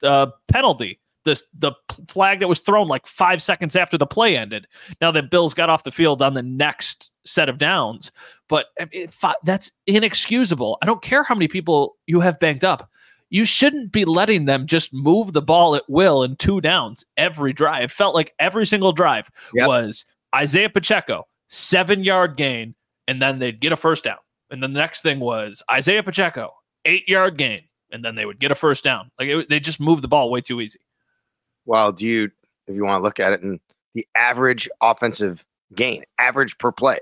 a 0.02 0.28
penalty. 0.48 1.00
The 1.24 1.38
the 1.58 1.72
flag 2.08 2.40
that 2.40 2.48
was 2.48 2.60
thrown 2.60 2.88
like 2.88 3.06
five 3.06 3.42
seconds 3.42 3.76
after 3.76 3.98
the 3.98 4.06
play 4.06 4.38
ended. 4.38 4.66
Now 5.02 5.10
that 5.10 5.30
Bills 5.30 5.52
got 5.52 5.68
off 5.68 5.84
the 5.84 5.90
field 5.90 6.22
on 6.22 6.32
the 6.32 6.42
next 6.42 7.10
set 7.26 7.50
of 7.50 7.58
downs, 7.58 8.10
but 8.48 8.68
I 8.80 8.86
mean, 8.90 9.08
fi- 9.08 9.34
that's 9.44 9.70
inexcusable. 9.86 10.78
I 10.80 10.86
don't 10.86 11.02
care 11.02 11.22
how 11.22 11.34
many 11.34 11.48
people 11.48 11.96
you 12.06 12.20
have 12.20 12.38
banked 12.40 12.64
up. 12.64 12.88
You 13.30 13.44
shouldn't 13.44 13.92
be 13.92 14.04
letting 14.04 14.44
them 14.44 14.66
just 14.66 14.92
move 14.92 15.32
the 15.32 15.42
ball 15.42 15.76
at 15.76 15.88
will 15.88 16.22
in 16.22 16.36
two 16.36 16.60
downs 16.60 17.04
every 17.16 17.52
drive. 17.52 17.84
It 17.84 17.90
felt 17.90 18.14
like 18.14 18.34
every 18.38 18.66
single 18.66 18.92
drive 18.92 19.30
Yep. 19.54 19.68
was 19.68 20.04
Isaiah 20.34 20.68
Pacheco, 20.68 21.26
seven 21.48 22.02
yard 22.04 22.36
gain, 22.36 22.74
and 23.06 23.22
then 23.22 23.38
they'd 23.38 23.60
get 23.60 23.72
a 23.72 23.76
first 23.76 24.04
down. 24.04 24.18
And 24.50 24.60
then 24.62 24.72
the 24.72 24.80
next 24.80 25.02
thing 25.02 25.20
was 25.20 25.62
Isaiah 25.70 26.02
Pacheco, 26.02 26.52
eight 26.84 27.08
yard 27.08 27.36
gain, 27.38 27.62
and 27.92 28.04
then 28.04 28.16
they 28.16 28.26
would 28.26 28.40
get 28.40 28.50
a 28.50 28.56
first 28.56 28.82
down. 28.82 29.10
Like 29.18 29.28
it, 29.28 29.48
they 29.48 29.60
just 29.60 29.78
moved 29.80 30.02
the 30.02 30.08
ball 30.08 30.28
way 30.30 30.40
too 30.40 30.60
easy. 30.60 30.80
Well, 31.66 31.92
do 31.92 32.04
you, 32.04 32.30
if 32.66 32.74
you 32.74 32.84
want 32.84 32.98
to 32.98 33.02
look 33.02 33.20
at 33.20 33.32
it, 33.32 33.42
and 33.42 33.60
the 33.94 34.06
average 34.16 34.68
offensive 34.80 35.44
gain, 35.76 36.02
average 36.18 36.58
per 36.58 36.72
play, 36.72 36.98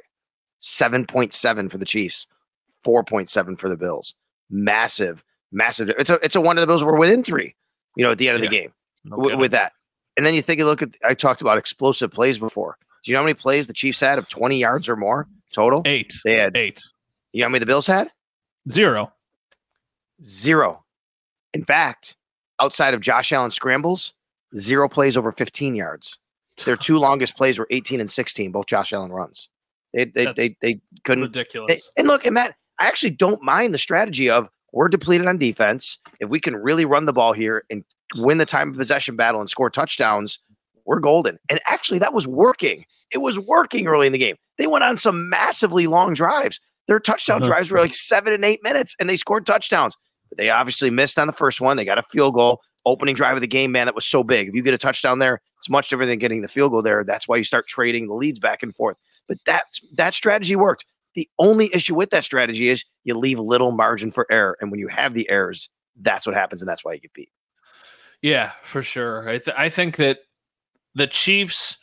7.7 0.61 1.71
for 1.71 1.79
the 1.79 1.85
Chiefs, 1.85 2.27
4.7 2.87 3.59
for 3.59 3.69
the 3.69 3.77
Bills. 3.77 4.15
Massive, 4.51 5.25
massive. 5.53 5.91
It's 5.91 6.11
a, 6.11 6.15
it's 6.23 6.37
a 6.37 6.41
wonder 6.41 6.61
the 6.61 6.67
Bills 6.67 6.85
were 6.85 6.99
within 6.99 7.23
three, 7.25 7.55
you 7.97 8.05
know, 8.05 8.13
at 8.13 8.19
the 8.19 8.29
end 8.29 8.37
of 8.37 8.43
the 8.43 8.49
game 8.49 8.73
No 9.05 9.17
w- 9.17 9.37
with 9.39 9.51
that. 9.53 9.73
And 10.17 10.27
then 10.27 10.35
you 10.35 10.43
think, 10.43 10.59
you 10.59 10.65
look 10.65 10.83
at, 10.83 10.91
I 11.05 11.15
talked 11.15 11.41
about 11.41 11.59
explosive 11.59 12.11
plays 12.11 12.39
before. 12.39 12.77
Do 13.05 13.11
you 13.11 13.15
know 13.15 13.21
how 13.21 13.25
many 13.27 13.35
plays 13.35 13.67
the 13.69 13.73
Chiefs 13.73 14.01
had 14.01 14.19
of 14.19 14.29
20 14.29 14.59
yards 14.59 14.89
or 14.89 14.97
more 14.97 15.29
total? 15.53 15.83
eight, 15.85 16.13
They 16.25 16.35
had, 16.35 16.57
eight, 16.57 16.83
you 17.33 17.41
know 17.41 17.47
how 17.47 17.51
many 17.51 17.61
the 17.61 17.67
Bills 17.67 17.87
had? 17.87 18.11
zero. 18.71 19.13
Zero. 20.23 20.85
In 21.55 21.65
fact, 21.65 22.17
outside 22.61 22.95
of 22.95 23.01
Josh 23.01 23.33
Allen 23.33 23.51
scrambles, 23.51 24.15
zero 24.57 24.89
plays 24.89 25.17
over 25.17 25.31
15 25.33 25.75
yards. 25.75 26.19
Their 26.65 26.77
two 26.77 26.99
longest 26.99 27.37
plays 27.37 27.59
were 27.59 27.67
18 27.71 28.01
and 28.01 28.11
16, 28.11 28.51
both 28.53 28.67
Josh 28.67 28.93
Allen 28.93 29.13
runs. 29.13 29.49
They 29.95 30.05
they 30.05 30.27
they, 30.37 30.57
they 30.61 30.81
couldn't. 31.05 31.25
Ridiculous. 31.25 31.69
they- 31.73 31.81
and 32.01 32.09
look, 32.09 32.27
and 32.27 32.35
Matt, 32.35 32.57
I 32.79 32.87
actually 32.89 33.13
don't 33.13 33.43
mind 33.43 33.73
the 33.73 33.79
strategy 33.79 34.29
of 34.29 34.49
we're 34.73 34.89
depleted 34.89 35.27
on 35.27 35.39
defense. 35.39 35.99
If 36.21 36.29
we 36.29 36.41
can 36.41 36.57
really 36.57 36.85
run 36.85 37.07
the 37.07 37.13
ball 37.13 37.33
here 37.33 37.65
and 37.71 37.85
win 38.17 38.39
the 38.39 38.47
time 38.47 38.71
of 38.71 38.77
possession 38.77 39.17
battle 39.17 39.41
and 39.41 39.49
score 39.49 39.71
touchdowns, 39.71 40.39
we're 40.85 41.01
golden. 41.01 41.39
And 41.51 41.61
actually, 41.67 41.99
that 42.01 42.13
was 42.15 42.27
working. 42.27 42.85
It 43.13 43.19
was 43.19 43.39
working 43.39 43.87
early 43.87 44.07
in 44.07 44.13
the 44.13 44.19
game. 44.19 44.37
They 44.59 44.67
went 44.67 44.85
on 44.85 44.97
some 44.97 45.29
massively 45.29 45.87
long 45.87 46.15
drives. 46.15 46.59
Their 46.87 47.01
touchdown 47.01 47.43
Uh-huh. 47.43 47.51
drives 47.51 47.71
were 47.71 47.79
like 47.79 47.95
seven 47.95 48.33
and 48.33 48.45
eight 48.45 48.61
minutes, 48.63 48.95
and 48.99 49.09
they 49.09 49.17
scored 49.17 49.45
touchdowns. 49.47 49.97
But 50.31 50.39
they 50.39 50.51
obviously 50.51 50.91
missed 50.91 51.19
on 51.19 51.27
the 51.27 51.33
first 51.33 51.61
one. 51.61 51.77
They 51.77 51.85
got 51.85 51.99
a 51.99 52.05
field 52.11 52.35
goal. 52.35 52.61
Opening 52.87 53.15
drive 53.15 53.35
of 53.37 53.43
the 53.43 53.47
game, 53.47 53.71
man, 53.73 53.87
that 53.87 53.95
was 53.95 54.07
so 54.07 54.23
big. 54.23 54.49
If 54.49 54.55
you 54.55 54.63
get 54.63 54.73
a 54.73 54.79
touchdown 54.79 55.19
there, 55.19 55.41
it's 55.59 55.69
much 55.69 55.91
different 55.91 56.09
than 56.09 56.19
getting 56.19 56.41
the 56.41 56.49
field 56.49 56.71
goal 56.73 56.81
there. 56.81 57.05
That's 57.05 57.29
why 57.29 57.37
you 57.37 57.45
start 57.45 57.67
trading 57.67 58.09
the 58.09 58.15
leads 58.15 58.39
back 58.39 58.63
and 58.63 58.75
forth. 58.75 58.97
But 59.27 59.37
that 59.45 59.65
that 59.97 60.15
strategy 60.15 60.57
worked. 60.57 60.87
The 61.19 61.29
only 61.41 61.69
issue 61.75 61.97
with 61.97 62.11
that 62.11 62.23
strategy 62.23 62.69
is 62.69 62.85
you 63.03 63.13
leave 63.15 63.41
little 63.41 63.73
margin 63.73 64.13
for 64.13 64.25
error, 64.31 64.57
and 64.61 64.71
when 64.71 64.79
you 64.79 64.87
have 64.87 65.15
the 65.15 65.29
errors, 65.29 65.69
that's 66.01 66.25
what 66.25 66.37
happens, 66.37 66.63
and 66.63 66.69
that's 66.69 66.85
why 66.85 66.93
you 66.93 67.01
get 67.01 67.13
beat. 67.13 67.33
Yeah, 68.23 68.53
for 68.63 68.83
sure. 68.83 69.29
I, 69.29 69.39
th- 69.39 69.57
I 69.59 69.69
think 69.69 69.97
that 69.97 70.21
the 70.95 71.09
Chiefs 71.09 71.77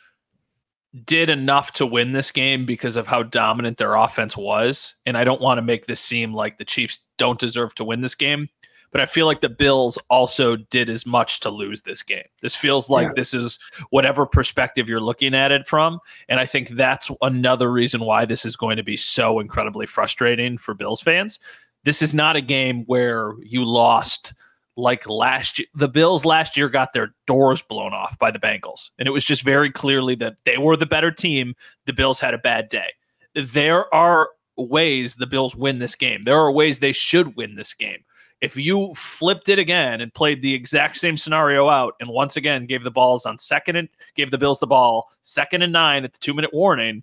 did 1.04 1.28
enough 1.28 1.72
to 1.72 1.84
win 1.84 2.12
this 2.12 2.30
game 2.30 2.64
because 2.64 2.96
of 2.96 3.06
how 3.06 3.24
dominant 3.24 3.76
their 3.76 3.94
offense 3.94 4.38
was. 4.38 4.94
And 5.04 5.18
I 5.18 5.24
don't 5.24 5.42
want 5.42 5.58
to 5.58 5.62
make 5.62 5.84
this 5.84 6.00
seem 6.00 6.32
like 6.32 6.56
the 6.56 6.64
Chiefs 6.64 7.00
don't 7.18 7.38
deserve 7.38 7.74
to 7.74 7.84
win 7.84 8.00
this 8.00 8.14
game, 8.14 8.48
but 8.90 9.00
I 9.00 9.06
feel 9.06 9.26
like 9.26 9.40
the 9.40 9.48
Bills 9.48 9.98
also 10.08 10.56
did 10.56 10.90
as 10.90 11.06
much 11.06 11.40
to 11.40 11.50
lose 11.50 11.82
this 11.82 12.02
game. 12.02 12.24
This 12.40 12.54
feels 12.54 12.88
like 12.88 13.14
this 13.14 13.34
is 13.34 13.58
whatever 13.90 14.26
perspective 14.26 14.88
you're 14.88 15.00
looking 15.00 15.34
at 15.34 15.52
it 15.52 15.66
from. 15.66 16.00
And 16.28 16.40
I 16.40 16.46
think 16.46 16.70
that's 16.70 17.10
another 17.22 17.70
reason 17.70 18.00
why 18.00 18.24
this 18.24 18.44
is 18.44 18.56
going 18.56 18.76
to 18.76 18.82
be 18.82 18.96
so 18.96 19.40
incredibly 19.40 19.86
frustrating 19.86 20.58
for 20.58 20.74
Bills 20.74 21.00
fans. 21.00 21.38
This 21.84 22.02
is 22.02 22.14
not 22.14 22.36
a 22.36 22.40
game 22.40 22.84
where 22.86 23.34
you 23.42 23.64
lost 23.64 24.34
like 24.76 25.08
last 25.08 25.58
year. 25.58 25.68
The 25.74 25.88
Bills 25.88 26.24
last 26.24 26.56
year 26.56 26.68
got 26.68 26.92
their 26.92 27.14
doors 27.26 27.62
blown 27.62 27.92
off 27.92 28.18
by 28.18 28.30
the 28.30 28.38
Bengals. 28.38 28.90
And 28.98 29.08
it 29.08 29.12
was 29.12 29.24
just 29.24 29.42
very 29.42 29.70
clearly 29.70 30.14
that 30.16 30.36
they 30.44 30.58
were 30.58 30.76
the 30.76 30.86
better 30.86 31.10
team. 31.10 31.54
The 31.86 31.92
Bills 31.92 32.20
had 32.20 32.34
a 32.34 32.38
bad 32.38 32.68
day. 32.68 32.88
There 33.34 33.92
are 33.94 34.30
ways 34.56 35.16
the 35.16 35.26
Bills 35.26 35.54
win 35.54 35.78
this 35.78 35.94
game. 35.94 36.24
There 36.24 36.38
are 36.38 36.50
ways 36.50 36.78
they 36.78 36.92
should 36.92 37.36
win 37.36 37.54
this 37.54 37.74
game. 37.74 37.98
If 38.40 38.56
you 38.56 38.92
flipped 38.94 39.48
it 39.48 39.58
again 39.58 40.00
and 40.00 40.12
played 40.12 40.42
the 40.42 40.54
exact 40.54 40.96
same 40.96 41.16
scenario 41.16 41.68
out 41.68 41.94
and 42.00 42.10
once 42.10 42.36
again 42.36 42.66
gave 42.66 42.84
the 42.84 42.90
balls 42.90 43.24
on 43.24 43.38
second 43.38 43.76
and 43.76 43.88
gave 44.14 44.30
the 44.30 44.38
Bills 44.38 44.60
the 44.60 44.66
ball 44.66 45.10
second 45.22 45.62
and 45.62 45.72
nine 45.72 46.04
at 46.04 46.12
the 46.12 46.18
two 46.18 46.34
minute 46.34 46.52
warning, 46.52 47.02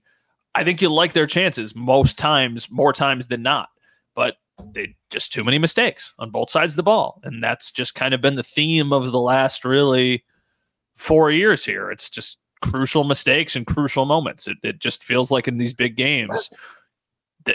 I 0.55 0.63
think 0.63 0.81
you 0.81 0.89
like 0.89 1.13
their 1.13 1.25
chances 1.25 1.75
most 1.75 2.17
times, 2.17 2.69
more 2.69 2.93
times 2.93 3.27
than 3.27 3.41
not. 3.41 3.69
But 4.15 4.35
they 4.73 4.95
just 5.09 5.33
too 5.33 5.43
many 5.43 5.57
mistakes 5.57 6.13
on 6.19 6.29
both 6.29 6.49
sides 6.49 6.73
of 6.73 6.77
the 6.77 6.83
ball. 6.83 7.19
And 7.23 7.43
that's 7.43 7.71
just 7.71 7.95
kind 7.95 8.13
of 8.13 8.21
been 8.21 8.35
the 8.35 8.43
theme 8.43 8.93
of 8.93 9.11
the 9.11 9.19
last 9.19 9.65
really 9.65 10.23
four 10.95 11.31
years 11.31 11.65
here. 11.65 11.89
It's 11.89 12.09
just 12.09 12.37
crucial 12.61 13.03
mistakes 13.03 13.55
and 13.55 13.65
crucial 13.65 14.05
moments. 14.05 14.47
It, 14.47 14.57
it 14.63 14.79
just 14.79 15.03
feels 15.03 15.31
like 15.31 15.47
in 15.47 15.57
these 15.57 15.73
big 15.73 15.95
games, 15.95 16.49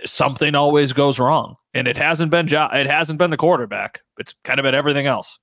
something 0.05 0.55
always 0.55 0.93
goes 0.93 1.19
wrong. 1.19 1.57
And 1.75 1.87
it 1.89 1.97
hasn't 1.97 2.31
been 2.31 2.47
jo- 2.47 2.69
it 2.73 2.87
hasn't 2.87 3.19
been 3.19 3.31
the 3.31 3.37
quarterback. 3.37 4.01
It's 4.19 4.35
kind 4.45 4.59
of 4.59 4.65
been 4.65 4.75
everything 4.75 5.07
else. 5.07 5.39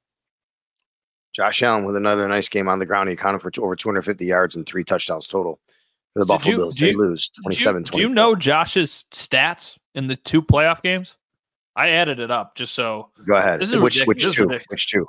Josh 1.33 1.61
Allen 1.63 1.85
with 1.85 1.95
another 1.95 2.27
nice 2.27 2.47
game 2.49 2.67
on 2.69 2.79
the 2.79 2.85
ground. 2.85 3.09
He 3.09 3.13
accounted 3.13 3.41
for 3.41 3.51
over 3.61 3.75
250 3.75 4.25
yards 4.25 4.55
and 4.55 4.65
three 4.65 4.83
touchdowns 4.83 5.27
total 5.27 5.59
for 6.13 6.19
the 6.19 6.25
Did 6.25 6.27
Buffalo 6.29 6.51
you- 6.51 6.57
Bills. 6.57 6.75
They 6.77 6.91
you- 6.91 6.97
lose 6.97 7.29
Do 7.29 7.39
you, 7.39 7.43
27 7.43 7.83
do 7.83 7.99
you 8.01 8.09
know 8.09 8.35
Josh's 8.35 9.05
stats 9.13 9.77
in 9.95 10.07
the 10.07 10.15
two 10.15 10.41
playoff 10.41 10.81
games? 10.81 11.15
I 11.75 11.89
added 11.89 12.19
it 12.19 12.31
up 12.31 12.55
just 12.55 12.73
so 12.73 13.09
Go 13.27 13.35
ahead. 13.35 13.59
This 13.59 13.71
is 13.71 13.77
which 13.77 13.99
ridiculous. 14.07 14.27
which 14.29 14.35
two? 14.35 14.65
Which 14.69 14.87
two? 14.87 15.05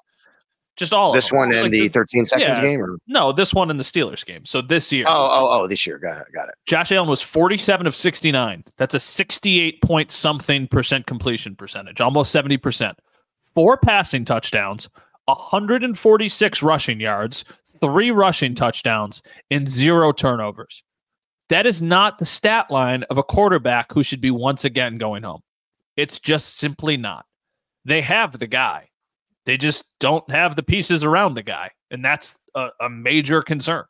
Just 0.77 0.93
all 0.93 1.13
This 1.13 1.27
of 1.27 1.31
them. 1.31 1.39
one 1.39 1.63
Like 1.63 1.71
the 1.71 1.83
this- 1.89 1.93
13 1.93 2.25
seconds 2.25 2.59
yeah. 2.59 2.65
game? 2.65 2.81
Or? 2.83 2.99
no, 3.07 3.33
this 3.33 3.53
one 3.55 3.71
in 3.71 3.77
the 3.77 3.83
Steelers 3.83 4.25
game. 4.25 4.45
So 4.45 4.61
this 4.61 4.93
year. 4.93 5.05
Oh, 5.09 5.29
oh, 5.33 5.49
oh, 5.63 5.67
this 5.67 5.87
year. 5.87 5.99
Got 5.99 6.19
it. 6.19 6.27
Got 6.35 6.49
it. 6.49 6.55
Josh 6.67 6.93
Allen 6.93 7.09
was 7.09 7.23
47 7.23 7.87
of 7.87 7.97
69. 7.97 8.65
That's 8.77 8.95
a 8.95 9.01
68 9.01 9.83
point 9.83 10.11
something 10.11 10.69
percent 10.69 11.07
completion 11.07 11.57
percentage, 11.57 12.01
almost 12.01 12.35
70%. 12.35 12.95
Four 13.55 13.79
passing 13.79 14.25
touchdowns, 14.25 14.89
146 15.25 16.63
rushing 16.63 17.01
yards, 17.01 17.45
three 17.81 18.11
rushing 18.11 18.55
touchdowns, 18.55 19.23
and 19.51 19.69
zero 19.69 20.13
turnovers. 20.13 20.83
That 21.49 21.67
is 21.67 21.81
not 21.81 22.19
the 22.19 22.25
stat 22.25 22.71
line 22.71 23.05
of 23.05 23.19
a 23.19 23.23
quarterback 23.23 23.93
who 23.93 24.03
should 24.03 24.21
be 24.21 24.31
once 24.31 24.65
again 24.65 24.99
going 24.99 25.23
home. 25.23 25.41
It's 25.97 26.19
just 26.19 26.57
simply 26.59 26.97
not. 26.97 27.25
They 27.85 28.03
have 28.03 28.39
the 28.39 28.47
guy, 28.49 28.89
they 29.47 29.57
just 29.57 29.85
don't 30.01 30.29
have 30.31 30.57
the 30.57 30.63
pieces 30.63 31.05
around 31.05 31.35
the 31.35 31.43
guy. 31.43 31.71
And 31.91 32.05
that's 32.05 32.37
a, 32.55 32.69
a 32.81 32.91
major 32.91 33.41
concern. 33.43 33.85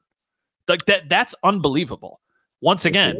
Like 0.68 0.84
that, 0.86 1.08
that's 1.08 1.34
unbelievable. 1.42 2.20
Once 2.60 2.84
again, 2.84 3.18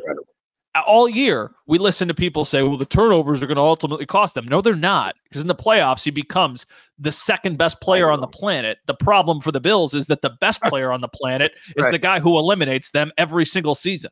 all 0.87 1.09
year 1.09 1.53
we 1.67 1.79
listen 1.79 2.09
to 2.09 2.15
people 2.15 2.45
say, 2.45 2.63
well, 2.63 2.77
the 2.77 2.85
turnovers 2.85 3.43
are 3.43 3.47
going 3.47 3.57
to 3.57 3.63
ultimately 3.63 4.07
cost 4.07 4.35
them. 4.35 4.47
No, 4.47 4.61
they're 4.61 4.75
not. 4.75 5.15
Because 5.25 5.41
in 5.41 5.47
the 5.47 5.55
playoffs, 5.55 6.05
he 6.05 6.11
becomes 6.11 6.67
the 6.99 7.13
second 7.13 7.57
best 7.57 7.81
player 7.81 8.11
on 8.11 8.21
the 8.21 8.27
planet. 8.27 8.79
The 8.87 8.95
problem 8.95 9.41
for 9.41 9.53
the 9.53 9.61
Bills 9.61 9.95
is 9.95 10.07
that 10.09 10.23
the 10.23 10.37
best 10.41 10.63
player 10.65 10.93
on 10.93 11.01
the 11.01 11.09
planet 11.09 11.53
is 11.77 11.85
right. 11.85 11.91
the 11.91 11.99
guy 11.99 12.21
who 12.21 12.39
eliminates 12.39 12.91
them 12.91 13.13
every 13.17 13.45
single 13.45 13.75
season. 13.75 14.11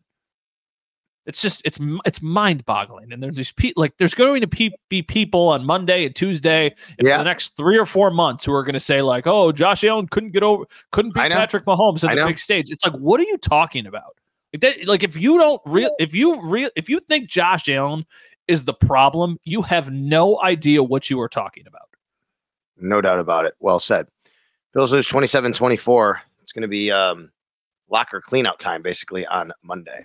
It's 1.26 1.40
just 1.40 1.62
it's 1.64 1.78
it's 2.04 2.20
mind 2.20 2.64
boggling. 2.66 3.10
And 3.12 3.22
there's 3.22 3.36
these 3.36 3.50
pe- 3.52 3.72
like 3.76 3.96
there's 3.96 4.12
going 4.14 4.42
to 4.42 4.46
pe- 4.46 4.70
be 4.90 5.02
people 5.02 5.48
on 5.48 5.64
Monday 5.64 6.04
and 6.04 6.14
Tuesday 6.14 6.66
in 6.98 7.06
Yeah. 7.06 7.16
the 7.18 7.24
next 7.24 7.56
three 7.56 7.78
or 7.78 7.86
four 7.86 8.10
months 8.10 8.44
who 8.44 8.52
are 8.52 8.62
going 8.62 8.74
to 8.74 8.80
say 8.80 9.00
like, 9.00 9.26
oh, 9.26 9.50
Josh 9.50 9.84
Allen 9.84 10.06
couldn't 10.08 10.32
get 10.32 10.42
over, 10.42 10.64
couldn't 10.92 11.14
beat. 11.14 11.32
Patrick 11.32 11.64
Mahomes 11.64 12.06
on 12.08 12.14
the 12.14 12.24
big 12.26 12.38
stage. 12.38 12.70
It's 12.70 12.84
like, 12.84 12.94
what 12.94 13.20
are 13.20 13.24
you 13.24 13.38
talking 13.38 13.86
about? 13.86 14.16
Like 14.52 14.60
that, 14.60 14.86
like 14.86 15.02
if 15.02 15.16
you 15.16 15.38
don't 15.38 15.62
real, 15.64 15.90
if 15.98 16.12
you 16.14 16.42
real, 16.46 16.68
if 16.76 16.88
you 16.90 17.00
think 17.00 17.28
Josh 17.30 17.68
Allen 17.70 18.04
is 18.46 18.64
the 18.64 18.74
problem, 18.74 19.38
you 19.44 19.62
have 19.62 19.90
no 19.90 20.42
idea 20.42 20.82
what 20.82 21.08
you 21.08 21.18
are 21.22 21.28
talking 21.30 21.66
about. 21.66 21.88
No 22.76 23.00
doubt 23.00 23.18
about 23.18 23.46
it. 23.46 23.54
Well 23.60 23.78
said. 23.78 24.08
Bills 24.74 24.92
lose 24.92 25.06
27 25.06 25.54
24. 25.54 26.20
It's 26.42 26.52
going 26.52 26.62
to 26.62 26.68
be 26.68 26.90
um, 26.90 27.30
locker 27.88 28.20
cleanout 28.20 28.58
time 28.58 28.82
basically 28.82 29.24
on 29.26 29.52
Monday. 29.62 30.04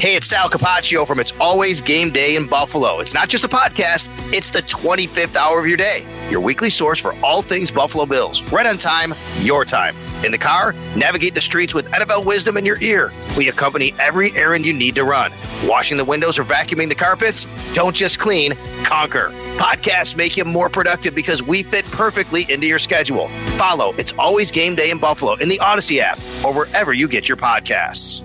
Hey, 0.00 0.16
it's 0.16 0.28
Sal 0.28 0.48
Capaccio 0.48 1.06
from 1.06 1.20
It's 1.20 1.34
Always 1.38 1.82
Game 1.82 2.10
Day 2.10 2.34
in 2.34 2.46
Buffalo. 2.46 3.00
It's 3.00 3.12
not 3.12 3.28
just 3.28 3.44
a 3.44 3.48
podcast, 3.48 4.08
it's 4.32 4.48
the 4.48 4.62
25th 4.62 5.36
hour 5.36 5.60
of 5.60 5.66
your 5.66 5.76
day. 5.76 6.06
Your 6.30 6.40
weekly 6.40 6.70
source 6.70 6.98
for 6.98 7.14
all 7.22 7.42
things 7.42 7.70
Buffalo 7.70 8.06
Bills. 8.06 8.42
Right 8.44 8.64
on 8.64 8.78
time, 8.78 9.12
your 9.40 9.66
time. 9.66 9.94
In 10.24 10.32
the 10.32 10.38
car, 10.38 10.72
navigate 10.96 11.34
the 11.34 11.42
streets 11.42 11.74
with 11.74 11.84
NFL 11.90 12.24
wisdom 12.24 12.56
in 12.56 12.64
your 12.64 12.80
ear. 12.80 13.12
We 13.36 13.50
accompany 13.50 13.92
every 13.98 14.32
errand 14.32 14.64
you 14.64 14.72
need 14.72 14.94
to 14.94 15.04
run. 15.04 15.32
Washing 15.64 15.98
the 15.98 16.04
windows 16.06 16.38
or 16.38 16.44
vacuuming 16.44 16.88
the 16.88 16.94
carpets? 16.94 17.46
Don't 17.74 17.94
just 17.94 18.18
clean, 18.18 18.56
conquer. 18.84 19.34
Podcasts 19.58 20.16
make 20.16 20.34
you 20.34 20.46
more 20.46 20.70
productive 20.70 21.14
because 21.14 21.42
we 21.42 21.62
fit 21.62 21.84
perfectly 21.90 22.50
into 22.50 22.66
your 22.66 22.78
schedule. 22.78 23.28
Follow 23.58 23.92
It's 23.98 24.14
Always 24.18 24.50
Game 24.50 24.74
Day 24.74 24.90
in 24.90 24.96
Buffalo 24.96 25.34
in 25.34 25.50
the 25.50 25.58
Audacy 25.58 25.98
app 26.00 26.18
or 26.42 26.54
wherever 26.54 26.94
you 26.94 27.06
get 27.06 27.28
your 27.28 27.36
podcasts. 27.36 28.24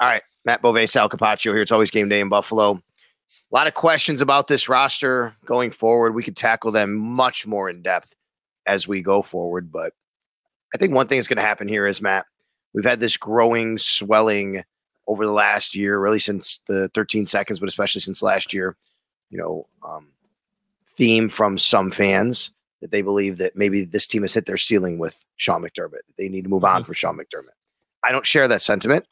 All 0.00 0.08
right, 0.08 0.22
Matt 0.44 0.60
Bove, 0.60 0.88
Sal 0.88 1.08
Capaccio 1.08 1.52
here. 1.52 1.60
It's 1.60 1.72
always 1.72 1.90
game 1.90 2.08
day 2.08 2.20
in 2.20 2.28
Buffalo. 2.28 2.72
A 2.72 3.54
lot 3.54 3.68
of 3.68 3.74
questions 3.74 4.20
about 4.20 4.48
this 4.48 4.68
roster 4.68 5.36
going 5.44 5.70
forward. 5.70 6.14
We 6.14 6.24
could 6.24 6.36
tackle 6.36 6.72
them 6.72 6.94
much 6.96 7.46
more 7.46 7.70
in 7.70 7.82
depth 7.82 8.12
as 8.66 8.88
we 8.88 9.02
go 9.02 9.22
forward. 9.22 9.70
But 9.70 9.92
I 10.74 10.78
think 10.78 10.94
one 10.94 11.06
thing 11.06 11.18
that's 11.18 11.28
going 11.28 11.36
to 11.36 11.42
happen 11.42 11.68
here 11.68 11.86
is, 11.86 12.02
Matt, 12.02 12.26
we've 12.72 12.84
had 12.84 12.98
this 12.98 13.16
growing, 13.16 13.78
swelling 13.78 14.64
over 15.06 15.24
the 15.24 15.32
last 15.32 15.76
year, 15.76 16.00
really 16.00 16.18
since 16.18 16.58
the 16.66 16.88
13 16.94 17.26
seconds, 17.26 17.60
but 17.60 17.68
especially 17.68 18.00
since 18.00 18.22
last 18.22 18.52
year, 18.52 18.76
you 19.30 19.38
know, 19.38 19.68
um, 19.88 20.08
theme 20.86 21.28
from 21.28 21.56
some 21.56 21.92
fans 21.92 22.50
that 22.80 22.90
they 22.90 23.02
believe 23.02 23.38
that 23.38 23.54
maybe 23.54 23.84
this 23.84 24.08
team 24.08 24.22
has 24.22 24.34
hit 24.34 24.46
their 24.46 24.56
ceiling 24.56 24.98
with 24.98 25.22
Sean 25.36 25.62
McDermott, 25.62 26.04
that 26.06 26.16
they 26.18 26.28
need 26.28 26.44
to 26.44 26.50
move 26.50 26.64
on 26.64 26.82
from 26.82 26.94
Sean 26.94 27.16
McDermott. 27.16 27.54
I 28.02 28.10
don't 28.10 28.26
share 28.26 28.48
that 28.48 28.62
sentiment 28.62 29.06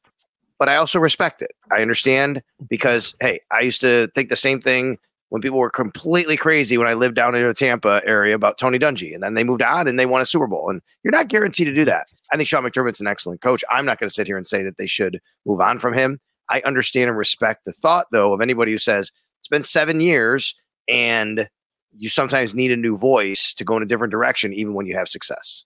but 0.63 0.69
I 0.69 0.77
also 0.77 1.01
respect 1.01 1.43
it. 1.43 1.51
I 1.73 1.83
understand 1.83 2.41
because 2.69 3.17
hey, 3.19 3.41
I 3.51 3.63
used 3.63 3.81
to 3.81 4.07
think 4.15 4.29
the 4.29 4.37
same 4.37 4.61
thing 4.61 4.97
when 5.31 5.43
people 5.43 5.59
were 5.59 5.69
completely 5.69 6.37
crazy 6.37 6.79
when 6.79 6.87
I 6.87 6.95
lived 6.95 7.17
down 7.17 7.35
in 7.35 7.43
the 7.43 7.53
Tampa 7.53 8.01
area 8.07 8.37
about 8.37 8.59
Tony 8.59 8.79
Dungy, 8.79 9.13
and 9.13 9.25
then 9.25 9.35
they 9.35 9.43
moved 9.43 9.61
on 9.61 9.89
and 9.89 9.99
they 9.99 10.07
won 10.07 10.23
a 10.23 10.25
Super 10.25 10.47
Bowl. 10.47 10.71
And 10.71 10.81
you're 11.03 11.11
not 11.11 11.27
guaranteed 11.27 11.67
to 11.67 11.75
do 11.75 11.85
that. 11.87 12.07
I 12.33 12.37
think 12.37 12.49
Sean 12.49 12.63
McDermott's 12.63 13.01
an 13.01 13.09
excellent 13.09 13.41
coach. 13.41 13.65
I'm 13.73 13.85
not 13.85 13.99
going 13.99 14.09
to 14.09 14.15
sit 14.15 14.29
here 14.29 14.37
and 14.37 14.47
say 14.47 14.63
that 14.63 14.79
they 14.79 14.87
should 14.87 15.21
move 15.45 15.61
on 15.61 15.81
from 15.81 15.95
him. 15.95 16.21
I 16.49 16.63
understand 16.65 17.09
and 17.09 17.19
respect 17.19 17.65
the 17.65 17.73
thought, 17.73 18.07
though, 18.13 18.33
of 18.33 18.41
anybody 18.41 18.71
who 18.71 18.79
says 18.79 19.11
it's 19.41 19.49
been 19.49 19.65
seven 19.65 20.01
years 20.01 20.55
and 20.89 21.49
you 21.97 22.09
sometimes 22.09 22.55
need 22.55 22.71
a 22.71 22.77
new 22.77 22.97
voice 22.97 23.53
to 23.55 23.65
go 23.65 23.77
in 23.77 23.83
a 23.83 23.87
different 23.87 24.13
direction, 24.13 24.53
even 24.53 24.75
when 24.75 24.87
you 24.87 24.95
have 24.97 25.09
success. 25.09 25.65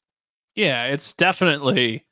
Yeah, 0.54 0.86
it's 0.86 1.12
definitely 1.12 2.06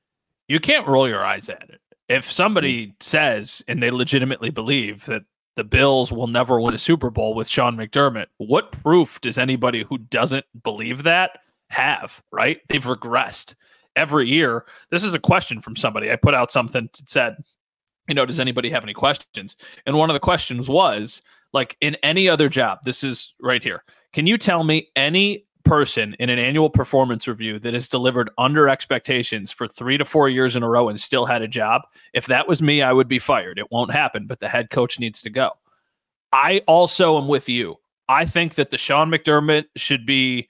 you 0.48 0.60
can't 0.60 0.86
roll 0.86 1.08
your 1.08 1.24
eyes 1.24 1.48
at 1.48 1.62
it. 1.70 1.80
If 2.08 2.30
somebody 2.30 2.88
mm. 2.88 2.94
says 3.00 3.62
and 3.68 3.82
they 3.82 3.90
legitimately 3.90 4.50
believe 4.50 5.06
that 5.06 5.22
the 5.56 5.64
Bills 5.64 6.12
will 6.12 6.26
never 6.26 6.60
win 6.60 6.74
a 6.74 6.78
Super 6.78 7.10
Bowl 7.10 7.34
with 7.34 7.48
Sean 7.48 7.76
McDermott, 7.76 8.26
what 8.38 8.72
proof 8.72 9.20
does 9.20 9.38
anybody 9.38 9.84
who 9.84 9.98
doesn't 9.98 10.46
believe 10.62 11.04
that 11.04 11.38
have, 11.70 12.22
right? 12.32 12.60
They've 12.68 12.84
regressed 12.84 13.54
every 13.96 14.28
year. 14.28 14.64
This 14.90 15.04
is 15.04 15.14
a 15.14 15.18
question 15.18 15.60
from 15.60 15.76
somebody. 15.76 16.10
I 16.10 16.16
put 16.16 16.34
out 16.34 16.50
something 16.50 16.88
that 16.92 17.08
said, 17.08 17.36
you 18.08 18.14
know, 18.14 18.26
does 18.26 18.40
anybody 18.40 18.70
have 18.70 18.82
any 18.82 18.94
questions? 18.94 19.56
And 19.86 19.96
one 19.96 20.10
of 20.10 20.14
the 20.14 20.20
questions 20.20 20.68
was 20.68 21.22
like 21.52 21.76
in 21.80 21.96
any 22.02 22.28
other 22.28 22.48
job, 22.48 22.80
this 22.84 23.04
is 23.04 23.34
right 23.40 23.62
here. 23.62 23.84
Can 24.12 24.26
you 24.26 24.36
tell 24.36 24.64
me 24.64 24.88
any 24.96 25.46
person 25.64 26.14
in 26.18 26.30
an 26.30 26.38
annual 26.38 26.70
performance 26.70 27.26
review 27.26 27.58
that 27.58 27.74
has 27.74 27.88
delivered 27.88 28.30
under 28.38 28.68
expectations 28.68 29.50
for 29.50 29.66
three 29.66 29.98
to 29.98 30.04
four 30.04 30.28
years 30.28 30.56
in 30.56 30.62
a 30.62 30.68
row 30.68 30.88
and 30.88 31.00
still 31.00 31.26
had 31.26 31.42
a 31.42 31.48
job? 31.48 31.82
If 32.12 32.26
that 32.26 32.46
was 32.46 32.62
me, 32.62 32.82
I 32.82 32.92
would 32.92 33.08
be 33.08 33.18
fired. 33.18 33.58
It 33.58 33.70
won't 33.70 33.92
happen, 33.92 34.26
but 34.26 34.40
the 34.40 34.48
head 34.48 34.70
coach 34.70 35.00
needs 35.00 35.22
to 35.22 35.30
go. 35.30 35.52
I 36.32 36.62
also 36.66 37.16
am 37.16 37.28
with 37.28 37.48
you. 37.48 37.76
I 38.08 38.26
think 38.26 38.54
that 38.54 38.70
the 38.70 38.78
Sean 38.78 39.10
McDermott 39.10 39.64
should 39.76 40.04
be 40.04 40.48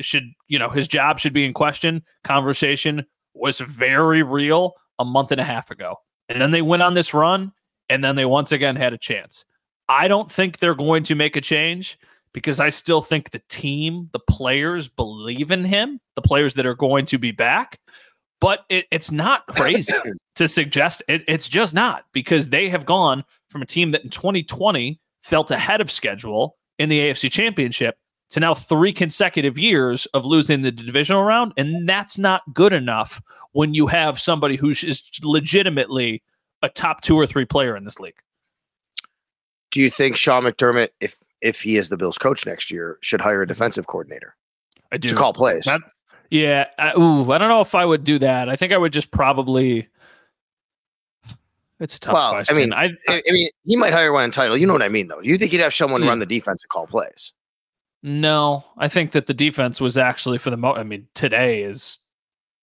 should 0.00 0.32
you 0.48 0.58
know 0.58 0.70
his 0.70 0.88
job 0.88 1.18
should 1.18 1.32
be 1.32 1.44
in 1.44 1.52
question. 1.52 2.02
Conversation 2.24 3.06
was 3.34 3.60
very 3.60 4.22
real 4.22 4.74
a 4.98 5.04
month 5.04 5.32
and 5.32 5.40
a 5.40 5.44
half 5.44 5.70
ago, 5.70 5.96
and 6.28 6.40
then 6.40 6.50
they 6.50 6.62
went 6.62 6.82
on 6.82 6.94
this 6.94 7.14
run, 7.14 7.52
and 7.88 8.02
then 8.02 8.16
they 8.16 8.24
once 8.24 8.52
again 8.52 8.76
had 8.76 8.92
a 8.92 8.98
chance. 8.98 9.44
I 9.88 10.08
don't 10.08 10.32
think 10.32 10.58
they're 10.58 10.74
going 10.74 11.02
to 11.04 11.14
make 11.14 11.36
a 11.36 11.40
change 11.40 11.98
because 12.32 12.60
I 12.60 12.70
still 12.70 13.02
think 13.02 13.30
the 13.30 13.42
team, 13.48 14.08
the 14.12 14.20
players 14.20 14.88
believe 14.88 15.50
in 15.50 15.64
him, 15.64 16.00
the 16.14 16.22
players 16.22 16.54
that 16.54 16.66
are 16.66 16.74
going 16.74 17.06
to 17.06 17.18
be 17.18 17.30
back. 17.30 17.78
But 18.40 18.60
it, 18.68 18.86
it's 18.90 19.10
not 19.10 19.46
crazy 19.48 19.94
to 20.36 20.48
suggest 20.48 21.02
it, 21.08 21.22
it's 21.28 21.48
just 21.48 21.74
not 21.74 22.04
because 22.12 22.50
they 22.50 22.68
have 22.68 22.86
gone 22.86 23.24
from 23.48 23.62
a 23.62 23.66
team 23.66 23.90
that 23.92 24.02
in 24.02 24.08
2020 24.08 24.98
felt 25.22 25.50
ahead 25.50 25.80
of 25.80 25.90
schedule 25.90 26.56
in 26.78 26.88
the 26.88 26.98
AFC 27.00 27.30
Championship 27.30 27.96
to 28.30 28.40
now 28.40 28.54
three 28.54 28.92
consecutive 28.92 29.58
years 29.58 30.06
of 30.06 30.24
losing 30.24 30.62
the 30.62 30.72
divisional 30.72 31.22
round. 31.22 31.52
And 31.58 31.86
that's 31.86 32.16
not 32.16 32.42
good 32.54 32.72
enough 32.72 33.20
when 33.52 33.74
you 33.74 33.86
have 33.88 34.18
somebody 34.18 34.56
who 34.56 34.70
is 34.70 35.02
legitimately 35.22 36.22
a 36.62 36.70
top 36.70 37.02
two 37.02 37.14
or 37.14 37.26
three 37.26 37.44
player 37.44 37.76
in 37.76 37.84
this 37.84 38.00
league. 38.00 38.16
Do 39.70 39.80
you 39.80 39.90
think 39.90 40.16
Sean 40.16 40.44
McDermott, 40.44 40.88
if 41.00 41.16
if 41.42 41.60
he 41.60 41.76
is 41.76 41.88
the 41.88 41.96
Bills 41.96 42.18
coach 42.18 42.46
next 42.46 42.70
year, 42.70 42.98
should 43.00 43.20
hire 43.20 43.42
a 43.42 43.46
defensive 43.46 43.86
coordinator 43.86 44.36
I 44.90 44.96
do 44.96 45.08
to 45.08 45.14
call 45.14 45.32
plays? 45.32 45.64
That- 45.64 45.80
yeah. 46.30 46.66
I, 46.78 46.94
ooh, 46.98 47.30
I 47.30 47.36
don't 47.36 47.50
know 47.50 47.60
if 47.60 47.74
I 47.74 47.84
would 47.84 48.04
do 48.04 48.18
that. 48.20 48.48
I 48.48 48.56
think 48.56 48.72
I 48.72 48.78
would 48.78 48.92
just 48.92 49.10
probably. 49.10 49.88
It's 51.78 51.96
a 51.96 52.00
tough 52.00 52.14
well, 52.14 52.32
question. 52.34 52.56
I 52.56 52.58
mean, 52.58 52.72
I, 52.72 52.84
I, 53.08 53.22
I 53.28 53.32
mean, 53.32 53.48
he 53.66 53.76
might 53.76 53.92
hire 53.92 54.12
one 54.12 54.24
in 54.24 54.30
title. 54.30 54.56
You 54.56 54.66
know 54.66 54.72
what 54.72 54.82
I 54.82 54.88
mean, 54.88 55.08
though. 55.08 55.20
Do 55.20 55.28
you 55.28 55.36
think 55.36 55.50
he'd 55.50 55.60
have 55.60 55.74
someone 55.74 56.00
Yeah. 56.02 56.08
run 56.08 56.18
hmm. 56.18 56.20
the 56.20 56.26
defense 56.26 56.62
and 56.62 56.70
call 56.70 56.86
plays? 56.86 57.34
no, 58.02 58.64
I 58.76 58.88
think 58.88 59.12
that 59.12 59.26
the 59.26 59.34
defense 59.34 59.80
was 59.80 59.96
actually 59.96 60.38
for 60.38 60.50
the 60.50 60.56
mo. 60.56 60.74
I 60.74 60.82
mean, 60.82 61.06
today 61.14 61.62
is 61.62 61.98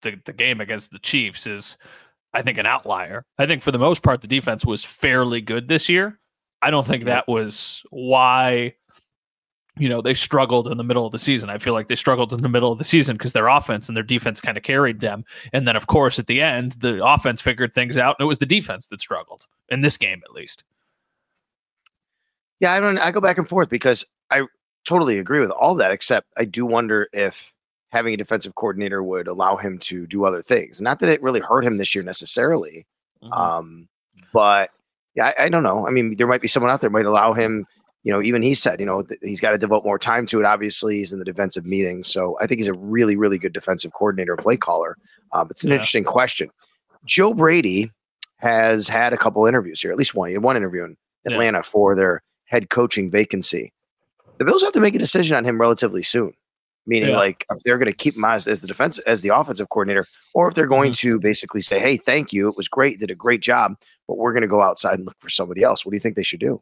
the 0.02 0.20
the 0.26 0.34
game 0.34 0.62
against 0.62 0.92
the 0.92 1.00
Chiefs 1.00 1.48
is, 1.48 1.78
I 2.34 2.42
think, 2.42 2.58
an 2.58 2.66
outlier. 2.66 3.24
I 3.38 3.46
think 3.46 3.64
for 3.64 3.72
the 3.72 3.80
most 3.80 4.04
part, 4.04 4.22
the 4.22 4.28
defense 4.28 4.66
was 4.66 4.84
fairly 4.84 5.42
good 5.42 5.68
this 5.68 5.88
year. 5.88 6.20
I 6.62 6.72
don't 6.72 6.86
think 6.86 7.06
that 7.06 7.28
was 7.28 7.84
why 7.90 8.74
you 9.78 9.88
know 9.88 10.02
they 10.02 10.14
struggled 10.14 10.68
in 10.68 10.78
the 10.78 10.84
middle 10.84 11.06
of 11.06 11.12
the 11.14 11.20
season. 11.20 11.50
I 11.50 11.58
feel 11.58 11.74
like 11.74 11.88
they 11.88 11.96
struggled 11.96 12.34
in 12.34 12.42
the 12.42 12.50
middle 12.50 12.72
of 12.72 12.78
the 12.78 12.84
season 12.84 13.16
because 13.16 13.32
their 13.34 13.48
offense 13.48 13.88
and 13.88 13.96
their 13.96 14.04
defense 14.04 14.42
kind 14.42 14.58
of 14.58 14.64
carried 14.64 15.00
them. 15.00 15.24
And 15.54 15.66
then, 15.68 15.76
of 15.78 15.88
course, 15.88 16.20
at 16.20 16.28
the 16.28 16.42
end, 16.42 16.74
the 16.74 17.04
offense 17.06 17.42
figured 17.42 17.74
things 17.74 17.98
out, 17.98 18.18
and 18.20 18.26
it 18.26 18.28
was 18.28 18.40
the 18.40 18.46
defense 18.46 18.88
that 18.88 19.00
struggled 19.02 19.48
in 19.70 19.82
this 19.82 19.96
game, 19.98 20.22
at 20.26 20.34
least. 20.34 20.64
Yeah, 22.60 22.74
I 22.74 22.80
don't. 22.80 22.98
I 22.98 23.12
go 23.12 23.22
back 23.22 23.38
and 23.38 23.48
forth 23.48 23.70
because 23.70 24.06
I 24.32 24.44
totally 24.86 25.18
agree 25.20 25.40
with 25.40 25.52
all 25.52 25.76
that, 25.76 25.92
except 25.92 26.28
I 26.38 26.46
do 26.46 26.66
wonder 26.66 27.08
if 27.14 27.54
having 27.92 28.14
a 28.14 28.18
defensive 28.18 28.56
coordinator 28.56 29.02
would 29.02 29.28
allow 29.28 29.56
him 29.56 29.80
to 29.80 30.06
do 30.08 30.26
other 30.26 30.42
things. 30.42 30.82
Not 30.82 31.00
that 31.00 31.10
it 31.10 31.22
really 31.24 31.40
hurt 31.40 31.64
him 31.64 31.78
this 31.78 31.96
year 31.96 32.04
necessarily, 32.04 32.86
Mhm. 33.24 33.32
um, 33.38 33.88
but 34.34 34.72
yeah, 35.20 35.34
I, 35.38 35.46
I 35.46 35.50
don't 35.50 35.64
know. 35.64 35.86
I 35.86 35.92
mean, 35.92 36.16
there 36.18 36.28
might 36.28 36.42
be 36.42 36.48
someone 36.48 36.72
out 36.72 36.82
there 36.82 36.90
might 36.90 37.06
allow 37.06 37.34
him. 37.34 37.66
You 38.04 38.14
know, 38.14 38.22
even 38.22 38.42
he 38.42 38.56
said, 38.56 38.80
you 38.80 38.86
know, 38.86 39.04
th- 39.04 39.20
he's 39.22 39.42
got 39.42 39.52
to 39.52 39.58
devote 39.58 39.84
more 39.84 40.00
time 40.00 40.26
to 40.28 40.40
it. 40.40 40.46
Obviously, 40.46 40.98
he's 40.98 41.12
in 41.12 41.20
the 41.20 41.26
defensive 41.26 41.66
meetings, 41.66 42.08
so 42.08 42.38
I 42.42 42.48
think 42.48 42.60
he's 42.60 42.68
a 42.68 42.74
really, 42.74 43.18
really 43.18 43.38
good 43.38 43.52
defensive 43.52 43.92
coordinator, 43.92 44.38
play 44.38 44.56
caller. 44.56 44.98
Um, 45.34 45.48
it's 45.52 45.64
an 45.64 45.70
Yeah. 45.70 45.76
interesting 45.76 46.06
question. 46.06 46.50
Joe 47.06 47.34
Brady 47.34 47.92
has 48.38 48.88
had 48.88 49.12
a 49.12 49.18
couple 49.18 49.46
interviews 49.46 49.82
here, 49.82 49.92
at 49.92 49.98
least 49.98 50.16
one. 50.16 50.30
He 50.30 50.34
had 50.34 50.44
one 50.44 50.56
interview 50.56 50.86
in 50.86 50.96
Atlanta 51.26 51.58
yeah. 51.58 51.64
for 51.64 51.94
their 51.94 52.24
head 52.46 52.70
coaching 52.70 53.12
vacancy. 53.12 53.74
The 54.38 54.46
Bills 54.46 54.64
have 54.64 54.72
to 54.72 54.80
make 54.80 54.96
a 54.96 55.00
decision 55.00 55.36
on 55.36 55.44
him 55.44 55.60
relatively 55.60 56.04
soon. 56.04 56.34
Meaning, 56.88 57.10
yeah. 57.10 57.18
like, 57.18 57.46
if 57.52 57.62
they're 57.64 57.78
going 57.78 57.92
to 57.92 57.98
keep 57.98 58.16
him 58.16 58.26
as, 58.26 58.48
as 58.48 58.62
the 58.62 58.68
defense, 58.68 58.98
as 59.00 59.22
the 59.22 59.30
offensive 59.30 59.70
coordinator, 59.70 60.06
or 60.34 60.48
if 60.48 60.56
they're 60.56 60.66
going 60.66 60.94
mm-hmm. 60.94 61.10
to 61.10 61.20
basically 61.20 61.62
say, 61.62 61.80
"Hey, 61.80 61.98
thank 61.98 62.34
you, 62.34 62.48
it 62.48 62.58
was 62.58 62.68
great, 62.68 63.00
did 63.00 63.12
a 63.12 63.16
great 63.16 63.42
job, 63.42 63.76
but 64.10 64.18
we're 64.18 64.34
going 64.34 64.42
to 64.42 64.48
go 64.48 64.64
outside 64.64 64.96
and 64.96 65.06
look 65.06 65.20
for 65.20 65.30
somebody 65.30 65.62
else." 65.62 65.86
What 65.86 65.92
do 65.92 65.96
you 65.96 66.02
think 66.02 66.16
they 66.16 66.24
should 66.24 66.40
do? 66.40 66.62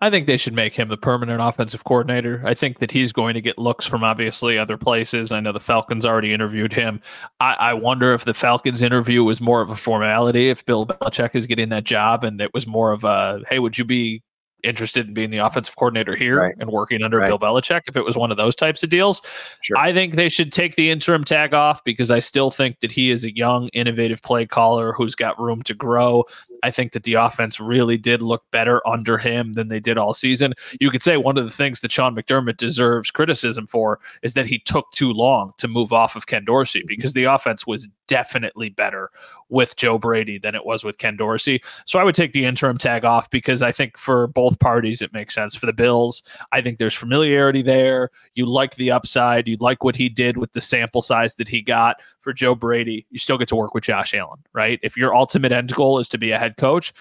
I 0.00 0.10
think 0.10 0.26
they 0.26 0.36
should 0.36 0.52
make 0.52 0.74
him 0.74 0.88
the 0.88 0.98
permanent 0.98 1.40
offensive 1.40 1.84
coordinator. 1.84 2.42
I 2.44 2.52
think 2.52 2.80
that 2.80 2.90
he's 2.90 3.12
going 3.12 3.32
to 3.32 3.40
get 3.40 3.56
looks 3.56 3.86
from 3.86 4.04
obviously 4.04 4.58
other 4.58 4.76
places. 4.76 5.32
I 5.32 5.40
know 5.40 5.52
the 5.52 5.60
Falcons 5.60 6.04
already 6.04 6.34
interviewed 6.34 6.74
him. 6.74 7.00
I, 7.40 7.54
I, 7.54 7.72
wonder 7.72 8.12
if 8.12 8.26
the 8.26 8.34
Falcons 8.34 8.82
interview 8.82 9.24
was 9.24 9.40
more 9.40 9.62
of 9.62 9.70
a 9.70 9.76
formality, 9.76 10.50
if 10.50 10.66
Bill 10.66 10.86
Belichick 10.86 11.34
is 11.34 11.46
getting 11.46 11.70
that 11.70 11.84
job, 11.84 12.24
and 12.24 12.40
it 12.42 12.52
was 12.52 12.66
more 12.66 12.92
of 12.92 13.04
a, 13.04 13.40
hey, 13.48 13.58
would 13.58 13.78
you 13.78 13.86
be 13.86 14.22
interested 14.66 15.06
in 15.06 15.14
being 15.14 15.30
the 15.30 15.38
offensive 15.38 15.76
coordinator 15.76 16.16
here 16.16 16.36
right. 16.36 16.54
and 16.58 16.70
working 16.70 17.02
under 17.02 17.18
right. 17.18 17.28
Bill 17.28 17.38
Belichick 17.38 17.82
if 17.86 17.96
it 17.96 18.04
was 18.04 18.16
one 18.16 18.30
of 18.30 18.36
those 18.36 18.56
types 18.56 18.82
of 18.82 18.90
deals. 18.90 19.22
Sure. 19.62 19.76
I 19.76 19.92
think 19.92 20.14
they 20.14 20.28
should 20.28 20.52
take 20.52 20.76
the 20.76 20.90
interim 20.90 21.24
tag 21.24 21.54
off 21.54 21.82
because 21.84 22.10
I 22.10 22.18
still 22.18 22.50
think 22.50 22.80
that 22.80 22.92
he 22.92 23.10
is 23.10 23.24
a 23.24 23.34
young, 23.34 23.68
innovative 23.68 24.22
play 24.22 24.46
caller 24.46 24.92
who's 24.92 25.14
got 25.14 25.40
room 25.40 25.62
to 25.62 25.74
grow. 25.74 26.24
I 26.62 26.70
think 26.70 26.92
that 26.92 27.04
the 27.04 27.14
offense 27.14 27.60
really 27.60 27.96
did 27.96 28.22
look 28.22 28.44
better 28.50 28.86
under 28.86 29.18
him 29.18 29.54
than 29.54 29.68
they 29.68 29.80
did 29.80 29.98
all 29.98 30.14
season. 30.14 30.54
You 30.80 30.90
could 30.90 31.02
say 31.02 31.16
one 31.16 31.38
of 31.38 31.44
the 31.44 31.50
things 31.50 31.80
that 31.80 31.92
Sean 31.92 32.14
McDermott 32.14 32.56
deserves 32.56 33.10
criticism 33.10 33.66
for 33.66 34.00
is 34.22 34.34
that 34.34 34.46
he 34.46 34.58
took 34.60 34.90
too 34.92 35.12
long 35.12 35.52
to 35.58 35.68
move 35.68 35.92
off 35.92 36.16
of 36.16 36.26
Ken 36.26 36.44
Dorsey 36.44 36.82
because 36.86 37.12
the 37.12 37.24
offense 37.24 37.66
was 37.66 37.88
definitely 38.06 38.68
better 38.68 39.10
with 39.48 39.76
Joe 39.76 39.98
Brady 39.98 40.38
than 40.38 40.54
it 40.54 40.64
was 40.64 40.84
with 40.84 40.98
Ken 40.98 41.16
Dorsey. 41.16 41.62
So 41.84 41.98
I 41.98 42.04
would 42.04 42.14
take 42.14 42.32
the 42.32 42.44
interim 42.44 42.78
tag 42.78 43.04
off 43.04 43.30
because 43.30 43.62
I 43.62 43.72
think 43.72 43.96
for 43.96 44.26
both 44.26 44.58
parties 44.58 45.02
it 45.02 45.12
makes 45.12 45.34
sense. 45.34 45.54
For 45.54 45.66
the 45.66 45.72
Bills, 45.72 46.22
I 46.52 46.60
think 46.60 46.78
there's 46.78 46.94
familiarity 46.94 47.62
there. 47.62 48.10
You 48.34 48.46
like 48.46 48.76
the 48.76 48.90
upside, 48.90 49.48
you 49.48 49.56
like 49.60 49.84
what 49.84 49.96
he 49.96 50.08
did 50.08 50.36
with 50.36 50.52
the 50.52 50.60
sample 50.60 51.02
size 51.02 51.36
that 51.36 51.48
he 51.48 51.62
got. 51.62 51.96
For 52.20 52.32
Joe 52.32 52.56
Brady, 52.56 53.06
you 53.10 53.20
still 53.20 53.38
get 53.38 53.46
to 53.48 53.56
work 53.56 53.72
with 53.72 53.84
Josh 53.84 54.12
Allen, 54.12 54.40
right? 54.52 54.80
If 54.82 54.96
your 54.96 55.14
ultimate 55.14 55.52
end 55.52 55.72
goal 55.72 56.00
is 56.00 56.08
to 56.08 56.18
be 56.18 56.32
a 56.32 56.38
head 56.46 56.56
coach, 56.56 56.92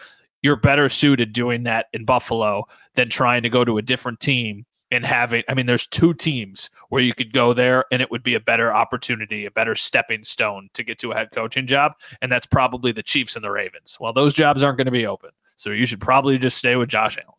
you're 0.42 0.56
better 0.56 0.90
suited 0.90 1.34
doing 1.34 1.64
that 1.64 1.88
in 1.94 2.06
Buffalo 2.06 2.66
than 2.96 3.10
trying 3.10 3.42
to 3.44 3.50
go 3.50 3.66
to 3.66 3.78
a 3.78 3.82
different 3.82 4.20
team 4.20 4.66
and 4.92 5.06
having 5.06 5.44
i 5.50 5.54
mean 5.54 5.66
there's 5.66 5.88
two 5.88 6.14
teams 6.14 6.70
where 6.90 7.02
you 7.02 7.14
could 7.14 7.34
go 7.34 7.54
there 7.54 7.86
and 7.92 8.02
it 8.02 8.12
would 8.12 8.24
be 8.24 8.36
a 8.36 8.40
better 8.40 8.74
opportunity 8.74 9.46
a 9.46 9.52
better 9.52 9.76
stepping 9.76 10.24
stone 10.24 10.70
to 10.74 10.84
get 10.84 10.98
to 11.00 11.12
a 11.12 11.16
head 11.16 11.30
coaching 11.32 11.68
job. 11.68 11.94
And 12.22 12.32
that's 12.32 12.46
probably 12.46 12.92
the 12.92 13.04
chiefs 13.04 13.36
and 13.36 13.44
the 13.44 13.52
ravens. 13.52 13.98
Well 14.00 14.14
those 14.14 14.34
jobs 14.34 14.62
aren't 14.64 14.78
going 14.78 14.86
to 14.86 14.92
be 14.92 15.08
open. 15.08 15.32
So 15.58 15.72
you 15.72 15.86
should 15.86 16.02
probably 16.02 16.38
just 16.38 16.58
stay 16.58 16.76
with 16.76 16.90
josh 16.90 17.18
allen. 17.18 17.34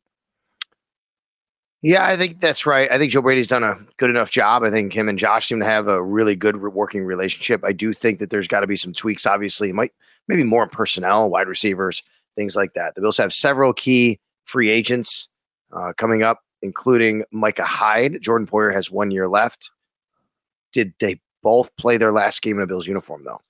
Yeah 1.83 2.05
i 2.05 2.16
think 2.16 2.40
that's 2.40 2.66
right. 2.66 2.90
I 2.90 2.99
think 2.99 3.12
joe 3.12 3.23
brady's 3.23 3.49
done 3.49 3.62
a 3.62 3.77
good 3.97 4.11
enough 4.11 4.31
job. 4.31 4.64
I 4.64 4.71
think 4.71 4.92
him 4.92 5.09
and 5.09 5.19
josh 5.19 5.49
seem 5.49 5.61
to 5.61 5.66
have 5.66 5.87
a 5.87 6.03
really 6.03 6.35
good 6.35 6.57
working 6.57 7.05
relationship. 7.05 7.62
I 7.64 7.73
do 7.73 7.92
think 7.92 8.19
that 8.19 8.31
there's 8.31 8.49
got 8.49 8.61
to 8.61 8.66
be 8.66 8.77
some 8.77 8.92
tweaks 8.92 9.25
obviously. 9.25 9.73
Might 9.73 9.92
maybe 10.29 10.43
more 10.43 10.67
personnel 10.67 11.31
wide 11.31 11.49
receivers 11.49 12.03
things 12.37 12.57
like 12.57 12.75
that 12.75 12.95
the 12.95 13.01
bills 13.01 13.17
have 13.17 13.33
several 13.33 13.73
key 13.73 14.19
free 14.45 14.71
agents 14.71 15.29
uh, 15.73 15.93
coming 15.97 16.23
up 16.23 16.41
including 16.62 17.25
Micah 17.31 17.65
Hyde. 17.65 18.21
Jordan 18.21 18.47
Poyer 18.47 18.73
has 18.73 18.91
one 18.91 19.11
year 19.11 19.29
left. 19.29 19.71
Did 20.73 20.95
they 21.01 21.21
both 21.43 21.75
play 21.77 21.97
their 21.97 22.12
last 22.12 22.43
game 22.43 22.59
in 22.59 22.62
a 22.62 22.67
Bills 22.67 22.87
uniform, 22.87 23.25
though? 23.25 23.41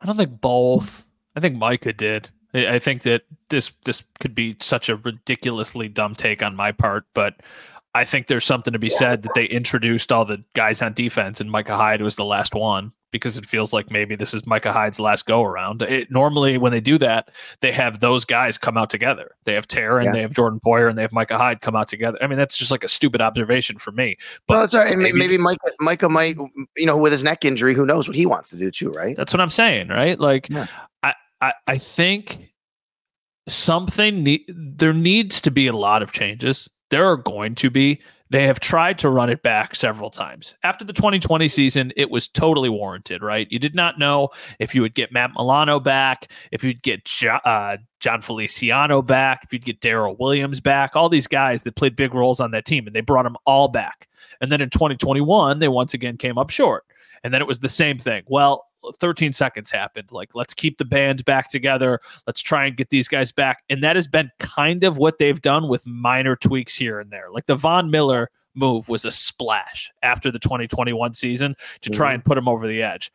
I 0.00 0.06
don't 0.06 0.16
think 0.16 0.40
both. 0.40 1.06
I 1.36 1.40
think 1.40 1.56
Micah 1.56 1.92
did. 1.92 2.28
I 2.54 2.78
think 2.78 3.02
that 3.02 3.22
this 3.48 3.72
this 3.84 4.04
could 4.20 4.34
be 4.34 4.56
such 4.60 4.88
a 4.88 4.96
ridiculously 4.96 5.88
dumb 5.88 6.14
take 6.14 6.42
on 6.42 6.54
my 6.54 6.70
part, 6.70 7.04
but 7.14 7.36
I 7.94 8.04
think 8.04 8.26
there's 8.26 8.44
something 8.44 8.72
to 8.72 8.78
be 8.78 8.90
said 8.90 9.22
that 9.22 9.32
they 9.34 9.46
introduced 9.46 10.12
all 10.12 10.24
the 10.24 10.44
guys 10.54 10.82
on 10.82 10.92
defense, 10.92 11.40
and 11.40 11.50
Micah 11.50 11.76
Hyde 11.76 12.02
was 12.02 12.16
the 12.16 12.24
last 12.24 12.54
one 12.54 12.92
because 13.12 13.38
it 13.38 13.46
feels 13.46 13.72
like 13.72 13.90
maybe 13.90 14.16
this 14.16 14.34
is 14.34 14.44
Micah 14.46 14.72
Hyde's 14.72 14.98
last 14.98 15.26
go 15.26 15.44
around. 15.44 15.82
It, 15.82 16.10
normally, 16.10 16.58
when 16.58 16.72
they 16.72 16.80
do 16.80 16.98
that, 16.98 17.30
they 17.60 17.70
have 17.70 18.00
those 18.00 18.24
guys 18.24 18.58
come 18.58 18.76
out 18.76 18.90
together. 18.90 19.36
They 19.44 19.52
have 19.52 19.68
Taron, 19.68 20.06
yeah. 20.06 20.12
they 20.12 20.20
have 20.22 20.34
Jordan 20.34 20.58
Poyer, 20.64 20.88
and 20.88 20.98
they 20.98 21.02
have 21.02 21.12
Micah 21.12 21.38
Hyde 21.38 21.60
come 21.60 21.76
out 21.76 21.86
together. 21.86 22.18
I 22.20 22.26
mean, 22.26 22.38
that's 22.38 22.56
just 22.56 22.70
like 22.70 22.82
a 22.82 22.88
stupid 22.88 23.20
observation 23.20 23.78
for 23.78 23.92
me. 23.92 24.16
But 24.48 24.54
well, 24.54 24.60
that's 24.62 24.74
right. 24.74 24.96
Maybe, 24.98 25.16
maybe 25.16 25.38
Micah, 25.38 25.70
Micah 25.78 26.08
might, 26.08 26.36
you 26.76 26.86
know, 26.86 26.96
with 26.96 27.12
his 27.12 27.22
neck 27.22 27.44
injury, 27.44 27.74
who 27.74 27.86
knows 27.86 28.08
what 28.08 28.16
he 28.16 28.26
wants 28.26 28.50
to 28.50 28.56
do 28.56 28.70
too, 28.70 28.90
right? 28.90 29.16
That's 29.16 29.32
what 29.32 29.40
I'm 29.40 29.50
saying, 29.50 29.88
right? 29.88 30.18
Like, 30.18 30.48
yeah. 30.48 30.66
I, 31.02 31.14
I, 31.40 31.52
I 31.68 31.78
think 31.78 32.52
something 33.48 34.22
ne- 34.22 34.46
there 34.48 34.92
needs 34.92 35.40
to 35.42 35.50
be 35.50 35.66
a 35.66 35.72
lot 35.72 36.02
of 36.02 36.12
changes. 36.12 36.68
There 36.90 37.06
are 37.06 37.16
going 37.16 37.54
to 37.56 37.70
be 37.70 38.00
they 38.32 38.46
have 38.46 38.60
tried 38.60 38.98
to 38.98 39.10
run 39.10 39.28
it 39.28 39.42
back 39.42 39.74
several 39.74 40.08
times. 40.08 40.54
After 40.62 40.84
the 40.84 40.94
2020 40.94 41.48
season, 41.48 41.92
it 41.96 42.10
was 42.10 42.28
totally 42.28 42.70
warranted, 42.70 43.22
right? 43.22 43.46
You 43.50 43.58
did 43.58 43.74
not 43.74 43.98
know 43.98 44.30
if 44.58 44.74
you 44.74 44.80
would 44.80 44.94
get 44.94 45.12
Matt 45.12 45.32
Milano 45.36 45.78
back, 45.78 46.30
if 46.50 46.64
you'd 46.64 46.82
get 46.82 47.04
jo- 47.04 47.40
uh, 47.44 47.76
Jon 48.00 48.22
Feliciano 48.22 49.02
back, 49.02 49.44
if 49.44 49.52
you'd 49.52 49.66
get 49.66 49.80
Daryl 49.80 50.18
Williams 50.18 50.60
back, 50.60 50.96
all 50.96 51.10
these 51.10 51.26
guys 51.26 51.62
that 51.64 51.76
played 51.76 51.94
big 51.94 52.14
roles 52.14 52.40
on 52.40 52.52
that 52.52 52.64
team, 52.64 52.86
and 52.86 52.96
they 52.96 53.02
brought 53.02 53.24
them 53.24 53.36
all 53.44 53.68
back. 53.68 54.08
And 54.40 54.50
then 54.50 54.62
in 54.62 54.70
2021, 54.70 55.58
they 55.58 55.68
once 55.68 55.92
again 55.92 56.16
came 56.16 56.38
up 56.38 56.48
short. 56.50 56.84
And 57.24 57.32
then 57.32 57.40
it 57.40 57.46
was 57.46 57.60
the 57.60 57.68
same 57.68 57.98
thing. 57.98 58.24
Well, 58.26 58.66
13 58.98 59.32
seconds 59.32 59.70
happened. 59.70 60.10
Like, 60.10 60.34
let's 60.34 60.54
keep 60.54 60.78
the 60.78 60.84
band 60.84 61.24
back 61.24 61.48
together. 61.48 62.00
Let's 62.26 62.42
try 62.42 62.66
and 62.66 62.76
get 62.76 62.90
these 62.90 63.08
guys 63.08 63.30
back. 63.30 63.62
And 63.68 63.82
that 63.82 63.96
has 63.96 64.08
been 64.08 64.30
kind 64.38 64.82
of 64.84 64.98
what 64.98 65.18
they've 65.18 65.40
done 65.40 65.68
with 65.68 65.86
minor 65.86 66.36
tweaks 66.36 66.74
here 66.74 66.98
and 66.98 67.10
there. 67.10 67.26
Like 67.30 67.46
the 67.46 67.54
Von 67.54 67.90
Miller 67.90 68.30
move 68.54 68.88
was 68.88 69.04
a 69.04 69.10
splash 69.10 69.90
after 70.02 70.30
the 70.30 70.38
2021 70.38 71.14
season 71.14 71.54
to 71.80 71.90
try 71.90 72.08
mm-hmm. 72.08 72.14
and 72.14 72.24
put 72.24 72.38
him 72.38 72.48
over 72.48 72.66
the 72.66 72.82
edge. 72.82 73.10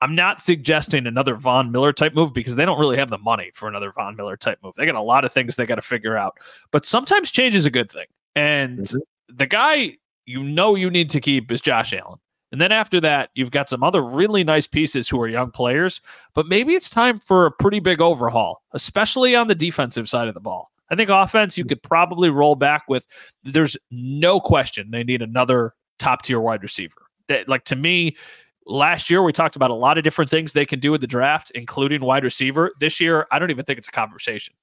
I'm 0.00 0.14
not 0.14 0.40
suggesting 0.40 1.06
another 1.06 1.34
Von 1.34 1.72
Miller 1.72 1.92
type 1.92 2.14
move 2.14 2.32
because 2.32 2.54
they 2.54 2.64
don't 2.64 2.78
really 2.78 2.98
have 2.98 3.10
the 3.10 3.18
money 3.18 3.50
for 3.54 3.68
another 3.68 3.90
Von 3.90 4.14
Miller 4.14 4.36
type 4.36 4.58
move. 4.62 4.74
They 4.76 4.86
got 4.86 4.94
a 4.94 5.00
lot 5.00 5.24
of 5.24 5.32
things 5.32 5.56
they 5.56 5.66
got 5.66 5.74
to 5.76 5.82
figure 5.82 6.16
out. 6.16 6.38
But 6.70 6.84
sometimes 6.84 7.32
change 7.32 7.56
is 7.56 7.66
a 7.66 7.70
good 7.70 7.90
thing. 7.90 8.06
And 8.36 8.80
mm-hmm. 8.80 8.98
the 9.36 9.46
guy 9.46 9.96
you 10.24 10.44
know 10.44 10.74
you 10.76 10.90
need 10.90 11.10
to 11.10 11.20
keep 11.20 11.50
is 11.50 11.60
Josh 11.60 11.92
Allen. 11.92 12.18
And 12.50 12.60
then 12.60 12.72
after 12.72 13.00
that, 13.00 13.30
you've 13.34 13.50
got 13.50 13.68
some 13.68 13.82
other 13.82 14.02
really 14.02 14.42
nice 14.42 14.66
pieces 14.66 15.08
who 15.08 15.20
are 15.20 15.28
young 15.28 15.50
players, 15.50 16.00
but 16.34 16.46
maybe 16.46 16.74
it's 16.74 16.88
time 16.88 17.18
for 17.18 17.46
a 17.46 17.52
pretty 17.52 17.80
big 17.80 18.00
overhaul, 18.00 18.62
especially 18.72 19.36
on 19.36 19.48
the 19.48 19.54
defensive 19.54 20.08
side 20.08 20.28
of 20.28 20.34
the 20.34 20.40
ball. 20.40 20.70
I 20.90 20.96
think 20.96 21.10
offense, 21.10 21.58
you 21.58 21.66
could 21.66 21.82
probably 21.82 22.30
roll 22.30 22.54
back 22.54 22.84
with, 22.88 23.06
there's 23.44 23.76
no 23.90 24.40
question 24.40 24.90
they 24.90 25.04
need 25.04 25.20
another 25.20 25.74
top 25.98 26.22
tier 26.22 26.40
wide 26.40 26.62
receiver. 26.62 27.02
That, 27.26 27.48
like 27.48 27.64
to 27.64 27.76
me, 27.76 28.16
last 28.64 29.10
year 29.10 29.22
we 29.22 29.32
talked 29.32 29.56
about 29.56 29.70
a 29.70 29.74
lot 29.74 29.98
of 29.98 30.04
different 30.04 30.30
things 30.30 30.54
they 30.54 30.64
can 30.64 30.80
do 30.80 30.90
with 30.90 31.02
the 31.02 31.06
draft, 31.06 31.50
including 31.54 32.00
wide 32.00 32.24
receiver. 32.24 32.72
This 32.80 33.00
year, 33.00 33.26
I 33.30 33.38
don't 33.38 33.50
even 33.50 33.66
think 33.66 33.78
it's 33.78 33.88
a 33.88 33.92
conversation. 33.92 34.54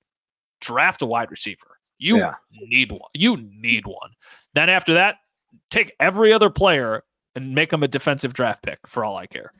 Draft 0.61 1.03
a 1.03 1.05
wide 1.05 1.29
receiver. 1.29 1.77
You 1.99 2.17
yeah. 2.17 2.33
need 2.51 2.91
one. 2.91 3.01
You 3.13 3.37
need 3.37 3.85
one. 3.85 4.11
Then 4.55 4.69
after 4.69 4.95
that, 4.95 5.17
take 5.69 5.93
every 5.99 6.33
other 6.33 6.49
player 6.49 7.03
and 7.35 7.53
make 7.53 7.71
him 7.71 7.83
a 7.83 7.87
defensive 7.87 8.33
draft 8.33 8.63
pick 8.63 8.79
for 8.85 9.03
all 9.03 9.17
I 9.17 9.27
care. 9.27 9.51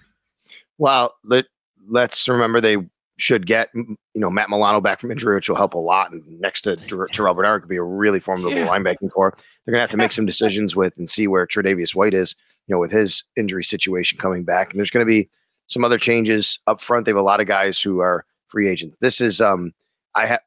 Well, 0.78 1.16
let, 1.24 1.46
let's 1.88 2.28
remember 2.28 2.62
they 2.62 2.78
should 3.18 3.46
get 3.46 3.70
you 3.74 3.98
know 4.16 4.30
Matt 4.30 4.50
Milano 4.50 4.82
back 4.82 5.00
from 5.00 5.12
injury, 5.12 5.36
which 5.36 5.48
will 5.48 5.56
help 5.56 5.74
a 5.74 5.80
lot. 5.80 6.12
And 6.12 6.24
next 6.40 6.62
to 6.62 6.76
Terrel 6.76 7.36
Bernard 7.36 7.62
could 7.62 7.70
be 7.70 7.78
a 7.78 7.84
really 7.84 8.20
formidable 8.20 8.58
yeah. 8.58 8.68
linebacking 8.68 9.12
core. 9.12 9.36
They're 9.66 9.72
gonna 9.72 9.82
have 9.82 9.90
to 9.92 9.98
make 9.98 10.12
some 10.12 10.26
decisions 10.26 10.76
with 10.76 10.98
and 10.98 11.10
see 11.10 11.28
where 11.28 11.48
Tre'Davious 11.48 11.96
White 11.96 12.14
is, 12.14 12.36
you 12.68 12.76
know, 12.76 12.80
with 12.80 12.92
his 12.92 13.24
injury 13.38 13.64
situation 13.64 14.18
coming 14.18 14.44
back. 14.44 14.72
And 14.72 14.80
there's 14.80 14.92
gonna 14.92 15.06
be 15.06 15.30
some 15.68 15.86
other 15.86 15.98
changes 15.98 16.60
up 16.68 16.82
front. 16.82 17.06
They 17.06 17.12
have 17.12 17.18
a 17.18 17.24
lot 17.24 17.40
of 17.40 17.48
guys 17.48 17.82
who 17.82 18.00
are 18.00 18.26
free 18.48 18.68
agents. 18.68 18.98
This 19.00 19.22
is 19.22 19.40
um 19.40 19.74
I 20.14 20.26
have 20.26 20.42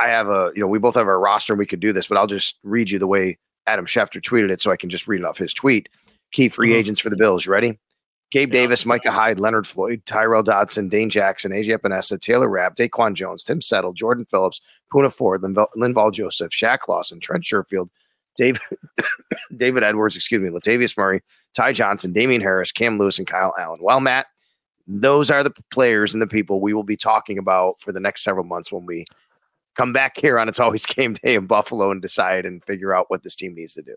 I 0.00 0.08
have 0.08 0.28
a 0.28 0.52
you 0.54 0.60
know 0.60 0.66
we 0.66 0.78
both 0.78 0.94
have 0.94 1.08
our 1.08 1.20
roster 1.20 1.52
and 1.52 1.58
we 1.58 1.66
could 1.66 1.80
do 1.80 1.92
this, 1.92 2.06
but 2.06 2.18
I'll 2.18 2.26
just 2.26 2.58
read 2.62 2.90
you 2.90 2.98
the 2.98 3.06
way 3.06 3.38
Adam 3.66 3.86
Schefter 3.86 4.20
tweeted 4.22 4.50
it 4.50 4.60
so 4.60 4.70
I 4.70 4.76
can 4.76 4.90
just 4.90 5.06
read 5.06 5.20
it 5.20 5.26
off 5.26 5.38
his 5.38 5.52
tweet. 5.52 5.88
Key 6.32 6.48
free 6.48 6.68
mm-hmm. 6.68 6.76
agents 6.76 7.00
for 7.00 7.10
the 7.10 7.16
Bills. 7.16 7.46
You 7.46 7.52
ready? 7.52 7.78
Gabe 8.32 8.52
yeah. 8.52 8.62
Davis, 8.62 8.84
Micah 8.84 9.10
Hyde, 9.10 9.38
Leonard 9.38 9.66
Floyd, 9.66 10.02
Tyrel 10.04 10.42
Dodson, 10.42 10.88
Dane 10.88 11.10
Jackson, 11.10 11.52
AJ 11.52 11.78
Epenesa, 11.78 12.18
Taylor 12.18 12.48
Rapp, 12.48 12.74
Daquan 12.74 13.14
Jones, 13.14 13.44
Tim 13.44 13.60
Settle, 13.60 13.92
Jordan 13.92 14.24
Phillips, 14.24 14.60
Poona 14.92 15.12
Ford, 15.12 15.42
Linval, 15.42 15.68
Linval 15.76 16.12
Joseph, 16.12 16.50
Shaq 16.50 16.88
Lawson, 16.88 17.20
Trent 17.20 17.44
Sherfield, 17.44 17.88
David 18.36 18.60
David 19.56 19.82
Edwards, 19.84 20.16
excuse 20.16 20.40
me, 20.40 20.48
Latavius 20.48 20.96
Murray, 20.96 21.22
Ty 21.54 21.72
Johnson, 21.72 22.12
Damien 22.12 22.40
Harris, 22.40 22.72
Cam 22.72 22.98
Lewis, 22.98 23.18
and 23.18 23.26
Kyle 23.26 23.54
Allen. 23.58 23.80
Well, 23.80 24.00
Matt, 24.00 24.26
those 24.86 25.30
are 25.30 25.42
the 25.42 25.54
players 25.70 26.12
and 26.12 26.22
the 26.22 26.26
people 26.26 26.60
we 26.60 26.74
will 26.74 26.84
be 26.84 26.96
talking 26.96 27.38
about 27.38 27.80
for 27.80 27.92
the 27.92 28.00
next 28.00 28.22
several 28.22 28.44
months 28.44 28.72
when 28.72 28.86
we 28.86 29.04
come 29.76 29.92
back 29.92 30.18
here 30.18 30.38
on 30.38 30.48
It's 30.48 30.60
Always 30.60 30.86
Game 30.86 31.14
Day 31.14 31.36
in 31.36 31.46
Buffalo 31.46 31.90
and 31.90 32.02
decide 32.02 32.44
and 32.44 32.64
figure 32.64 32.94
out 32.94 33.06
what 33.08 33.22
this 33.22 33.36
team 33.36 33.54
needs 33.54 33.74
to 33.74 33.82
do 33.82 33.94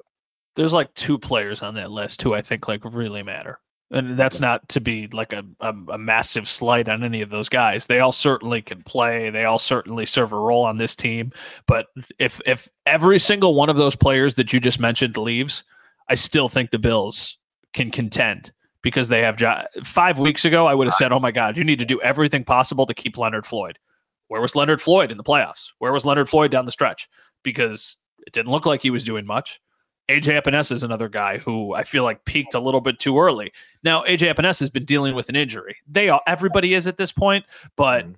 there's 0.60 0.74
like 0.74 0.94
two 0.94 1.18
players 1.18 1.62
on 1.62 1.76
that 1.76 1.90
list 1.90 2.22
who 2.22 2.34
I 2.34 2.42
think 2.42 2.68
like 2.68 2.82
really 2.84 3.24
matter. 3.24 3.62
And 3.92 4.20
that's 4.20 4.42
not 4.42 4.68
to 4.70 4.82
be 4.82 5.08
like 5.08 5.32
a, 5.32 5.46
a, 5.62 5.74
a, 5.94 5.98
massive 5.98 6.50
slight 6.50 6.90
on 6.90 7.02
any 7.02 7.22
of 7.22 7.30
those 7.30 7.48
guys. 7.48 7.86
They 7.86 8.02
all 8.02 8.12
certainly 8.12 8.62
can 8.62 8.84
play. 8.84 9.30
They 9.30 9.46
all 9.46 9.58
certainly 9.58 10.06
serve 10.06 10.34
a 10.34 10.38
role 10.38 10.66
on 10.66 10.78
this 10.78 10.98
team. 10.98 11.32
But 11.66 11.86
if 12.20 12.42
if 12.46 12.68
every 12.86 13.20
single 13.20 13.56
one 13.56 13.70
of 13.70 13.78
those 13.78 13.96
players 13.96 14.36
that 14.36 14.52
you 14.52 14.60
just 14.60 14.82
mentioned 14.82 15.16
leaves, 15.16 15.64
I 16.10 16.16
still 16.16 16.50
think 16.50 16.72
the 16.72 16.78
Bills 16.78 17.38
can 17.72 17.90
contend 17.90 18.52
because 18.82 19.08
they 19.08 19.22
have 19.22 19.38
jo- 19.38 19.64
five 19.86 20.20
weeks 20.20 20.44
ago. 20.44 20.68
I 20.68 20.74
would 20.74 20.88
have 20.88 20.94
said, 20.94 21.14
"Oh 21.14 21.22
my 21.22 21.32
God, 21.32 21.56
you 21.56 21.64
need 21.64 21.80
to 21.80 21.86
do 21.86 22.02
everything 22.02 22.44
possible 22.44 22.86
to 22.86 22.94
keep 22.94 23.18
Leonard 23.18 23.48
Floyd." 23.48 23.80
Where 24.28 24.42
was 24.42 24.58
Leonard 24.58 24.82
Floyd 24.82 25.10
in 25.10 25.16
the 25.16 25.24
playoffs? 25.24 25.72
Where 25.78 25.94
was 25.94 26.04
Leonard 26.04 26.30
Floyd 26.30 26.52
down 26.52 26.66
the 26.66 26.72
stretch? 26.74 27.08
Because 27.44 27.96
it 28.28 28.34
didn't 28.34 28.52
look 28.52 28.66
like 28.66 28.82
he 28.82 28.92
was 28.92 29.06
doing 29.06 29.26
much. 29.26 29.62
AJ 30.10 30.42
Epenesa 30.42 30.72
is 30.72 30.84
another 30.84 31.08
guy 31.08 31.38
who 31.38 31.74
I 31.76 31.84
feel 31.84 32.04
like 32.04 32.26
peaked 32.26 32.56
a 32.56 32.60
little 32.60 32.82
bit 32.82 33.00
too 33.00 33.20
early. 33.20 33.52
Now 33.84 34.04
AJ 34.04 34.34
Epenesa 34.34 34.62
has 34.62 34.70
been 34.70 34.86
dealing 34.86 35.14
with 35.16 35.30
an 35.30 35.36
injury. 35.36 35.78
They 35.88 36.10
all 36.10 36.22
everybody 36.26 36.74
is 36.74 36.88
at 36.88 36.98
this 36.98 37.12
point, 37.12 37.46
but 37.76 38.06
mm. 38.06 38.16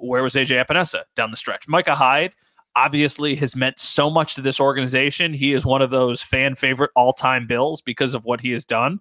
where 0.00 0.22
was 0.22 0.34
AJ 0.34 0.64
Epenesa 0.64 1.02
down 1.14 1.30
the 1.30 1.36
stretch? 1.36 1.68
Micah 1.68 1.94
Hyde 1.94 2.34
obviously 2.76 3.34
has 3.36 3.54
meant 3.54 3.78
so 3.78 4.10
much 4.10 4.34
to 4.34 4.40
this 4.40 4.58
organization. 4.58 5.32
He 5.32 5.52
is 5.52 5.64
one 5.66 5.82
of 5.82 5.90
those 5.90 6.22
fan 6.22 6.54
favorite 6.54 6.90
all 6.96 7.12
time 7.12 7.46
Bills 7.46 7.82
because 7.82 8.14
of 8.14 8.24
what 8.24 8.40
he 8.40 8.50
has 8.50 8.64
done. 8.64 8.98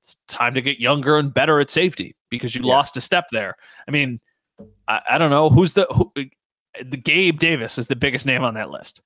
It's 0.00 0.16
time 0.28 0.54
to 0.54 0.60
get 0.60 0.78
younger 0.78 1.16
and 1.16 1.32
better 1.32 1.58
at 1.58 1.70
safety 1.70 2.14
because 2.30 2.54
you 2.54 2.62
yeah. 2.64 2.72
lost 2.72 2.96
a 2.96 3.00
step 3.00 3.28
there. 3.32 3.56
I 3.88 3.90
mean, 3.90 4.20
I, 4.86 5.00
I 5.10 5.18
don't 5.18 5.30
know 5.30 5.48
who's 5.48 5.72
the 5.72 5.86
who, 5.90 6.12
the 6.84 6.96
Gabe 6.96 7.38
Davis 7.38 7.78
is 7.78 7.88
the 7.88 7.96
biggest 7.96 8.26
name 8.26 8.44
on 8.44 8.54
that 8.54 8.70
list. 8.70 9.00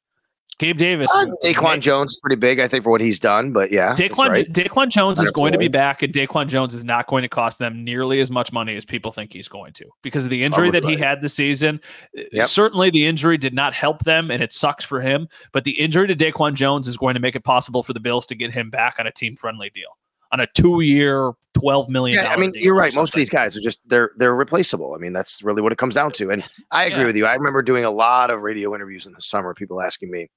Gabe 0.59 0.79
Davis. 0.79 1.11
Uh, 1.13 1.27
Daquan 1.45 1.81
Jones 1.81 2.13
is 2.13 2.21
pretty 2.21 2.37
big, 2.37 2.61
I 2.61 2.69
think, 2.69 2.85
for 2.85 2.91
what 2.91 3.01
he's 3.01 3.19
done. 3.19 3.53
But 3.53 3.73
yeah, 3.73 3.95
Daquan, 3.95 4.29
right. 4.29 4.53
Daquan 4.53 4.91
Jones 4.91 5.19
is 5.19 5.31
going 5.33 5.53
to 5.53 5.59
be 5.59 5.67
back, 5.67 6.03
and 6.03 6.13
Daquan 6.13 6.47
Jones 6.47 6.73
is 6.73 6.85
not 6.85 7.09
going 7.09 7.23
to 7.23 7.29
cost 7.29 7.59
them 7.59 7.83
nearly 7.83 8.21
as 8.21 8.31
much 8.31 8.53
money 8.53 8.77
as 8.77 8.85
people 8.85 9.11
think 9.11 9.33
he's 9.33 9.49
going 9.49 9.73
to 9.73 9.87
because 10.03 10.25
of 10.25 10.31
the 10.31 10.45
injury 10.45 10.71
that 10.71 10.85
he 10.85 10.97
had 10.97 11.21
this 11.21 11.35
season. 11.35 11.81
Uh, 12.17 12.23
yep. 12.31 12.47
Certainly, 12.47 12.91
the 12.91 13.07
injury 13.07 13.39
did 13.39 13.55
not 13.55 13.75
help 13.75 14.05
them, 14.05 14.31
and 14.31 14.41
it 14.41 14.53
sucks 14.53 14.85
for 14.85 15.01
him. 15.01 15.27
But 15.53 15.65
the 15.65 15.73
injury 15.73 16.07
to 16.07 16.15
Daquan 16.15 16.55
Jones 16.55 16.87
is 16.87 16.97
going 16.97 17.15
to 17.15 17.21
make 17.21 17.35
it 17.35 17.43
possible 17.43 17.83
for 17.83 17.93
the 17.93 18.01
Bills 18.01 18.25
to 18.27 18.37
get 18.37 18.53
him 18.53 18.71
back 18.71 19.01
on 19.01 19.07
a 19.09 19.13
team 19.13 19.35
friendly 19.35 19.71
deal 19.71 19.97
on 20.33 20.41
a 20.41 20.47
two-year, 20.55 21.33
twelve 21.55 21.89
million. 21.89 22.25
Yeah, 22.25 22.33
I 22.33 22.37
mean, 22.37 22.53
you're 22.55 22.75
right. 22.75 22.95
Most 22.95 23.15
of 23.15 23.19
these 23.19 23.31
guys 23.31 23.57
are 23.57 23.61
just 23.61 23.81
they're 23.87 24.13
they're 24.17 24.35
replaceable. 24.35 24.95
I 24.95 24.99
mean, 24.99 25.13
that's 25.13 25.43
really 25.43 25.63
what 25.63 25.73
it 25.73 25.79
comes 25.79 25.95
down 25.95 26.13
to. 26.13 26.31
And 26.31 26.45
I 26.71 26.85
agree 26.85 27.01
yeah. 27.01 27.07
with 27.07 27.17
you. 27.17 27.27
I 27.27 27.35
remember 27.35 27.63
doing 27.63 27.85
a 27.85 27.91
lot 27.91 28.31
of 28.31 28.41
radio 28.41 28.75
interviews 28.75 29.07
in 29.07 29.13
the 29.13 29.21
summer. 29.21 29.55
People 29.55 29.83
asking 29.83 30.11
me, 30.11 30.29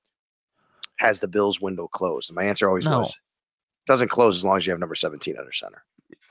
has 0.98 1.20
the 1.20 1.28
Bills 1.28 1.62
window 1.62 1.88
closed? 1.88 2.30
And 2.30 2.36
my 2.36 2.44
answer 2.44 2.68
always 2.68 2.86
no. 2.86 3.00
was, 3.00 3.10
it 3.10 3.88
doesn't 3.88 4.10
close 4.10 4.36
as 4.36 4.46
long 4.46 4.58
as 4.58 4.66
you 4.66 4.72
have 4.72 4.80
number 4.80 4.96
17 4.96 5.38
under 5.38 5.52
center. 5.52 5.84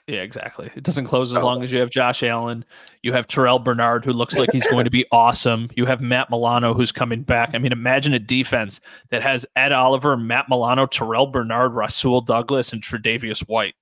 Yeah, 0.07 0.21
exactly. 0.21 0.71
It 0.75 0.83
doesn't 0.83 1.07
close 1.07 1.33
as 1.33 1.43
long 1.43 1.63
as 1.63 1.73
you 1.73 1.79
have 1.79 1.89
Josh 1.89 2.23
Allen. 2.23 2.67
You 3.03 3.15
have 3.15 3.27
Terrel 3.27 3.63
Bernard, 3.63 4.05
who 4.05 4.13
looks 4.13 4.37
like 4.37 4.51
he's 4.53 4.67
going 4.67 4.85
to 4.85 4.91
be 4.91 5.07
awesome. 5.13 5.71
You 5.77 5.87
have 5.87 6.03
Matt 6.03 6.29
Milano, 6.29 6.75
who's 6.75 6.93
coming 6.93 7.23
back. 7.23 7.55
I 7.55 7.59
mean, 7.59 7.73
imagine 7.73 8.13
a 8.13 8.19
defense 8.19 8.83
that 9.09 9.23
has 9.23 9.47
Ed 9.57 9.73
Oliver, 9.73 10.15
Matt 10.19 10.51
Milano, 10.51 10.85
Terrel 10.87 11.33
Bernard, 11.33 11.73
Rasul 11.73 12.21
Douglas, 12.21 12.71
and 12.71 12.83
Tre'Davious 12.83 13.49
White. 13.49 13.77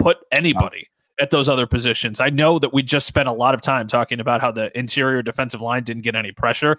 Put 0.00 0.18
anybody 0.32 0.88
at 1.20 1.30
those 1.30 1.48
other 1.48 1.66
positions. 1.66 2.18
I 2.18 2.30
know 2.30 2.58
that 2.58 2.72
we 2.72 2.82
just 2.82 3.06
spent 3.06 3.28
a 3.28 3.32
lot 3.32 3.54
of 3.54 3.60
time 3.60 3.86
talking 3.86 4.18
about 4.18 4.40
how 4.40 4.50
the 4.50 4.76
interior 4.76 5.22
defensive 5.22 5.60
line 5.60 5.84
didn't 5.84 6.02
get 6.02 6.16
any 6.16 6.32
pressure 6.32 6.78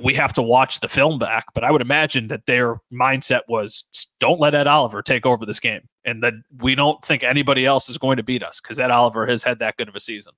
we 0.00 0.14
have 0.14 0.32
to 0.34 0.42
watch 0.42 0.80
the 0.80 0.88
film 0.88 1.18
back, 1.18 1.46
but 1.54 1.64
I 1.64 1.70
would 1.70 1.82
imagine 1.82 2.28
that 2.28 2.46
their 2.46 2.80
mindset 2.92 3.40
was 3.48 3.84
don't 4.20 4.40
let 4.40 4.54
Ed 4.54 4.66
Oliver 4.66 5.02
take 5.02 5.26
over 5.26 5.44
this 5.44 5.58
game 5.58 5.88
and 6.04 6.22
that 6.22 6.34
we 6.58 6.74
don't 6.74 7.04
think 7.04 7.24
anybody 7.24 7.66
else 7.66 7.88
is 7.88 7.98
going 7.98 8.16
to 8.16 8.22
beat 8.22 8.42
us 8.42 8.60
because 8.60 8.78
Ed 8.78 8.90
Oliver 8.90 9.26
has 9.26 9.42
had 9.42 9.58
that 9.58 9.76
good 9.76 9.88
of 9.88 9.96
a 9.96 10.00
season. 10.00 10.32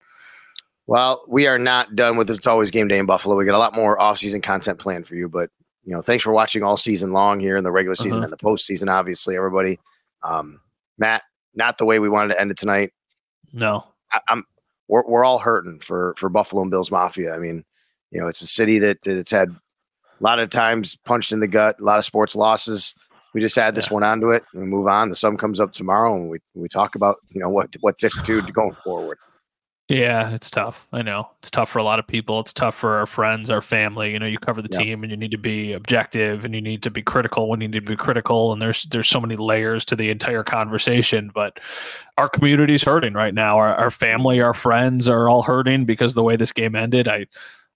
Well, 0.87 1.25
we 1.29 1.47
are 1.47 1.59
not 1.59 1.95
done 1.97 2.17
with 2.17 2.31
It's 2.31 2.47
Always 2.47 2.71
Game 2.71 2.89
Day 2.89 2.99
in 2.99 3.07
Buffalo. 3.07 3.37
We 3.37 3.45
got 3.45 3.55
a 3.55 3.59
lot 3.59 3.75
more 3.75 3.99
offseason 3.99 4.43
content 4.43 4.79
planned 4.79 5.07
for 5.07 5.15
you, 5.15 5.29
but 5.29 5.51
you 5.85 5.95
know, 5.95 6.01
thanks 6.01 6.25
for 6.25 6.33
watching 6.33 6.63
all 6.63 6.77
season 6.77 7.13
long 7.13 7.41
here 7.41 7.57
in 7.57 7.65
the 7.65 7.73
regular 7.73 7.97
season 7.97 8.13
uh-huh. 8.13 8.25
and 8.25 8.33
the 8.33 8.39
postseason, 8.39 8.91
obviously, 8.91 9.37
everybody. 9.37 9.79
Um, 10.23 10.61
Matt, 10.97 11.23
not 11.55 11.77
the 11.79 11.85
way 11.85 11.99
we 11.99 12.09
wanted 12.09 12.35
to 12.35 12.41
end 12.41 12.51
it 12.51 12.57
tonight. 12.57 12.93
No. 13.53 13.87
I, 14.13 14.21
I'm 14.29 14.45
we're, 14.89 15.07
we're 15.07 15.25
all 15.25 15.39
hurting 15.39 15.81
for 15.81 16.15
for 16.17 16.29
Buffalo 16.29 16.63
and 16.63 16.71
Bills 16.71 16.91
Mafia. 16.91 17.35
I 17.35 17.39
mean, 17.39 17.65
you 18.15 18.21
know, 18.21 18.29
it's 18.29 18.41
a 18.41 18.47
city 18.47 18.79
that, 18.79 19.03
that 19.03 19.19
it's 19.19 19.33
had 19.33 19.51
a 19.51 20.23
lot 20.23 20.39
of 20.39 20.49
times 20.49 20.97
punched 21.05 21.33
in 21.33 21.41
the 21.41 21.49
gut, 21.49 21.77
a 21.81 21.85
lot 21.85 21.99
of 21.99 22.05
sports 22.05 22.37
losses. 22.37 22.95
We 23.35 23.41
just 23.41 23.59
add 23.59 23.75
this 23.75 23.89
yeah. 23.89 23.95
one 23.95 24.05
onto 24.05 24.31
it 24.31 24.45
and 24.55 24.69
move 24.69 24.87
on. 24.87 25.09
The 25.09 25.17
sun 25.17 25.37
comes 25.37 25.59
up 25.59 25.73
tomorrow, 25.73 26.15
and 26.15 26.31
we 26.31 26.39
we 26.55 26.69
talk 26.69 26.95
about 26.95 27.17
you 27.31 27.41
know 27.41 27.49
what 27.49 27.75
what's 27.81 28.05
attitude 28.05 28.55
going 28.55 28.77
forward. 28.85 29.19
Yeah, 29.89 30.31
it's 30.31 30.51
tough. 30.51 30.89
I 30.93 31.03
know 31.03 31.29
it's 31.41 31.51
tough 31.51 31.69
for 31.69 31.79
a 31.79 31.83
lot 31.83 31.99
of 31.99 32.07
people. 32.07 32.41
It's 32.41 32.55
tough 32.55 32.75
for 32.75 32.95
our 32.95 33.07
friends, 33.07 33.51
our 33.51 33.61
family. 33.61 34.13
You 34.13 34.19
know, 34.21 34.27
you 34.27 34.39
cover 34.39 34.63
the 34.63 34.69
team, 34.69 35.03
and 35.03 35.11
you 35.11 35.17
need 35.17 35.33
to 35.33 35.37
be 35.39 35.73
objective, 35.73 36.45
and 36.45 36.55
you 36.55 36.63
need 36.63 36.85
to 36.85 36.91
be 36.91 37.03
critical 37.03 37.49
when 37.49 37.61
you 37.61 37.67
need 37.67 37.83
to 37.83 37.91
be 37.91 37.97
critical. 37.97 38.53
And 38.53 38.63
there's 38.63 38.85
there's 38.85 39.11
so 39.11 39.21
many 39.21 39.35
layers 39.35 39.85
to 39.87 39.97
the 39.97 40.11
entire 40.11 40.45
conversation. 40.45 41.33
But 41.35 41.59
our 42.17 42.29
community's 42.29 42.85
hurting 42.85 43.15
right 43.15 43.35
now. 43.35 43.59
Our, 43.59 43.75
our 43.75 43.91
family, 43.91 44.41
our 44.41 44.55
friends 44.55 45.09
are 45.09 45.29
all 45.29 45.43
hurting 45.43 45.85
because 45.85 46.15
the 46.15 46.23
way 46.23 46.37
this 46.37 46.53
game 46.53 46.77
ended. 46.77 47.09
I 47.09 47.27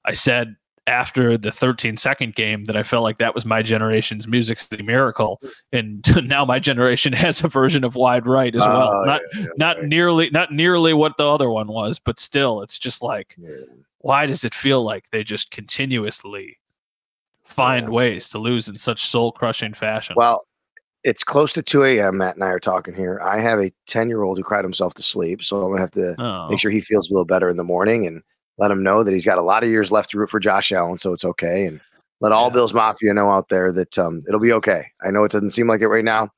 I 0.09 0.15
said 0.15 0.57
after 0.87 1.37
the 1.37 1.53
13 1.53 1.99
second 1.99 2.35
game 2.35 2.65
that 2.65 2.77
I 2.77 2.83
felt 2.83 3.03
like 3.03 3.19
that 3.19 3.35
was 3.35 3.45
my 3.45 3.61
generation's 3.61 4.27
Music 4.27 4.59
City 4.59 4.83
Miracle, 4.83 5.39
and 5.71 6.03
now 6.29 6.47
my 6.47 6.59
generation 6.59 7.13
has 7.13 7.45
a 7.45 7.49
version 7.49 7.85
of 7.85 7.95
Wide 7.95 8.27
Right 8.27 8.55
as 8.55 8.63
well. 8.63 8.93
Oh, 8.95 9.05
not 9.05 9.21
yeah, 9.35 9.41
yeah, 9.43 9.47
not 9.59 9.77
right. 9.77 9.87
nearly 9.87 10.31
not 10.31 10.51
nearly 10.51 10.95
what 10.95 11.19
the 11.19 11.29
other 11.29 11.51
one 11.51 11.69
was, 11.69 11.99
but 11.99 12.19
still, 12.19 12.63
it's 12.63 12.79
just 12.79 13.03
like, 13.03 13.37
yeah. 13.39 13.51
why 13.99 14.25
does 14.25 14.45
it 14.45 14.55
feel 14.55 14.83
like 14.83 15.11
they 15.11 15.23
just 15.23 15.51
continuously 15.51 16.59
find 17.45 17.91
ways 17.91 18.31
to 18.31 18.39
lose 18.39 18.67
in 18.69 18.79
such 18.79 19.07
soul 19.07 19.31
crushing 19.31 19.75
fashion? 19.75 20.15
Well, 20.17 20.47
it's 21.05 21.23
close 21.23 21.53
to 21.53 21.63
2 21.63 21.85
a.m. 21.85 22.17
Matt 22.17 22.35
and 22.35 22.45
I 22.45 22.49
are 22.49 22.59
talking 22.59 22.95
here. 22.95 23.21
I 23.23 23.41
have 23.41 23.61
a 23.61 23.71
10 23.87 24.09
year 24.09 24.23
old 24.23 24.39
who 24.39 24.45
cried 24.45 24.65
himself 24.65 24.95
to 24.95 25.03
sleep, 25.03 25.45
so 25.45 25.63
I'm 25.63 25.71
gonna 25.71 25.83
have 25.83 25.91
to 25.93 26.15
oh. 26.19 26.49
make 26.49 26.61
sure 26.61 26.71
he 26.71 26.81
feels 26.81 27.11
a 27.11 27.13
little 27.13 27.27
better 27.27 27.51
in 27.51 27.59
the 27.59 27.65
morning 27.65 28.07
and 28.07 28.23
let 28.59 28.71
him 28.71 28.83
know 28.83 29.03
that 29.03 29.13
he's 29.13 29.25
got 29.25 29.39
a 29.39 29.43
lot 29.43 29.63
of 29.63 29.71
years 29.71 29.91
left 29.91 30.11
to 30.11 30.19
root 30.19 30.31
for 30.31 30.41
Josh 30.41 30.73
Allen, 30.73 30.99
so 30.99 31.13
it's 31.13 31.25
okay. 31.25 31.67
And 31.67 31.81
let 32.21 32.33
all 32.33 32.49
yeah. 32.49 32.55
Bills 32.55 32.75
Mafia 32.75 33.15
know 33.15 33.31
out 33.31 33.49
there 33.49 33.73
that 33.73 33.99
um, 33.99 34.21
it'll 34.29 34.41
be 34.41 34.53
okay. 34.53 34.87
I 35.03 35.11
know 35.11 35.25
it 35.25 35.33
doesn't 35.33 35.51
seem 35.51 35.69
like 35.69 35.81
it 35.81 35.89
right 35.89 36.05
now, 36.05 36.31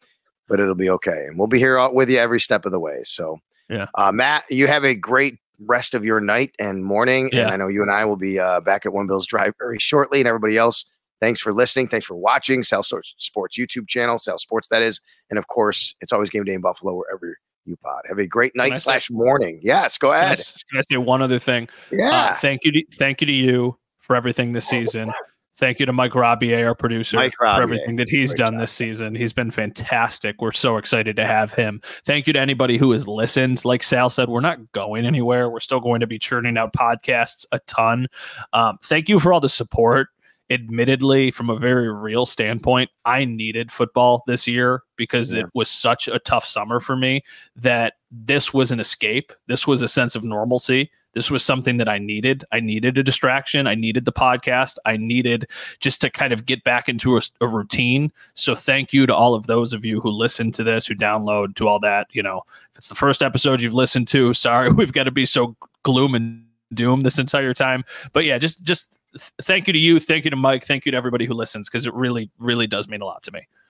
but 0.46 0.60
it'll 0.60 0.74
be 0.74 0.90
okay. 0.90 1.26
And 1.26 1.38
we'll 1.38 1.48
be 1.48 1.58
here 1.58 1.88
with 1.90 2.10
you 2.10 2.18
every 2.18 2.40
step 2.40 2.66
of 2.66 2.72
the 2.72 2.80
way. 2.80 3.00
So, 3.04 3.38
yeah, 3.68 3.86
uh, 3.94 4.12
Matt, 4.12 4.44
you 4.50 4.66
have 4.66 4.84
a 4.84 4.94
great 4.94 5.38
rest 5.60 5.94
of 5.94 6.04
your 6.04 6.20
night 6.20 6.52
and 6.58 6.84
morning. 6.84 7.30
Yeah. 7.32 7.42
And 7.42 7.50
I 7.50 7.56
know 7.56 7.68
you 7.68 7.82
and 7.82 7.90
I 7.90 8.04
will 8.04 8.16
be 8.16 8.38
uh, 8.38 8.60
back 8.60 8.84
at 8.84 8.92
One 8.92 9.06
Bills 9.06 9.26
Drive 9.26 9.54
very 9.58 9.78
shortly. 9.78 10.20
And 10.20 10.28
everybody 10.28 10.56
else, 10.56 10.84
thanks 11.20 11.40
for 11.40 11.52
listening. 11.52 11.88
Thanks 11.88 12.06
for 12.06 12.16
watching 12.16 12.62
Sal 12.62 12.82
Sports 12.82 13.58
YouTube 13.58 13.88
channel, 13.88 14.18
Sal 14.18 14.38
Sports, 14.38 14.68
that 14.68 14.82
is. 14.82 15.00
And 15.30 15.38
of 15.38 15.46
course, 15.46 15.94
it's 16.00 16.12
always 16.12 16.30
game 16.30 16.44
day 16.44 16.54
in 16.54 16.60
Buffalo, 16.60 16.94
wherever 16.94 17.36
you 17.64 17.76
pod. 17.76 18.02
Have 18.08 18.18
a 18.18 18.26
great 18.26 18.54
night 18.54 18.76
slash 18.76 19.08
say, 19.08 19.14
morning. 19.14 19.60
Yes, 19.62 19.98
go 19.98 20.12
ahead. 20.12 20.38
Can 20.38 20.44
I, 20.44 20.60
can 20.70 20.78
I, 20.78 20.82
say 20.90 20.96
one 20.96 21.22
other 21.22 21.38
thing? 21.38 21.68
Yeah. 21.90 22.10
Uh, 22.10 22.34
thank 22.34 22.64
you. 22.64 22.72
To, 22.72 22.82
thank 22.94 23.20
you 23.20 23.26
to 23.26 23.32
you 23.32 23.78
for 23.98 24.16
everything 24.16 24.52
this 24.52 24.66
season. 24.66 25.12
Thank 25.56 25.78
you 25.78 25.84
to 25.84 25.92
Mike 25.92 26.14
Robier, 26.14 26.66
our 26.66 26.74
producer, 26.74 27.18
for 27.36 27.46
everything 27.46 27.96
that 27.96 28.08
he's 28.08 28.32
done 28.32 28.54
job. 28.54 28.60
this 28.60 28.72
season. 28.72 29.14
He's 29.14 29.34
been 29.34 29.50
fantastic. 29.50 30.40
We're 30.40 30.52
so 30.52 30.78
excited 30.78 31.16
to 31.16 31.26
have 31.26 31.52
him. 31.52 31.82
Thank 32.06 32.26
you 32.26 32.32
to 32.32 32.40
anybody 32.40 32.78
who 32.78 32.92
has 32.92 33.06
listened. 33.06 33.62
Like 33.66 33.82
Sal 33.82 34.08
said, 34.08 34.30
we're 34.30 34.40
not 34.40 34.72
going 34.72 35.04
anywhere. 35.04 35.50
We're 35.50 35.60
still 35.60 35.80
going 35.80 36.00
to 36.00 36.06
be 36.06 36.18
churning 36.18 36.56
out 36.56 36.72
podcasts 36.72 37.44
a 37.52 37.58
ton. 37.66 38.06
Um, 38.54 38.78
thank 38.82 39.10
you 39.10 39.20
for 39.20 39.34
all 39.34 39.40
the 39.40 39.50
support 39.50 40.08
admittedly, 40.50 41.30
from 41.30 41.48
a 41.48 41.56
very 41.56 41.92
real 41.92 42.26
standpoint, 42.26 42.90
I 43.04 43.24
needed 43.24 43.70
football 43.70 44.22
this 44.26 44.46
year 44.46 44.82
because 44.96 45.32
yeah. 45.32 45.40
it 45.40 45.46
was 45.54 45.70
such 45.70 46.08
a 46.08 46.18
tough 46.18 46.46
summer 46.46 46.80
for 46.80 46.96
me 46.96 47.22
that 47.56 47.94
this 48.10 48.52
was 48.52 48.70
an 48.70 48.80
escape. 48.80 49.32
This 49.46 49.66
was 49.66 49.82
a 49.82 49.88
sense 49.88 50.16
of 50.16 50.24
normalcy. 50.24 50.90
This 51.12 51.30
was 51.30 51.44
something 51.44 51.76
that 51.78 51.88
I 51.88 51.98
needed. 51.98 52.44
I 52.52 52.60
needed 52.60 52.98
a 52.98 53.02
distraction. 53.02 53.66
I 53.66 53.74
needed 53.74 54.04
the 54.04 54.12
podcast. 54.12 54.76
I 54.84 54.96
needed 54.96 55.50
just 55.80 56.00
to 56.02 56.10
kind 56.10 56.32
of 56.32 56.46
get 56.46 56.62
back 56.62 56.88
into 56.88 57.16
a, 57.16 57.22
a 57.40 57.48
routine. 57.48 58.12
So 58.34 58.54
thank 58.54 58.92
you 58.92 59.06
to 59.06 59.14
all 59.14 59.34
of 59.34 59.46
those 59.46 59.72
of 59.72 59.84
you 59.84 60.00
who 60.00 60.10
listen 60.10 60.50
to 60.52 60.62
this, 60.62 60.86
who 60.86 60.94
download, 60.94 61.56
to 61.56 61.66
all 61.66 61.80
that. 61.80 62.08
You 62.12 62.22
know, 62.22 62.42
if 62.72 62.78
it's 62.78 62.88
the 62.88 62.94
first 62.94 63.22
episode 63.22 63.60
you've 63.60 63.74
listened 63.74 64.08
to, 64.08 64.32
sorry, 64.34 64.70
we've 64.72 64.92
got 64.92 65.04
to 65.04 65.10
be 65.10 65.26
so 65.26 65.56
gloom 65.82 66.14
and 66.14 66.44
doom 66.72 67.00
this 67.00 67.18
entire 67.18 67.54
time. 67.54 67.84
But 68.12 68.24
yeah, 68.24 68.38
just 68.38 68.62
just 68.62 68.99
thank 69.42 69.66
you 69.66 69.72
to 69.72 69.78
you, 69.78 70.00
thank 70.00 70.24
you 70.24 70.30
to 70.30 70.36
Mike, 70.36 70.64
thank 70.64 70.86
you 70.86 70.92
to 70.92 70.96
everybody 70.96 71.26
who 71.26 71.34
listens 71.34 71.68
because 71.68 71.86
it 71.86 71.94
really 71.94 72.30
really 72.38 72.66
does 72.66 72.88
mean 72.88 73.02
a 73.02 73.04
lot 73.04 73.22
to 73.24 73.32
me. 73.32 73.46